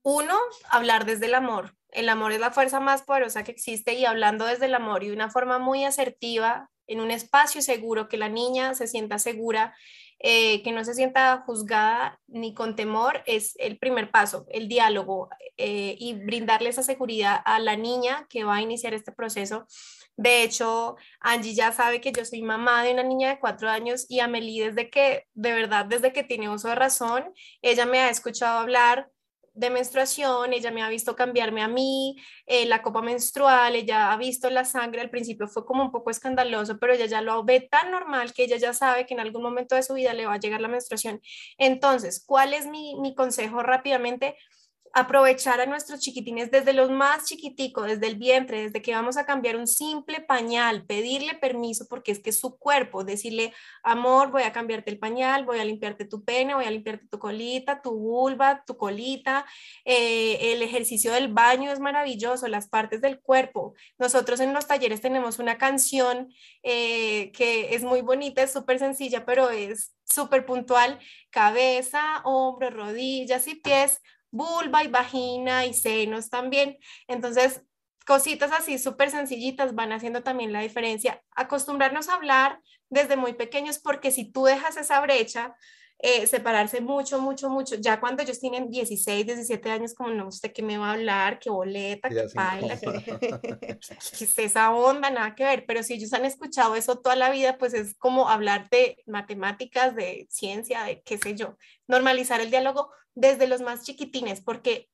Uno, 0.02 0.36
hablar 0.70 1.04
desde 1.04 1.26
el 1.26 1.34
amor. 1.34 1.76
El 1.90 2.08
amor 2.08 2.32
es 2.32 2.40
la 2.40 2.50
fuerza 2.50 2.80
más 2.80 3.02
poderosa 3.02 3.44
que 3.44 3.52
existe 3.52 3.94
y 3.94 4.04
hablando 4.04 4.46
desde 4.46 4.66
el 4.66 4.74
amor 4.74 5.02
y 5.04 5.08
de 5.08 5.14
una 5.14 5.30
forma 5.30 5.58
muy 5.58 5.84
asertiva, 5.84 6.70
en 6.90 7.00
un 7.00 7.10
espacio 7.10 7.62
seguro, 7.62 8.08
que 8.08 8.16
la 8.16 8.28
niña 8.28 8.74
se 8.74 8.86
sienta 8.86 9.18
segura, 9.18 9.74
eh, 10.18 10.62
que 10.62 10.72
no 10.72 10.84
se 10.84 10.92
sienta 10.92 11.42
juzgada 11.46 12.20
ni 12.26 12.52
con 12.52 12.76
temor, 12.76 13.22
es 13.24 13.54
el 13.58 13.78
primer 13.78 14.10
paso, 14.10 14.44
el 14.50 14.68
diálogo 14.68 15.30
eh, 15.56 15.96
y 15.98 16.12
brindarle 16.14 16.68
esa 16.68 16.82
seguridad 16.82 17.40
a 17.44 17.58
la 17.58 17.76
niña 17.76 18.26
que 18.28 18.44
va 18.44 18.56
a 18.56 18.60
iniciar 18.60 18.92
este 18.92 19.12
proceso. 19.12 19.66
De 20.16 20.42
hecho, 20.42 20.96
Angie 21.20 21.54
ya 21.54 21.72
sabe 21.72 22.02
que 22.02 22.12
yo 22.12 22.24
soy 22.26 22.42
mamá 22.42 22.84
de 22.84 22.92
una 22.92 23.02
niña 23.02 23.30
de 23.30 23.40
cuatro 23.40 23.70
años 23.70 24.04
y 24.10 24.20
Amelie 24.20 24.66
desde 24.66 24.90
que, 24.90 25.26
de 25.32 25.54
verdad, 25.54 25.86
desde 25.86 26.12
que 26.12 26.24
tiene 26.24 26.50
uso 26.50 26.68
de 26.68 26.74
razón, 26.74 27.32
ella 27.62 27.86
me 27.86 28.00
ha 28.00 28.10
escuchado 28.10 28.58
hablar 28.58 29.10
de 29.52 29.70
menstruación, 29.70 30.52
ella 30.52 30.70
me 30.70 30.82
ha 30.82 30.88
visto 30.88 31.16
cambiarme 31.16 31.62
a 31.62 31.68
mí, 31.68 32.16
eh, 32.46 32.66
la 32.66 32.82
copa 32.82 33.02
menstrual, 33.02 33.74
ella 33.74 34.12
ha 34.12 34.16
visto 34.16 34.48
la 34.50 34.64
sangre, 34.64 35.00
al 35.00 35.10
principio 35.10 35.48
fue 35.48 35.64
como 35.66 35.82
un 35.82 35.90
poco 35.90 36.10
escandaloso, 36.10 36.78
pero 36.78 36.92
ella 36.92 37.06
ya 37.06 37.20
lo 37.20 37.44
ve 37.44 37.60
tan 37.60 37.90
normal 37.90 38.32
que 38.32 38.44
ella 38.44 38.56
ya 38.56 38.72
sabe 38.72 39.06
que 39.06 39.14
en 39.14 39.20
algún 39.20 39.42
momento 39.42 39.74
de 39.74 39.82
su 39.82 39.94
vida 39.94 40.14
le 40.14 40.26
va 40.26 40.34
a 40.34 40.40
llegar 40.40 40.60
la 40.60 40.68
menstruación. 40.68 41.20
Entonces, 41.58 42.22
¿cuál 42.26 42.54
es 42.54 42.66
mi, 42.66 42.96
mi 43.00 43.14
consejo 43.14 43.62
rápidamente? 43.62 44.36
Aprovechar 44.92 45.60
a 45.60 45.66
nuestros 45.66 46.00
chiquitines 46.00 46.50
desde 46.50 46.72
los 46.72 46.90
más 46.90 47.24
chiquiticos, 47.24 47.86
desde 47.86 48.08
el 48.08 48.16
vientre, 48.16 48.62
desde 48.62 48.82
que 48.82 48.94
vamos 48.94 49.16
a 49.16 49.24
cambiar 49.24 49.56
un 49.56 49.66
simple 49.66 50.20
pañal, 50.20 50.84
pedirle 50.84 51.34
permiso 51.34 51.86
porque 51.88 52.12
es 52.12 52.18
que 52.18 52.30
es 52.30 52.40
su 52.40 52.58
cuerpo, 52.58 53.04
decirle, 53.04 53.52
amor, 53.82 54.30
voy 54.30 54.42
a 54.42 54.52
cambiarte 54.52 54.90
el 54.90 54.98
pañal, 54.98 55.44
voy 55.44 55.60
a 55.60 55.64
limpiarte 55.64 56.04
tu 56.04 56.24
pene, 56.24 56.54
voy 56.54 56.64
a 56.64 56.70
limpiarte 56.70 57.06
tu 57.06 57.18
colita, 57.18 57.80
tu 57.82 57.92
vulva, 57.92 58.64
tu 58.66 58.76
colita. 58.76 59.46
Eh, 59.84 60.52
el 60.52 60.62
ejercicio 60.62 61.12
del 61.12 61.28
baño 61.28 61.70
es 61.70 61.78
maravilloso, 61.78 62.48
las 62.48 62.68
partes 62.68 63.00
del 63.00 63.20
cuerpo. 63.20 63.74
Nosotros 63.98 64.40
en 64.40 64.52
los 64.52 64.66
talleres 64.66 65.00
tenemos 65.00 65.38
una 65.38 65.56
canción 65.56 66.32
eh, 66.62 67.30
que 67.32 67.74
es 67.74 67.82
muy 67.82 68.00
bonita, 68.00 68.42
es 68.42 68.52
súper 68.52 68.78
sencilla, 68.78 69.24
pero 69.24 69.50
es 69.50 69.94
súper 70.04 70.44
puntual, 70.44 70.98
cabeza, 71.30 72.22
hombros, 72.24 72.74
rodillas 72.74 73.46
y 73.46 73.54
pies 73.54 74.00
vulva 74.30 74.84
y 74.84 74.88
vagina 74.88 75.66
y 75.66 75.74
senos 75.74 76.30
también. 76.30 76.78
Entonces, 77.08 77.62
cositas 78.06 78.52
así 78.52 78.78
súper 78.78 79.10
sencillitas 79.10 79.74
van 79.74 79.92
haciendo 79.92 80.22
también 80.22 80.52
la 80.52 80.60
diferencia. 80.60 81.22
Acostumbrarnos 81.34 82.08
a 82.08 82.14
hablar 82.14 82.60
desde 82.88 83.16
muy 83.16 83.34
pequeños 83.34 83.78
porque 83.78 84.10
si 84.10 84.30
tú 84.30 84.44
dejas 84.44 84.76
esa 84.76 85.00
brecha, 85.00 85.54
eh, 86.02 86.26
separarse 86.26 86.80
mucho, 86.80 87.20
mucho, 87.20 87.50
mucho. 87.50 87.76
Ya 87.76 88.00
cuando 88.00 88.22
ellos 88.22 88.40
tienen 88.40 88.70
16, 88.70 89.26
17 89.26 89.70
años, 89.70 89.94
como 89.94 90.10
no, 90.10 90.28
usted 90.28 90.50
que 90.50 90.62
me 90.62 90.78
va 90.78 90.88
a 90.88 90.92
hablar, 90.94 91.38
qué 91.38 91.50
boleta, 91.50 92.08
qué 92.08 92.26
baila, 92.34 92.78
qué 93.60 93.78
es 94.24 94.38
esa 94.38 94.70
onda, 94.72 95.10
nada 95.10 95.34
que 95.34 95.44
ver. 95.44 95.64
Pero 95.66 95.82
si 95.82 95.94
ellos 95.94 96.14
han 96.14 96.24
escuchado 96.24 96.74
eso 96.74 96.98
toda 97.00 97.16
la 97.16 97.30
vida, 97.30 97.58
pues 97.58 97.74
es 97.74 97.94
como 97.98 98.30
hablar 98.30 98.68
de 98.70 98.96
matemáticas, 99.06 99.94
de 99.94 100.26
ciencia, 100.30 100.84
de 100.84 101.02
qué 101.02 101.18
sé 101.18 101.34
yo, 101.34 101.58
normalizar 101.86 102.40
el 102.40 102.50
diálogo 102.50 102.90
desde 103.14 103.46
los 103.46 103.60
más 103.60 103.84
chiquitines, 103.84 104.40
porque 104.40 104.88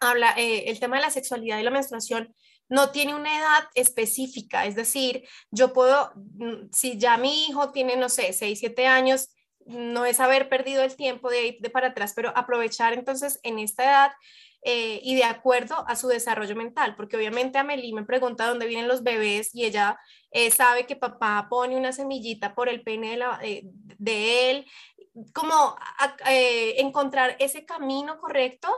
habla, 0.00 0.34
eh, 0.36 0.64
el 0.66 0.80
tema 0.80 0.96
de 0.96 1.02
la 1.02 1.10
sexualidad 1.10 1.58
y 1.58 1.62
la 1.62 1.70
menstruación 1.70 2.34
no 2.68 2.90
tiene 2.90 3.14
una 3.14 3.36
edad 3.36 3.68
específica, 3.74 4.64
es 4.64 4.76
decir, 4.76 5.24
yo 5.50 5.72
puedo, 5.72 6.12
mm, 6.14 6.70
si 6.72 6.98
ya 6.98 7.16
mi 7.16 7.46
hijo 7.46 7.72
tiene, 7.72 7.96
no 7.96 8.08
sé, 8.08 8.32
6, 8.32 8.58
7 8.60 8.86
años, 8.86 9.28
no 9.66 10.04
es 10.04 10.20
haber 10.20 10.48
perdido 10.48 10.82
el 10.82 10.96
tiempo 10.96 11.30
de 11.30 11.46
ir 11.48 11.60
de 11.60 11.70
para 11.70 11.88
atrás, 11.88 12.12
pero 12.14 12.32
aprovechar 12.36 12.92
entonces 12.92 13.40
en 13.42 13.58
esta 13.58 13.84
edad 13.84 14.12
eh, 14.62 15.00
y 15.02 15.14
de 15.14 15.24
acuerdo 15.24 15.84
a 15.88 15.96
su 15.96 16.08
desarrollo 16.08 16.54
mental, 16.54 16.94
porque 16.96 17.16
obviamente 17.16 17.58
Amelie 17.58 17.94
me 17.94 18.04
pregunta 18.04 18.46
dónde 18.46 18.66
vienen 18.66 18.88
los 18.88 19.02
bebés 19.02 19.54
y 19.54 19.64
ella 19.64 19.98
eh, 20.32 20.50
sabe 20.50 20.86
que 20.86 20.96
papá 20.96 21.46
pone 21.48 21.76
una 21.76 21.92
semillita 21.92 22.54
por 22.54 22.68
el 22.68 22.82
pene 22.82 23.16
de, 23.16 23.62
de 23.98 24.50
él 24.50 24.66
como 25.32 25.76
eh, 26.28 26.76
encontrar 26.78 27.36
ese 27.38 27.64
camino 27.64 28.18
correcto 28.18 28.68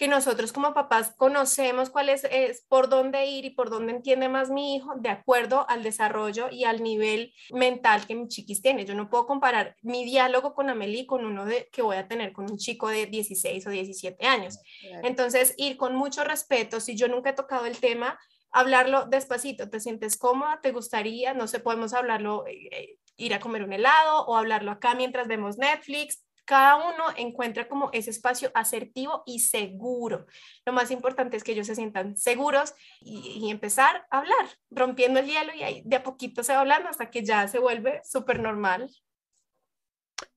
que 0.00 0.08
nosotros 0.08 0.50
como 0.54 0.72
papás 0.72 1.12
conocemos 1.14 1.90
cuál 1.90 2.08
es, 2.08 2.26
por 2.70 2.88
dónde 2.88 3.26
ir 3.26 3.44
y 3.44 3.50
por 3.50 3.68
dónde 3.68 3.92
entiende 3.92 4.30
más 4.30 4.48
mi 4.48 4.74
hijo 4.74 4.94
de 4.96 5.10
acuerdo 5.10 5.68
al 5.68 5.82
desarrollo 5.82 6.48
y 6.50 6.64
al 6.64 6.82
nivel 6.82 7.34
mental 7.50 8.06
que 8.06 8.14
mi 8.14 8.26
chiquis 8.26 8.62
tiene. 8.62 8.86
Yo 8.86 8.94
no 8.94 9.10
puedo 9.10 9.26
comparar 9.26 9.76
mi 9.82 10.06
diálogo 10.06 10.54
con 10.54 10.70
Amelie 10.70 11.06
con 11.06 11.26
uno 11.26 11.44
de, 11.44 11.68
que 11.70 11.82
voy 11.82 11.98
a 11.98 12.08
tener 12.08 12.32
con 12.32 12.50
un 12.50 12.56
chico 12.56 12.88
de 12.88 13.04
16 13.04 13.66
o 13.66 13.68
17 13.68 14.26
años. 14.26 14.58
Entonces, 15.02 15.52
ir 15.58 15.76
con 15.76 15.94
mucho 15.94 16.24
respeto, 16.24 16.80
si 16.80 16.96
yo 16.96 17.06
nunca 17.06 17.28
he 17.28 17.34
tocado 17.34 17.66
el 17.66 17.78
tema, 17.78 18.18
hablarlo 18.52 19.04
despacito, 19.04 19.68
te 19.68 19.80
sientes 19.80 20.16
cómoda, 20.16 20.60
te 20.62 20.72
gustaría, 20.72 21.34
no 21.34 21.46
sé, 21.46 21.60
podemos 21.60 21.92
hablarlo 21.92 22.46
eh, 22.46 22.68
eh, 22.72 22.98
ir 23.20 23.34
a 23.34 23.40
comer 23.40 23.62
un 23.62 23.72
helado 23.72 24.24
o 24.26 24.36
hablarlo 24.36 24.70
acá 24.70 24.94
mientras 24.94 25.28
vemos 25.28 25.58
Netflix. 25.58 26.24
Cada 26.44 26.76
uno 26.76 27.04
encuentra 27.16 27.68
como 27.68 27.90
ese 27.92 28.10
espacio 28.10 28.50
asertivo 28.54 29.22
y 29.24 29.38
seguro. 29.40 30.26
Lo 30.64 30.72
más 30.72 30.90
importante 30.90 31.36
es 31.36 31.44
que 31.44 31.52
ellos 31.52 31.68
se 31.68 31.76
sientan 31.76 32.16
seguros 32.16 32.74
y, 33.00 33.48
empezar 33.50 34.04
a 34.10 34.18
hablar, 34.18 34.48
rompiendo 34.70 35.20
el 35.20 35.26
hielo 35.26 35.54
y 35.54 35.62
ahí 35.62 35.82
de 35.84 35.96
a 35.96 36.02
poquito 36.02 36.42
se 36.42 36.52
va 36.52 36.60
hablando 36.60 36.88
hasta 36.88 37.10
que 37.10 37.24
ya 37.24 37.46
se 37.46 37.60
vuelve 37.60 38.00
súper 38.02 38.40
normal. 38.40 38.90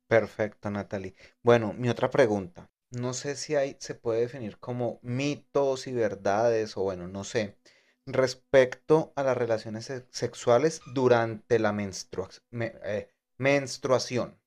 Perfecto, 0.05 0.69
Natalie. 0.69 1.15
Bueno, 1.41 1.73
mi 1.73 1.89
otra 1.89 2.11
pregunta. 2.11 2.69
No 2.91 3.13
sé 3.13 3.35
si 3.35 3.55
hay, 3.55 3.75
se 3.79 3.95
puede 3.95 4.21
definir 4.21 4.59
como 4.59 4.99
mitos 5.01 5.87
y 5.87 5.93
verdades 5.93 6.77
o 6.77 6.83
bueno, 6.83 7.07
no 7.07 7.23
sé 7.23 7.57
respecto 8.05 9.13
a 9.15 9.23
las 9.23 9.37
relaciones 9.37 9.91
sexuales 10.09 10.81
durante 10.93 11.59
la 11.59 11.75
eh, 12.51 13.09
menstruación. 13.37 14.39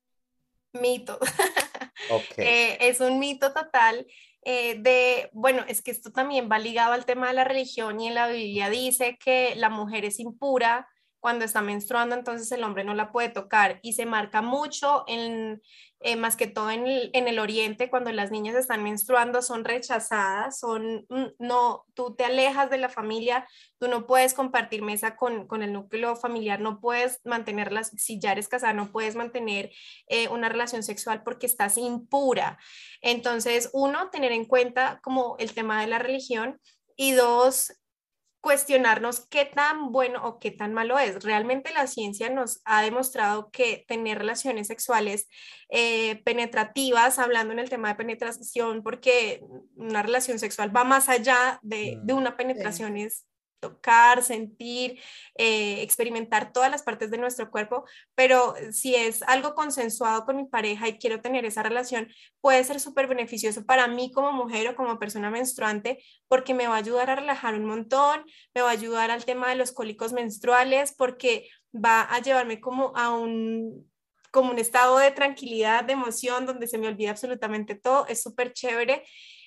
Mito. 0.73 1.19
Eh, 2.37 2.77
es 2.79 3.01
un 3.01 3.19
mito 3.19 3.51
total 3.51 4.07
eh, 4.43 4.79
de, 4.79 5.29
bueno, 5.33 5.65
es 5.67 5.81
que 5.81 5.91
esto 5.91 6.11
también 6.11 6.47
va 6.49 6.57
ligado 6.57 6.93
al 6.93 7.05
tema 7.05 7.27
de 7.27 7.33
la 7.33 7.43
religión 7.43 7.99
y 7.99 8.07
en 8.07 8.13
la 8.13 8.29
Biblia 8.29 8.69
dice 8.69 9.17
que 9.17 9.55
la 9.57 9.69
mujer 9.69 10.05
es 10.05 10.19
impura 10.19 10.87
cuando 11.27 11.43
está 11.43 11.61
menstruando, 11.61 12.15
entonces 12.15 12.49
el 12.53 12.63
hombre 12.63 12.85
no 12.85 12.93
la 12.93 13.11
puede 13.11 13.27
tocar 13.27 13.81
y 13.81 13.91
se 13.91 14.05
marca 14.05 14.41
mucho 14.41 15.03
en, 15.07 15.61
eh, 15.99 16.15
más 16.15 16.37
que 16.37 16.47
todo 16.47 16.71
en 16.71 16.87
el, 16.87 17.09
en 17.11 17.27
el, 17.27 17.37
oriente, 17.39 17.89
cuando 17.89 18.13
las 18.13 18.31
niñas 18.31 18.55
están 18.55 18.81
menstruando, 18.81 19.41
son 19.41 19.65
rechazadas, 19.65 20.57
son, 20.57 21.05
mm, 21.09 21.25
no, 21.39 21.83
tú 21.93 22.15
te 22.15 22.23
alejas 22.23 22.69
de 22.69 22.77
la 22.77 22.87
familia, 22.87 23.45
tú 23.77 23.89
no 23.89 24.07
puedes 24.07 24.33
compartir 24.33 24.83
mesa 24.83 25.17
con, 25.17 25.47
con 25.47 25.63
el 25.63 25.73
núcleo 25.73 26.15
familiar, 26.15 26.61
no 26.61 26.79
puedes 26.79 27.19
mantenerlas, 27.25 27.91
si 27.97 28.21
ya 28.21 28.31
eres 28.31 28.47
casada, 28.47 28.71
no 28.71 28.93
puedes 28.93 29.17
mantener 29.17 29.69
eh, 30.07 30.29
una 30.29 30.47
relación 30.47 30.81
sexual 30.81 31.23
porque 31.23 31.45
estás 31.45 31.77
impura. 31.77 32.57
Entonces, 33.01 33.69
uno, 33.73 34.09
tener 34.11 34.31
en 34.31 34.45
cuenta 34.45 35.01
como 35.03 35.35
el 35.39 35.53
tema 35.53 35.81
de 35.81 35.87
la 35.87 35.99
religión 35.99 36.57
y 36.95 37.11
dos, 37.11 37.73
cuestionarnos 38.47 39.27
qué 39.27 39.43
tan 39.43 39.91
bueno 39.91 40.23
o 40.23 40.39
qué 40.39 40.51
tan 40.51 40.73
malo 40.73 40.97
es. 40.97 41.21
Realmente 41.21 41.73
la 41.73 41.85
ciencia 41.85 42.29
nos 42.29 42.61
ha 42.63 42.81
demostrado 42.81 43.51
que 43.51 43.83
tener 43.89 44.19
relaciones 44.19 44.67
sexuales 44.67 45.27
eh, 45.67 46.23
penetrativas, 46.23 47.19
hablando 47.19 47.51
en 47.51 47.59
el 47.59 47.69
tema 47.69 47.89
de 47.89 47.95
penetración, 47.95 48.83
porque 48.83 49.41
una 49.75 50.01
relación 50.01 50.39
sexual 50.39 50.73
va 50.73 50.85
más 50.85 51.09
allá 51.09 51.59
de, 51.61 51.99
de 52.01 52.13
mm. 52.13 52.17
una 52.17 52.37
penetración, 52.37 52.95
es 52.95 53.25
tocar, 53.59 54.23
sentir, 54.23 54.99
eh, 55.35 55.81
experimentar 55.81 56.53
todas 56.53 56.71
las 56.71 56.83
partes 56.83 57.11
de 57.11 57.17
nuestro 57.17 57.49
cuerpo, 57.49 57.85
pero 58.15 58.55
si 58.71 58.95
es 58.95 59.23
algo 59.23 59.55
consensuado 59.55 60.25
con 60.25 60.37
mi 60.37 60.45
pareja 60.45 60.87
y 60.87 60.97
quiero 60.97 61.21
tener 61.21 61.45
esa 61.45 61.63
relación, 61.63 62.07
puede 62.41 62.63
ser 62.63 62.79
súper 62.79 63.07
beneficioso 63.07 63.65
para 63.65 63.87
mí 63.87 64.11
como 64.11 64.31
mujer 64.31 64.67
o 64.69 64.75
como 64.75 64.99
persona 64.99 65.29
menstruante 65.29 66.03
porque 66.27 66.53
me 66.53 66.67
va 66.67 66.75
a 66.75 66.79
ayudar 66.79 67.09
a 67.09 67.15
relajar 67.15 67.55
un 67.55 67.65
montón, 67.65 68.23
me 68.53 68.61
va 68.61 68.69
a 68.69 68.73
ayudar 68.73 69.11
al 69.11 69.25
tema 69.25 69.49
de 69.49 69.55
los 69.55 69.71
cólicos 69.71 70.13
menstruales 70.13 70.93
porque 70.97 71.49
va 71.73 72.01
a 72.01 72.21
llevarme 72.21 72.59
como 72.59 72.93
a 72.95 73.13
un 73.15 73.87
como 74.31 74.51
un 74.51 74.59
estado 74.59 74.99
de 74.99 75.11
tranquilidad, 75.11 75.83
de 75.83 75.93
emoción, 75.93 76.45
donde 76.45 76.67
se 76.67 76.77
me 76.77 76.87
olvida 76.87 77.11
absolutamente 77.11 77.73
todo, 77.75 78.05
es 78.07 78.21
súper 78.21 78.53
chévere. 78.53 79.03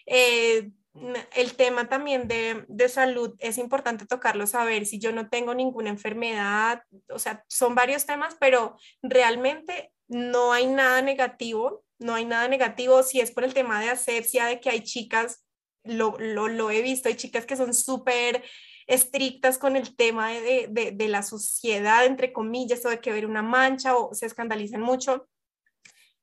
Eh, 0.06 0.70
el 0.94 1.54
tema 1.54 1.88
también 1.88 2.26
de, 2.26 2.64
de, 2.68 2.88
salud 2.88 3.36
es 3.38 3.58
importante 3.58 4.06
tocarlo, 4.06 4.46
saber 4.46 4.86
si 4.86 4.98
yo 4.98 5.12
no 5.12 5.28
tengo 5.28 5.54
ninguna 5.54 5.88
enfermedad, 5.88 6.82
o 7.08 7.18
sea, 7.18 7.44
son 7.48 7.74
varios 7.74 8.06
temas, 8.06 8.36
pero 8.40 8.76
realmente 9.02 9.92
no 10.08 10.52
hay 10.52 10.66
nada 10.66 11.00
negativo, 11.00 11.84
no 11.98 12.14
hay 12.14 12.24
nada 12.24 12.48
negativo 12.48 13.02
si 13.04 13.20
es 13.20 13.30
por 13.30 13.44
el 13.44 13.54
tema 13.54 13.80
de 13.80 13.90
asepsia, 13.90 14.46
de 14.46 14.60
que 14.60 14.70
hay 14.70 14.82
chicas, 14.82 15.44
lo, 15.84 16.16
lo, 16.18 16.48
lo 16.48 16.70
he 16.70 16.82
visto, 16.82 17.08
hay 17.08 17.14
chicas 17.14 17.46
que 17.46 17.56
son 17.56 17.72
súper 17.72 18.42
estrictas 18.88 19.58
con 19.58 19.76
el 19.76 19.94
tema 19.94 20.30
de, 20.30 20.66
de, 20.68 20.90
de, 20.90 21.08
la 21.08 21.22
suciedad, 21.22 22.04
entre 22.04 22.32
comillas, 22.32 22.84
o 22.84 22.88
de 22.88 23.00
que 23.00 23.12
ver 23.12 23.26
una 23.26 23.42
mancha 23.42 23.96
o 23.96 24.12
se 24.12 24.26
escandalizan 24.26 24.80
mucho. 24.80 25.28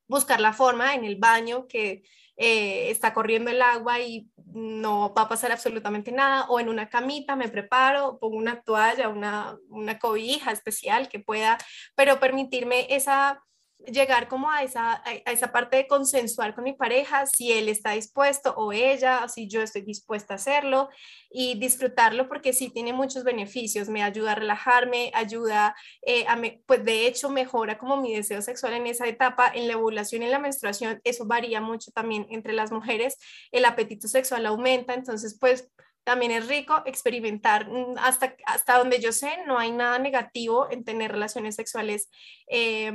Buscar 0.10 0.42
la 0.42 0.52
forma 0.52 0.94
en 0.94 1.06
el 1.06 1.16
baño 1.16 1.68
que 1.68 2.04
eh, 2.38 2.90
está 2.92 3.14
corriendo 3.14 3.52
el 3.52 3.62
agua 3.62 4.00
y 4.00 4.30
no 4.36 5.14
va 5.14 5.24
a 5.24 5.30
pasar 5.30 5.52
absolutamente 5.52 6.12
nada, 6.12 6.46
o 6.50 6.60
en 6.60 6.70
una 6.70 6.90
camita 6.90 7.36
me 7.36 7.50
preparo, 7.50 8.20
pongo 8.20 8.38
una 8.38 8.62
toalla, 8.62 9.10
una, 9.10 9.58
una 9.70 10.00
cobija 10.00 10.52
especial 10.52 11.10
que 11.10 11.20
pueda, 11.20 11.58
pero 11.96 12.20
permitirme 12.20 12.88
esa 12.90 13.44
llegar 13.86 14.28
como 14.28 14.50
a 14.52 14.64
esa, 14.64 15.02
a 15.06 15.32
esa 15.32 15.52
parte 15.52 15.78
de 15.78 15.88
consensuar 15.88 16.56
con 16.56 16.64
mi 16.64 16.74
pareja, 16.74 17.26
si 17.26 17.52
él 17.52 17.70
está 17.70 17.92
dispuesto 17.92 18.54
o 18.58 18.74
ella, 18.74 19.24
o 19.24 19.30
si 19.30 19.48
yo 19.48 19.62
estoy 19.62 19.82
dispuesta 19.82 20.34
a 20.34 20.38
hacerlo 20.38 20.90
y 21.30 21.60
disfrutarlo 21.60 22.28
porque 22.28 22.54
sí 22.54 22.70
tiene 22.70 22.94
muchos 22.94 23.24
beneficios, 23.24 23.90
me 23.90 24.04
ayuda 24.04 24.34
a 24.34 24.36
relajarme, 24.36 25.12
ayuda 25.14 25.76
eh, 26.02 26.26
a, 26.28 26.36
me, 26.36 26.62
pues 26.66 26.84
de 26.84 27.08
hecho 27.08 27.30
mejora 27.30 27.78
como 27.78 27.98
mi 27.98 28.14
deseo 28.14 28.42
sexual 28.42 28.74
en 28.74 28.88
esa 28.88 29.08
etapa, 29.08 29.52
en 29.54 29.68
la 29.68 29.78
ovulación 29.78 30.22
y 30.22 30.26
en 30.26 30.32
la 30.32 30.40
menstruación, 30.40 31.00
eso 31.04 31.26
varía 31.26 31.62
mucho 31.62 31.92
también 31.92 32.28
entre 32.30 32.54
las 32.54 32.72
mujeres, 32.72 33.18
el 33.52 33.66
apetito 33.66 34.08
sexual 34.08 34.46
aumenta, 34.46 34.94
entonces 34.94 35.38
pues 35.40 35.70
también 36.08 36.32
es 36.32 36.48
rico 36.48 36.84
experimentar. 36.86 37.68
Mm, 37.68 37.98
hasta, 37.98 38.34
hasta 38.46 38.78
donde 38.78 39.02
yo 39.02 39.12
sé, 39.12 39.30
no 39.46 39.60
hay 39.60 39.74
nada 39.74 40.00
negativo 40.00 40.72
en 40.72 40.86
tener 40.86 41.12
relaciones 41.12 41.56
sexuales 41.56 42.10
eh, 42.48 42.94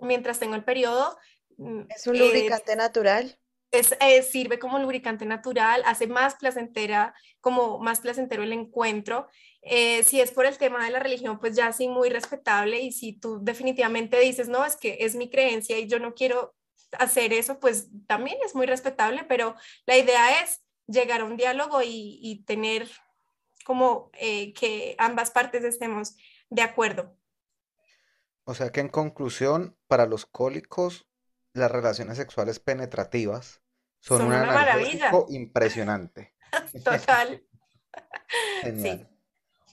mientras 0.00 0.38
tengo 0.38 0.54
el 0.54 0.64
periodo. 0.64 1.14
Mm, 1.58 1.82
es 1.94 2.06
un 2.06 2.18
lubricante 2.18 2.72
eh, 2.72 2.76
natural. 2.76 3.38
Es, 3.70 3.94
eh, 4.00 4.22
sirve 4.22 4.58
como 4.58 4.78
lubricante 4.78 5.26
natural, 5.26 5.82
hace 5.84 6.06
más 6.06 6.36
placentera, 6.36 7.14
como 7.42 7.80
más 7.80 8.00
placentero 8.00 8.42
el 8.42 8.54
encuentro. 8.54 9.28
si 9.62 10.22
es 10.22 10.30
por 10.30 10.46
el 10.46 10.56
tema 10.56 10.86
de 10.86 10.90
la 10.90 11.00
religión, 11.00 11.38
pues 11.38 11.54
ya 11.54 11.70
sí 11.70 11.86
muy 11.86 12.08
respetable 12.08 12.80
y 12.80 12.92
si 12.92 13.12
tú 13.12 13.40
definitivamente 13.42 14.18
dices, 14.20 14.48
no, 14.48 14.64
es 14.64 14.76
que 14.76 14.96
es 15.00 15.16
mi 15.16 15.28
creencia 15.28 15.78
y 15.78 15.86
yo 15.86 15.98
no 15.98 16.14
quiero 16.14 16.54
hacer 16.92 17.34
eso, 17.34 17.60
pues 17.60 17.88
también 18.06 18.38
es 18.42 18.54
muy 18.54 18.64
respetable, 18.64 19.24
pero 19.24 19.54
la 19.84 19.98
idea 19.98 20.42
es 20.42 20.63
llegar 20.86 21.20
a 21.20 21.24
un 21.24 21.36
diálogo 21.36 21.80
y, 21.82 22.44
tener 22.46 22.88
como 23.64 24.10
eh, 24.14 24.52
que 24.52 24.94
ambas 24.98 25.30
partes 25.30 25.64
estemos 25.64 26.16
de 26.50 26.62
acuerdo. 26.62 27.16
O 28.44 28.54
sea 28.54 28.70
que 28.70 28.80
en 28.80 28.88
conclusión, 28.88 29.76
para 29.86 30.06
los 30.06 30.26
cólicos, 30.26 31.06
las 31.54 31.70
relaciones 31.70 32.18
sexuales 32.18 32.58
penetrativas 32.58 33.62
son, 34.00 34.26
una, 34.26 34.44
maravilla 34.44 35.10
impresionante. 35.28 36.34
Total. 36.84 37.42
Sí. 38.64 39.06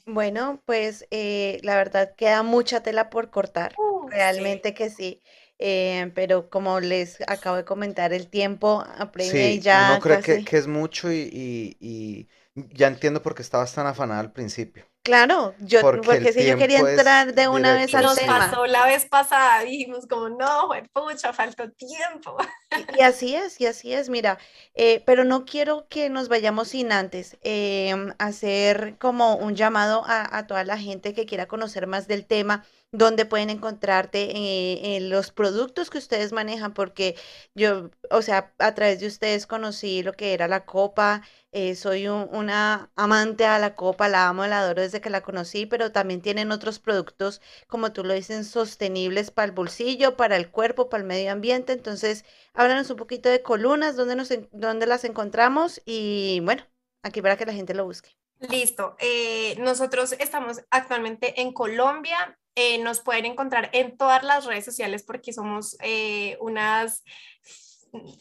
Bueno, 0.06 0.62
pues 0.66 1.08
eh, 1.10 1.60
la 1.64 1.76
verdad 1.76 2.14
queda 2.16 2.44
mucha 2.44 2.84
tela 2.84 3.10
por 3.10 3.32
cortar, 3.32 3.74
uh, 3.78 4.08
realmente 4.10 4.76
que 4.76 4.92
sí. 4.92 5.24
Eh, 5.62 6.12
pero 6.16 6.50
como 6.50 6.80
les 6.80 7.22
acabo 7.28 7.56
de 7.58 7.66
comentar, 7.66 8.14
el 8.14 8.28
tiempo 8.30 8.84
apremia 8.98 9.52
y 9.52 9.60
ya 9.60 9.92
uno 9.92 10.00
cree 10.00 10.20
que, 10.22 10.44
que 10.44 10.58
es 10.58 10.68
mucho 10.68 11.12
y, 11.12 11.18
y, 11.32 11.78
y 11.80 12.30
ya 12.56 12.88
entiendo 12.88 13.22
por 13.22 13.36
qué 13.36 13.42
estabas 13.44 13.74
tan 13.74 13.86
afanada 13.88 14.20
al 14.22 14.32
principio. 14.34 14.86
Claro, 15.04 15.56
yo 15.60 15.82
porque, 15.82 16.32
si 16.32 16.46
yo 16.46 16.58
quería 16.58 16.78
entrar 16.80 17.34
de 17.34 17.48
una 17.48 17.74
vez 17.74 17.96
al 17.96 18.04
Nos 18.04 18.16
tema. 18.16 18.38
pasó 18.52 18.68
la 18.68 18.86
vez 18.86 19.06
pasada, 19.06 19.62
dijimos 19.64 20.06
como, 20.08 20.30
no, 20.30 20.70
pucha, 20.94 21.34
faltó 21.34 21.72
tiempo. 21.72 22.38
Y, 22.70 22.86
y, 23.00 23.02
así 23.02 23.36
es, 23.36 23.60
y 23.60 23.66
así 23.66 23.94
es, 23.94 24.10
mira, 24.10 24.38
eh, 24.76 25.02
pero 25.06 25.24
no 25.24 25.44
quiero 25.46 25.88
que 25.90 26.10
nos 26.12 26.30
vayamos 26.30 26.68
sin 26.70 26.92
antes 26.92 27.38
eh, 27.42 27.96
hacer 28.20 28.98
como 29.00 29.36
un 29.38 29.56
llamado 29.56 30.04
a, 30.06 30.38
a 30.38 30.46
toda 30.46 30.64
la 30.66 30.78
gente 30.78 31.14
que 31.16 31.26
quiera 31.26 31.48
conocer 31.48 31.88
más 31.88 32.08
del 32.08 32.28
tema 32.28 32.64
dónde 32.92 33.26
pueden 33.26 33.50
encontrarte 33.50 34.32
eh, 34.36 34.98
en 34.98 35.10
los 35.10 35.32
productos 35.32 35.90
que 35.90 35.98
ustedes 35.98 36.34
manejan, 36.34 36.74
porque 36.74 37.16
yo, 37.56 37.90
o 38.10 38.22
sea, 38.22 38.54
a 38.60 38.74
través 38.76 39.00
de 39.00 39.08
ustedes 39.08 39.48
conocí 39.48 40.04
lo 40.04 40.14
que 40.14 40.34
era 40.34 40.48
la 40.48 40.66
copa, 40.66 41.22
eh, 41.54 41.76
soy 41.76 42.08
una 42.08 42.92
amante 42.96 43.46
a 43.46 43.60
la 43.60 43.76
copa, 43.76 44.10
la 44.10 44.28
amo, 44.28 44.46
la 44.46 44.60
adoro 44.60 44.82
desde 44.82 45.02
que 45.02 45.10
la 45.10 45.22
conocí, 45.22 45.66
pero 45.66 45.92
también 45.92 46.22
tienen 46.22 46.52
otros 46.52 46.80
productos, 46.80 47.42
como 47.68 47.94
tú 47.94 48.04
lo 48.04 48.14
dices, 48.14 48.48
sostenibles 48.48 49.32
para 49.32 49.46
el 49.46 49.52
bolsillo, 49.52 50.18
para 50.18 50.36
el 50.36 50.50
cuerpo, 50.50 50.90
para 50.90 51.02
el 51.02 51.08
medio 51.08 51.32
ambiente. 51.32 51.74
Entonces, 51.74 52.26
háblanos 52.54 52.90
un 52.90 52.98
poquito 52.98 53.30
de 53.30 53.42
Colunas, 53.42 53.96
dónde, 53.96 54.16
nos, 54.16 54.30
dónde 54.52 54.86
las 54.86 55.04
encontramos 55.06 55.82
y 55.86 56.42
bueno, 56.44 56.64
aquí 57.04 57.22
para 57.22 57.38
que 57.38 57.46
la 57.46 57.54
gente 57.54 57.74
lo 57.74 57.86
busque. 57.86 58.10
Listo. 58.50 58.96
Eh, 59.00 59.56
nosotros 59.60 60.14
estamos 60.14 60.62
actualmente 60.72 61.42
en 61.42 61.54
Colombia. 61.54 62.40
Eh, 62.56 62.80
nos 62.80 63.00
pueden 63.00 63.26
encontrar 63.26 63.70
en 63.74 63.98
todas 63.98 64.24
las 64.24 64.46
redes 64.46 64.66
sociales 64.66 65.04
porque 65.04 65.32
somos 65.32 65.78
eh, 65.82 66.38
unas 66.42 67.04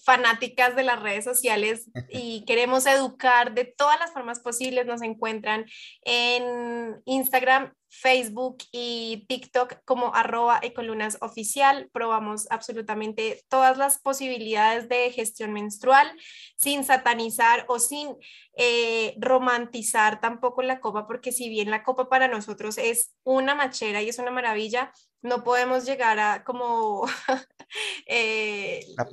fanáticas 0.04 0.76
de 0.76 0.82
las 0.82 1.00
redes 1.00 1.24
sociales 1.24 1.90
y 2.08 2.44
queremos 2.44 2.86
educar 2.86 3.54
de 3.54 3.64
todas 3.64 3.98
las 3.98 4.12
formas 4.12 4.40
posibles. 4.40 4.86
Nos 4.86 5.02
encuentran 5.02 5.66
en 6.02 7.00
Instagram, 7.04 7.72
Facebook 7.88 8.58
y 8.70 9.26
TikTok 9.28 9.78
como 9.84 10.14
arroba 10.14 10.60
ecolunas 10.62 11.18
oficial. 11.20 11.90
Probamos 11.92 12.46
absolutamente 12.50 13.42
todas 13.48 13.76
las 13.78 14.00
posibilidades 14.00 14.88
de 14.88 15.10
gestión 15.10 15.52
menstrual 15.52 16.10
sin 16.56 16.84
satanizar 16.84 17.64
o 17.68 17.78
sin 17.78 18.16
eh, 18.56 19.14
romantizar 19.18 20.20
tampoco 20.20 20.62
la 20.62 20.80
copa, 20.80 21.06
porque 21.06 21.32
si 21.32 21.48
bien 21.48 21.70
la 21.70 21.82
copa 21.82 22.08
para 22.08 22.28
nosotros 22.28 22.78
es 22.78 23.14
una 23.24 23.54
machera 23.54 24.02
y 24.02 24.08
es 24.08 24.18
una 24.18 24.30
maravilla, 24.30 24.92
no 25.22 25.44
podemos 25.44 25.84
llegar 25.84 26.18
a 26.18 26.44
como 26.44 27.06
eh, 28.06 28.49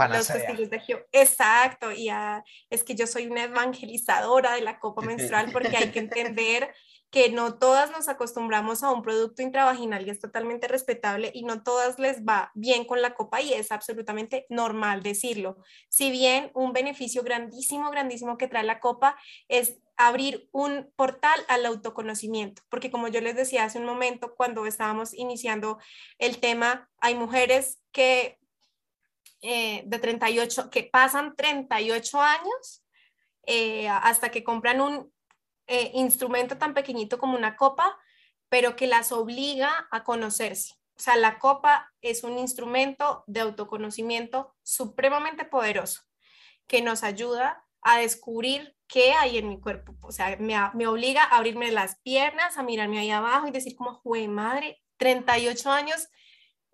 los 0.09 0.27
testigos 0.27 0.69
de 0.69 1.05
Exacto, 1.11 1.91
y 1.91 2.09
es 2.69 2.83
que 2.83 2.95
yo 2.95 3.07
soy 3.07 3.27
una 3.27 3.43
evangelizadora 3.43 4.53
de 4.53 4.61
la 4.61 4.79
copa 4.79 5.01
menstrual 5.01 5.51
porque 5.51 5.77
hay 5.77 5.91
que 5.91 5.99
entender 6.07 6.73
que 7.09 7.29
no 7.29 7.57
todas 7.57 7.91
nos 7.91 8.09
acostumbramos 8.09 8.83
a 8.83 8.91
un 8.91 9.01
producto 9.01 9.41
intravaginal 9.41 10.05
y 10.05 10.09
es 10.09 10.19
totalmente 10.19 10.67
respetable 10.67 11.31
y 11.33 11.43
no 11.43 11.63
todas 11.63 11.99
les 11.99 12.23
va 12.25 12.51
bien 12.53 12.83
con 12.83 13.01
la 13.01 13.13
copa 13.13 13.41
y 13.41 13.53
es 13.53 13.71
absolutamente 13.71 14.45
normal 14.49 15.03
decirlo. 15.03 15.57
Si 15.88 16.11
bien 16.11 16.51
un 16.53 16.73
beneficio 16.73 17.23
grandísimo, 17.23 17.91
grandísimo 17.91 18.38
que 18.38 18.47
trae 18.47 18.63
la 18.63 18.81
copa 18.81 19.17
es 19.47 19.77
abrir 19.95 20.47
un 20.51 20.91
portal 20.95 21.39
al 21.47 21.65
autoconocimiento, 21.65 22.61
porque 22.69 22.91
como 22.91 23.07
yo 23.07 23.21
les 23.21 23.35
decía 23.35 23.63
hace 23.63 23.79
un 23.79 23.85
momento, 23.85 24.35
cuando 24.35 24.65
estábamos 24.65 25.13
iniciando 25.13 25.79
el 26.19 26.39
tema, 26.39 26.89
hay 26.99 27.15
mujeres 27.15 27.81
que 27.91 28.36
eh, 29.41 29.83
de 29.85 29.99
38, 29.99 30.69
que 30.69 30.83
pasan 30.83 31.35
38 31.35 32.21
años 32.21 32.83
eh, 33.45 33.88
hasta 33.88 34.29
que 34.29 34.43
compran 34.43 34.81
un 34.81 35.13
eh, 35.67 35.91
instrumento 35.93 36.57
tan 36.57 36.73
pequeñito 36.73 37.17
como 37.17 37.38
una 37.38 37.55
copa, 37.55 37.97
pero 38.49 38.75
que 38.75 38.88
las 38.88 39.11
obliga 39.11 39.88
a 39.91 40.03
conocerse. 40.03 40.73
O 40.95 40.99
sea, 40.99 41.15
la 41.17 41.38
copa 41.38 41.93
es 42.01 42.23
un 42.23 42.39
instrumento 42.39 43.23
de 43.27 43.41
autoconocimiento 43.41 44.55
supremamente 44.63 45.45
poderoso 45.45 46.01
que 46.65 46.81
nos 46.81 47.03
ayuda 47.03 47.63
a 47.81 47.99
descubrir 47.99 48.75
qué 48.88 49.13
hay 49.13 49.38
en 49.38 49.49
mi 49.49 49.59
cuerpo. 49.59 49.95
O 50.01 50.11
sea, 50.11 50.35
me, 50.39 50.55
me 50.73 50.88
obliga 50.88 51.23
a 51.23 51.38
abrirme 51.38 51.71
las 51.71 51.99
piernas, 52.01 52.57
a 52.57 52.63
mirarme 52.63 52.99
ahí 52.99 53.11
abajo 53.11 53.47
y 53.47 53.51
decir 53.51 53.75
como, 53.75 53.93
jue 53.93 54.27
madre, 54.27 54.81
38 54.97 55.71
años 55.71 56.07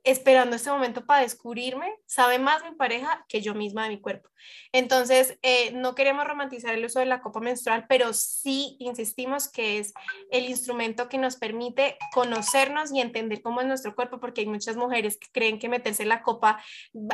esperando 0.03 0.55
este 0.55 0.69
momento 0.69 1.05
para 1.05 1.21
descubrirme, 1.21 1.93
sabe 2.05 2.39
más 2.39 2.63
mi 2.63 2.75
pareja 2.75 3.25
que 3.27 3.41
yo 3.41 3.53
misma 3.53 3.83
de 3.83 3.89
mi 3.89 4.01
cuerpo. 4.01 4.29
Entonces, 4.71 5.37
eh, 5.41 5.71
no 5.71 5.95
queremos 5.95 6.25
romantizar 6.25 6.73
el 6.73 6.85
uso 6.85 6.99
de 6.99 7.05
la 7.05 7.21
copa 7.21 7.39
menstrual, 7.39 7.85
pero 7.87 8.13
sí 8.13 8.75
insistimos 8.79 9.49
que 9.49 9.79
es 9.79 9.93
el 10.31 10.45
instrumento 10.45 11.07
que 11.07 11.17
nos 11.17 11.37
permite 11.37 11.97
conocernos 12.13 12.91
y 12.91 12.99
entender 12.99 13.41
cómo 13.41 13.61
es 13.61 13.67
nuestro 13.67 13.95
cuerpo, 13.95 14.19
porque 14.19 14.41
hay 14.41 14.47
muchas 14.47 14.75
mujeres 14.75 15.17
que 15.17 15.27
creen 15.31 15.59
que 15.59 15.69
meterse 15.69 16.05
la 16.05 16.21
copa 16.21 16.61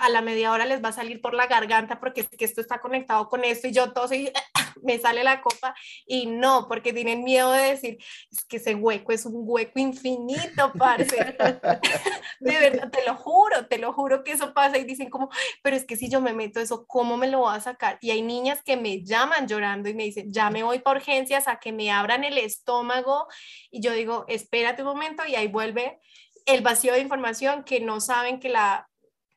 a 0.01 0.09
la 0.09 0.21
media 0.21 0.51
hora 0.51 0.65
les 0.65 0.83
va 0.83 0.89
a 0.89 0.93
salir 0.93 1.21
por 1.21 1.33
la 1.33 1.47
garganta 1.47 1.99
porque 1.99 2.21
es 2.21 2.29
que 2.29 2.45
esto 2.45 2.61
está 2.61 2.79
conectado 2.79 3.27
con 3.29 3.43
esto 3.43 3.67
y 3.67 3.71
yo 3.71 3.91
todo 3.93 4.13
y 4.13 4.31
me 4.83 4.99
sale 4.99 5.23
la 5.23 5.41
copa 5.41 5.75
y 6.05 6.25
no, 6.25 6.67
porque 6.67 6.93
tienen 6.93 7.23
miedo 7.23 7.51
de 7.51 7.63
decir, 7.63 7.97
es 8.31 8.45
que 8.45 8.57
ese 8.57 8.75
hueco 8.75 9.11
es 9.11 9.25
un 9.25 9.41
hueco 9.45 9.79
infinito, 9.79 10.71
parce. 10.77 11.15
de 12.39 12.59
verdad 12.59 12.89
te 12.89 13.05
lo 13.05 13.15
juro, 13.15 13.67
te 13.67 13.77
lo 13.77 13.93
juro 13.93 14.23
que 14.23 14.31
eso 14.31 14.53
pasa 14.53 14.77
y 14.77 14.83
dicen 14.83 15.09
como, 15.09 15.29
pero 15.61 15.75
es 15.75 15.85
que 15.85 15.95
si 15.95 16.09
yo 16.09 16.21
me 16.21 16.33
meto 16.33 16.59
eso, 16.59 16.85
¿cómo 16.87 17.17
me 17.17 17.27
lo 17.27 17.39
voy 17.39 17.55
a 17.55 17.59
sacar? 17.59 17.97
Y 18.01 18.11
hay 18.11 18.21
niñas 18.21 18.61
que 18.63 18.77
me 18.77 19.03
llaman 19.03 19.47
llorando 19.47 19.89
y 19.89 19.93
me 19.93 20.03
dicen, 20.03 20.31
ya 20.31 20.49
me 20.49 20.63
voy 20.63 20.79
para 20.79 20.99
urgencias 20.99 21.47
a 21.47 21.59
que 21.59 21.71
me 21.71 21.91
abran 21.91 22.23
el 22.23 22.37
estómago 22.37 23.27
y 23.71 23.81
yo 23.81 23.93
digo, 23.93 24.25
espérate 24.27 24.81
un 24.81 24.89
momento 24.89 25.25
y 25.25 25.35
ahí 25.35 25.47
vuelve 25.47 25.99
el 26.45 26.61
vacío 26.61 26.93
de 26.93 26.99
información 26.99 27.63
que 27.63 27.79
no 27.79 28.01
saben 28.01 28.39
que 28.39 28.49
la 28.49 28.88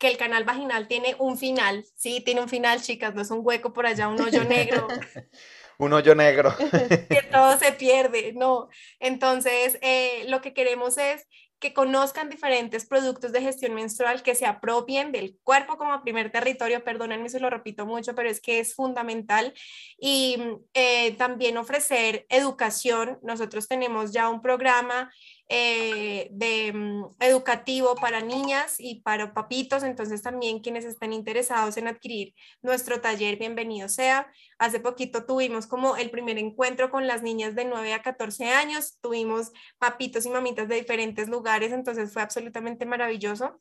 que 0.02 0.08
el 0.08 0.16
canal 0.16 0.42
vaginal 0.42 0.88
tiene 0.88 1.14
un 1.20 1.38
final, 1.38 1.84
sí, 1.94 2.20
tiene 2.22 2.40
un 2.40 2.48
final, 2.48 2.82
chicas, 2.82 3.14
no 3.14 3.22
es 3.22 3.30
un 3.30 3.38
hueco 3.44 3.72
por 3.72 3.86
allá, 3.86 4.08
un 4.08 4.20
hoyo 4.20 4.42
negro. 4.42 4.88
un 5.78 5.92
hoyo 5.92 6.16
negro. 6.16 6.52
que 7.08 7.22
todo 7.30 7.56
se 7.56 7.70
pierde, 7.70 8.32
no. 8.34 8.68
Entonces, 8.98 9.78
eh, 9.80 10.24
lo 10.26 10.40
que 10.40 10.54
queremos 10.54 10.98
es 10.98 11.28
que 11.60 11.72
conozcan 11.72 12.28
diferentes 12.28 12.84
productos 12.84 13.30
de 13.30 13.42
gestión 13.42 13.74
menstrual, 13.74 14.24
que 14.24 14.34
se 14.34 14.44
apropien 14.44 15.12
del 15.12 15.38
cuerpo 15.44 15.78
como 15.78 16.02
primer 16.02 16.32
territorio, 16.32 16.82
perdónenme 16.82 17.28
si 17.28 17.38
lo 17.38 17.48
repito 17.48 17.86
mucho, 17.86 18.16
pero 18.16 18.28
es 18.28 18.40
que 18.40 18.58
es 18.58 18.74
fundamental. 18.74 19.54
Y 19.96 20.36
eh, 20.74 21.12
también 21.12 21.58
ofrecer 21.58 22.26
educación. 22.28 23.20
Nosotros 23.22 23.68
tenemos 23.68 24.12
ya 24.12 24.28
un 24.28 24.42
programa 24.42 25.12
eh, 25.54 26.28
de, 26.30 26.72
mm, 26.72 27.16
educativo 27.20 27.94
para 27.96 28.22
niñas 28.22 28.76
y 28.78 29.02
para 29.02 29.34
papitos, 29.34 29.82
entonces 29.82 30.22
también 30.22 30.60
quienes 30.60 30.86
estén 30.86 31.12
interesados 31.12 31.76
en 31.76 31.88
adquirir 31.88 32.34
nuestro 32.62 33.02
taller, 33.02 33.36
bienvenido 33.36 33.90
sea. 33.90 34.32
Hace 34.58 34.80
poquito 34.80 35.26
tuvimos 35.26 35.66
como 35.66 35.96
el 35.96 36.10
primer 36.10 36.38
encuentro 36.38 36.90
con 36.90 37.06
las 37.06 37.22
niñas 37.22 37.54
de 37.54 37.66
9 37.66 37.92
a 37.92 38.00
14 38.00 38.46
años, 38.46 38.98
tuvimos 39.02 39.52
papitos 39.78 40.24
y 40.24 40.30
mamitas 40.30 40.68
de 40.68 40.76
diferentes 40.76 41.28
lugares, 41.28 41.72
entonces 41.72 42.14
fue 42.14 42.22
absolutamente 42.22 42.86
maravilloso. 42.86 43.60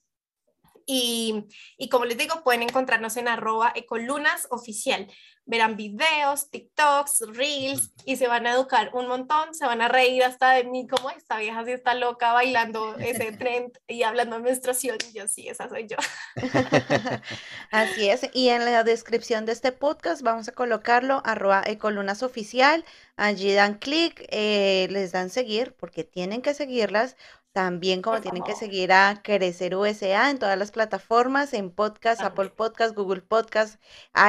Y, 0.85 1.45
y, 1.77 1.89
como 1.89 2.05
les 2.05 2.17
digo, 2.17 2.43
pueden 2.43 2.63
encontrarnos 2.63 3.17
en 3.17 3.27
arroba 3.27 3.71
ecolunas 3.75 4.47
oficial 4.51 5.07
verán 5.45 5.75
videos, 5.75 6.49
TikToks, 6.49 7.23
Reels 7.33 7.91
y 8.05 8.15
se 8.15 8.27
van 8.27 8.45
a 8.45 8.53
educar 8.53 8.91
un 8.93 9.07
montón, 9.07 9.53
se 9.53 9.65
van 9.65 9.81
a 9.81 9.87
reír 9.87 10.23
hasta 10.23 10.51
de 10.51 10.63
mí 10.63 10.87
como 10.87 11.09
esta 11.09 11.37
vieja 11.37 11.65
si 11.65 11.71
está 11.71 11.93
loca 11.93 12.31
bailando 12.31 12.95
ese 12.99 13.31
trend 13.37 13.77
y 13.87 14.03
hablando 14.03 14.37
de 14.37 14.43
menstruación 14.43 14.97
y 15.09 15.17
yo 15.17 15.27
sí, 15.27 15.47
esa 15.47 15.67
soy 15.67 15.87
yo. 15.87 15.97
Así 17.71 18.09
es, 18.09 18.29
y 18.33 18.49
en 18.49 18.65
la 18.65 18.83
descripción 18.83 19.45
de 19.45 19.51
este 19.53 19.71
podcast 19.71 20.21
vamos 20.21 20.47
a 20.47 20.53
colocarlo 20.53 21.21
arroba 21.25 21.63
ecolunas 21.65 22.23
oficial, 22.23 22.85
allí 23.17 23.53
dan 23.53 23.75
clic, 23.75 24.25
eh, 24.29 24.87
les 24.89 25.11
dan 25.11 25.29
seguir 25.29 25.73
porque 25.73 26.03
tienen 26.03 26.41
que 26.41 26.53
seguirlas 26.53 27.17
también 27.53 28.01
como 28.01 28.21
tienen 28.21 28.43
que 28.43 28.55
seguir 28.55 28.91
a 28.93 29.21
Crecer 29.23 29.75
USA 29.75 30.29
en 30.29 30.39
todas 30.39 30.57
las 30.57 30.71
plataformas, 30.71 31.53
en 31.53 31.71
podcast, 31.71 32.21
Apple 32.23 32.49
Podcast, 32.49 32.95
Google 32.95 33.21
Podcast, 33.21 33.81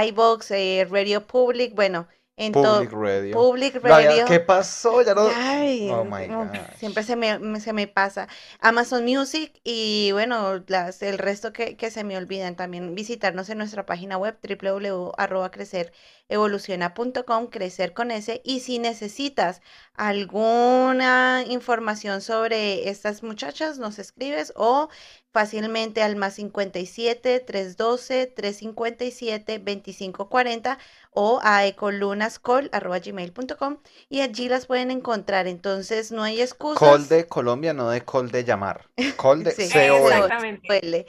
iBox, 0.08 0.50
eh, 0.50 0.86
Radio 0.90 1.26
Public, 1.26 1.74
bueno, 1.74 2.08
en 2.46 2.52
Public 2.52 2.92
Radio. 2.92 3.34
Public 3.34 3.82
Radio. 3.82 4.24
¿Qué 4.26 4.40
pasó? 4.40 5.02
Ya 5.02 5.14
no... 5.14 5.28
Ay, 5.34 5.88
oh 5.90 6.04
my 6.04 6.26
God. 6.26 6.48
Siempre 6.78 7.02
se 7.02 7.16
me, 7.16 7.60
se 7.60 7.72
me 7.72 7.86
pasa. 7.86 8.28
Amazon 8.60 9.04
Music 9.04 9.52
y 9.64 10.10
bueno, 10.12 10.62
las, 10.66 11.02
el 11.02 11.18
resto 11.18 11.52
que, 11.52 11.76
que 11.76 11.90
se 11.90 12.04
me 12.04 12.16
olvidan. 12.16 12.56
También 12.56 12.94
visitarnos 12.94 13.48
en 13.50 13.58
nuestra 13.58 13.86
página 13.86 14.18
web 14.18 14.36
www.crecer 14.42 15.92
evoluciona.com, 16.28 17.48
crecer 17.48 17.92
con 17.92 18.10
ese. 18.10 18.40
Y 18.44 18.60
si 18.60 18.78
necesitas 18.78 19.60
alguna 19.94 21.44
información 21.46 22.22
sobre 22.22 22.88
estas 22.88 23.22
muchachas, 23.22 23.78
nos 23.78 23.98
escribes 23.98 24.52
o 24.56 24.88
fácilmente 25.32 26.02
al 26.02 26.16
más 26.16 26.34
57 26.34 27.40
312 27.40 28.26
357 28.26 29.58
2540 29.58 30.78
o 31.14 31.40
a 31.42 31.66
ecolunascall.gmail.com 31.66 33.76
y 34.08 34.20
allí 34.20 34.48
las 34.48 34.64
pueden 34.66 34.90
encontrar. 34.90 35.46
Entonces 35.46 36.10
no 36.10 36.22
hay 36.22 36.40
excusa. 36.40 36.80
Call 36.80 37.06
de 37.08 37.26
Colombia, 37.26 37.74
no 37.74 37.90
de 37.90 38.02
call 38.02 38.30
de 38.30 38.44
llamar. 38.44 38.88
Call 39.16 39.44
de 39.44 39.50
C-O-L. 39.52 41.06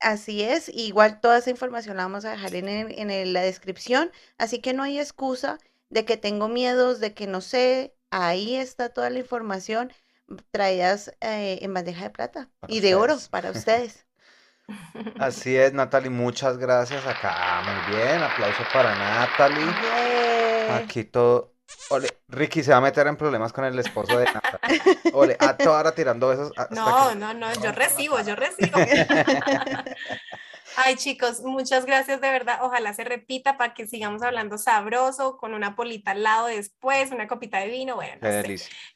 Así 0.00 0.42
es, 0.42 0.68
igual 0.68 1.20
toda 1.20 1.38
esa 1.38 1.50
información 1.50 1.96
la 1.96 2.04
vamos 2.04 2.24
a 2.24 2.30
dejar 2.30 2.54
en, 2.56 2.68
en, 2.68 3.32
la 3.32 3.42
descripción, 3.42 4.10
así 4.36 4.58
que 4.58 4.72
no 4.72 4.82
hay 4.82 4.98
excusa 4.98 5.60
de 5.90 6.04
que 6.04 6.16
tengo 6.16 6.48
miedos, 6.48 6.98
de 6.98 7.14
que 7.14 7.28
no 7.28 7.40
sé, 7.40 7.94
ahí 8.10 8.56
está 8.56 8.88
toda 8.88 9.10
la 9.10 9.20
información 9.20 9.92
traídas 10.50 11.14
eh, 11.20 11.58
en 11.62 11.74
bandeja 11.74 12.04
de 12.04 12.10
plata 12.10 12.48
y 12.66 12.80
de 12.80 12.94
oro 12.94 13.18
para 13.30 13.50
ustedes. 13.52 14.06
Así 15.18 15.56
es, 15.56 15.72
Natalie, 15.72 16.10
muchas 16.10 16.58
gracias 16.58 17.06
acá. 17.06 17.62
Muy 17.64 17.96
bien, 17.96 18.22
aplauso 18.22 18.62
para 18.72 18.94
Natalie. 18.94 19.66
Aquí 20.72 21.04
todo. 21.04 21.52
Ole, 21.90 22.08
Ricky 22.28 22.62
se 22.62 22.70
va 22.70 22.78
a 22.78 22.80
meter 22.80 23.06
en 23.06 23.16
problemas 23.16 23.52
con 23.52 23.64
el 23.64 23.78
esposo 23.78 24.18
de 24.18 24.26
Natalie. 24.26 24.80
Ole, 25.12 25.36
a 25.38 25.56
toda 25.56 25.80
hora 25.80 25.92
tirando 25.94 26.28
besos. 26.28 26.52
No, 26.70 27.14
no, 27.14 27.32
no, 27.34 27.52
yo 27.62 27.72
recibo, 27.72 28.20
yo 28.20 28.36
recibo. 28.36 28.78
Ay, 30.76 30.96
chicos, 30.96 31.42
muchas 31.42 31.84
gracias 31.84 32.20
de 32.20 32.30
verdad. 32.30 32.60
Ojalá 32.62 32.94
se 32.94 33.04
repita 33.04 33.58
para 33.58 33.74
que 33.74 33.86
sigamos 33.86 34.22
hablando 34.22 34.56
sabroso, 34.58 35.36
con 35.36 35.54
una 35.54 35.76
polita 35.76 36.12
al 36.12 36.22
lado 36.22 36.46
después, 36.46 37.10
una 37.10 37.26
copita 37.26 37.58
de 37.58 37.68
vino. 37.68 37.96
Bueno, 37.96 38.16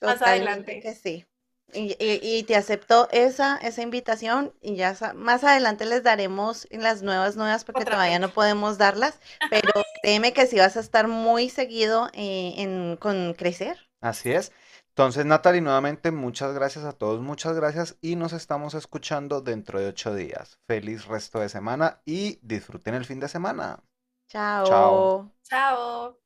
más 0.00 0.22
adelante. 0.22 0.80
Que 0.80 0.94
sí. 0.94 1.26
Y, 1.72 2.44
te 2.44 2.56
acepto 2.56 3.08
esa, 3.10 3.56
esa 3.56 3.82
invitación 3.82 4.52
y 4.62 4.76
ya 4.76 4.96
más 5.14 5.44
adelante 5.44 5.84
les 5.84 6.02
daremos 6.02 6.66
las 6.70 7.02
nuevas 7.02 7.36
nuevas 7.36 7.64
porque 7.64 7.84
todavía 7.84 8.18
no 8.18 8.28
podemos 8.30 8.78
darlas, 8.78 9.18
pero 9.50 9.72
créeme 10.00 10.32
que 10.32 10.46
sí 10.46 10.56
vas 10.56 10.76
a 10.76 10.80
estar 10.80 11.08
muy 11.08 11.50
seguido 11.50 12.08
eh, 12.14 12.54
en, 12.56 12.96
con 12.96 13.34
crecer. 13.34 13.78
Así 14.00 14.32
es. 14.32 14.52
Entonces, 14.96 15.26
Natalie, 15.26 15.60
nuevamente 15.60 16.10
muchas 16.10 16.54
gracias 16.54 16.86
a 16.86 16.92
todos, 16.92 17.20
muchas 17.20 17.54
gracias 17.54 17.98
y 18.00 18.16
nos 18.16 18.32
estamos 18.32 18.72
escuchando 18.72 19.42
dentro 19.42 19.78
de 19.78 19.88
ocho 19.88 20.14
días. 20.14 20.58
Feliz 20.66 21.04
resto 21.04 21.40
de 21.40 21.50
semana 21.50 22.00
y 22.06 22.38
disfruten 22.40 22.94
el 22.94 23.04
fin 23.04 23.20
de 23.20 23.28
semana. 23.28 23.82
Chao. 24.28 24.64
Chao. 24.66 25.32
Chao. 25.42 26.25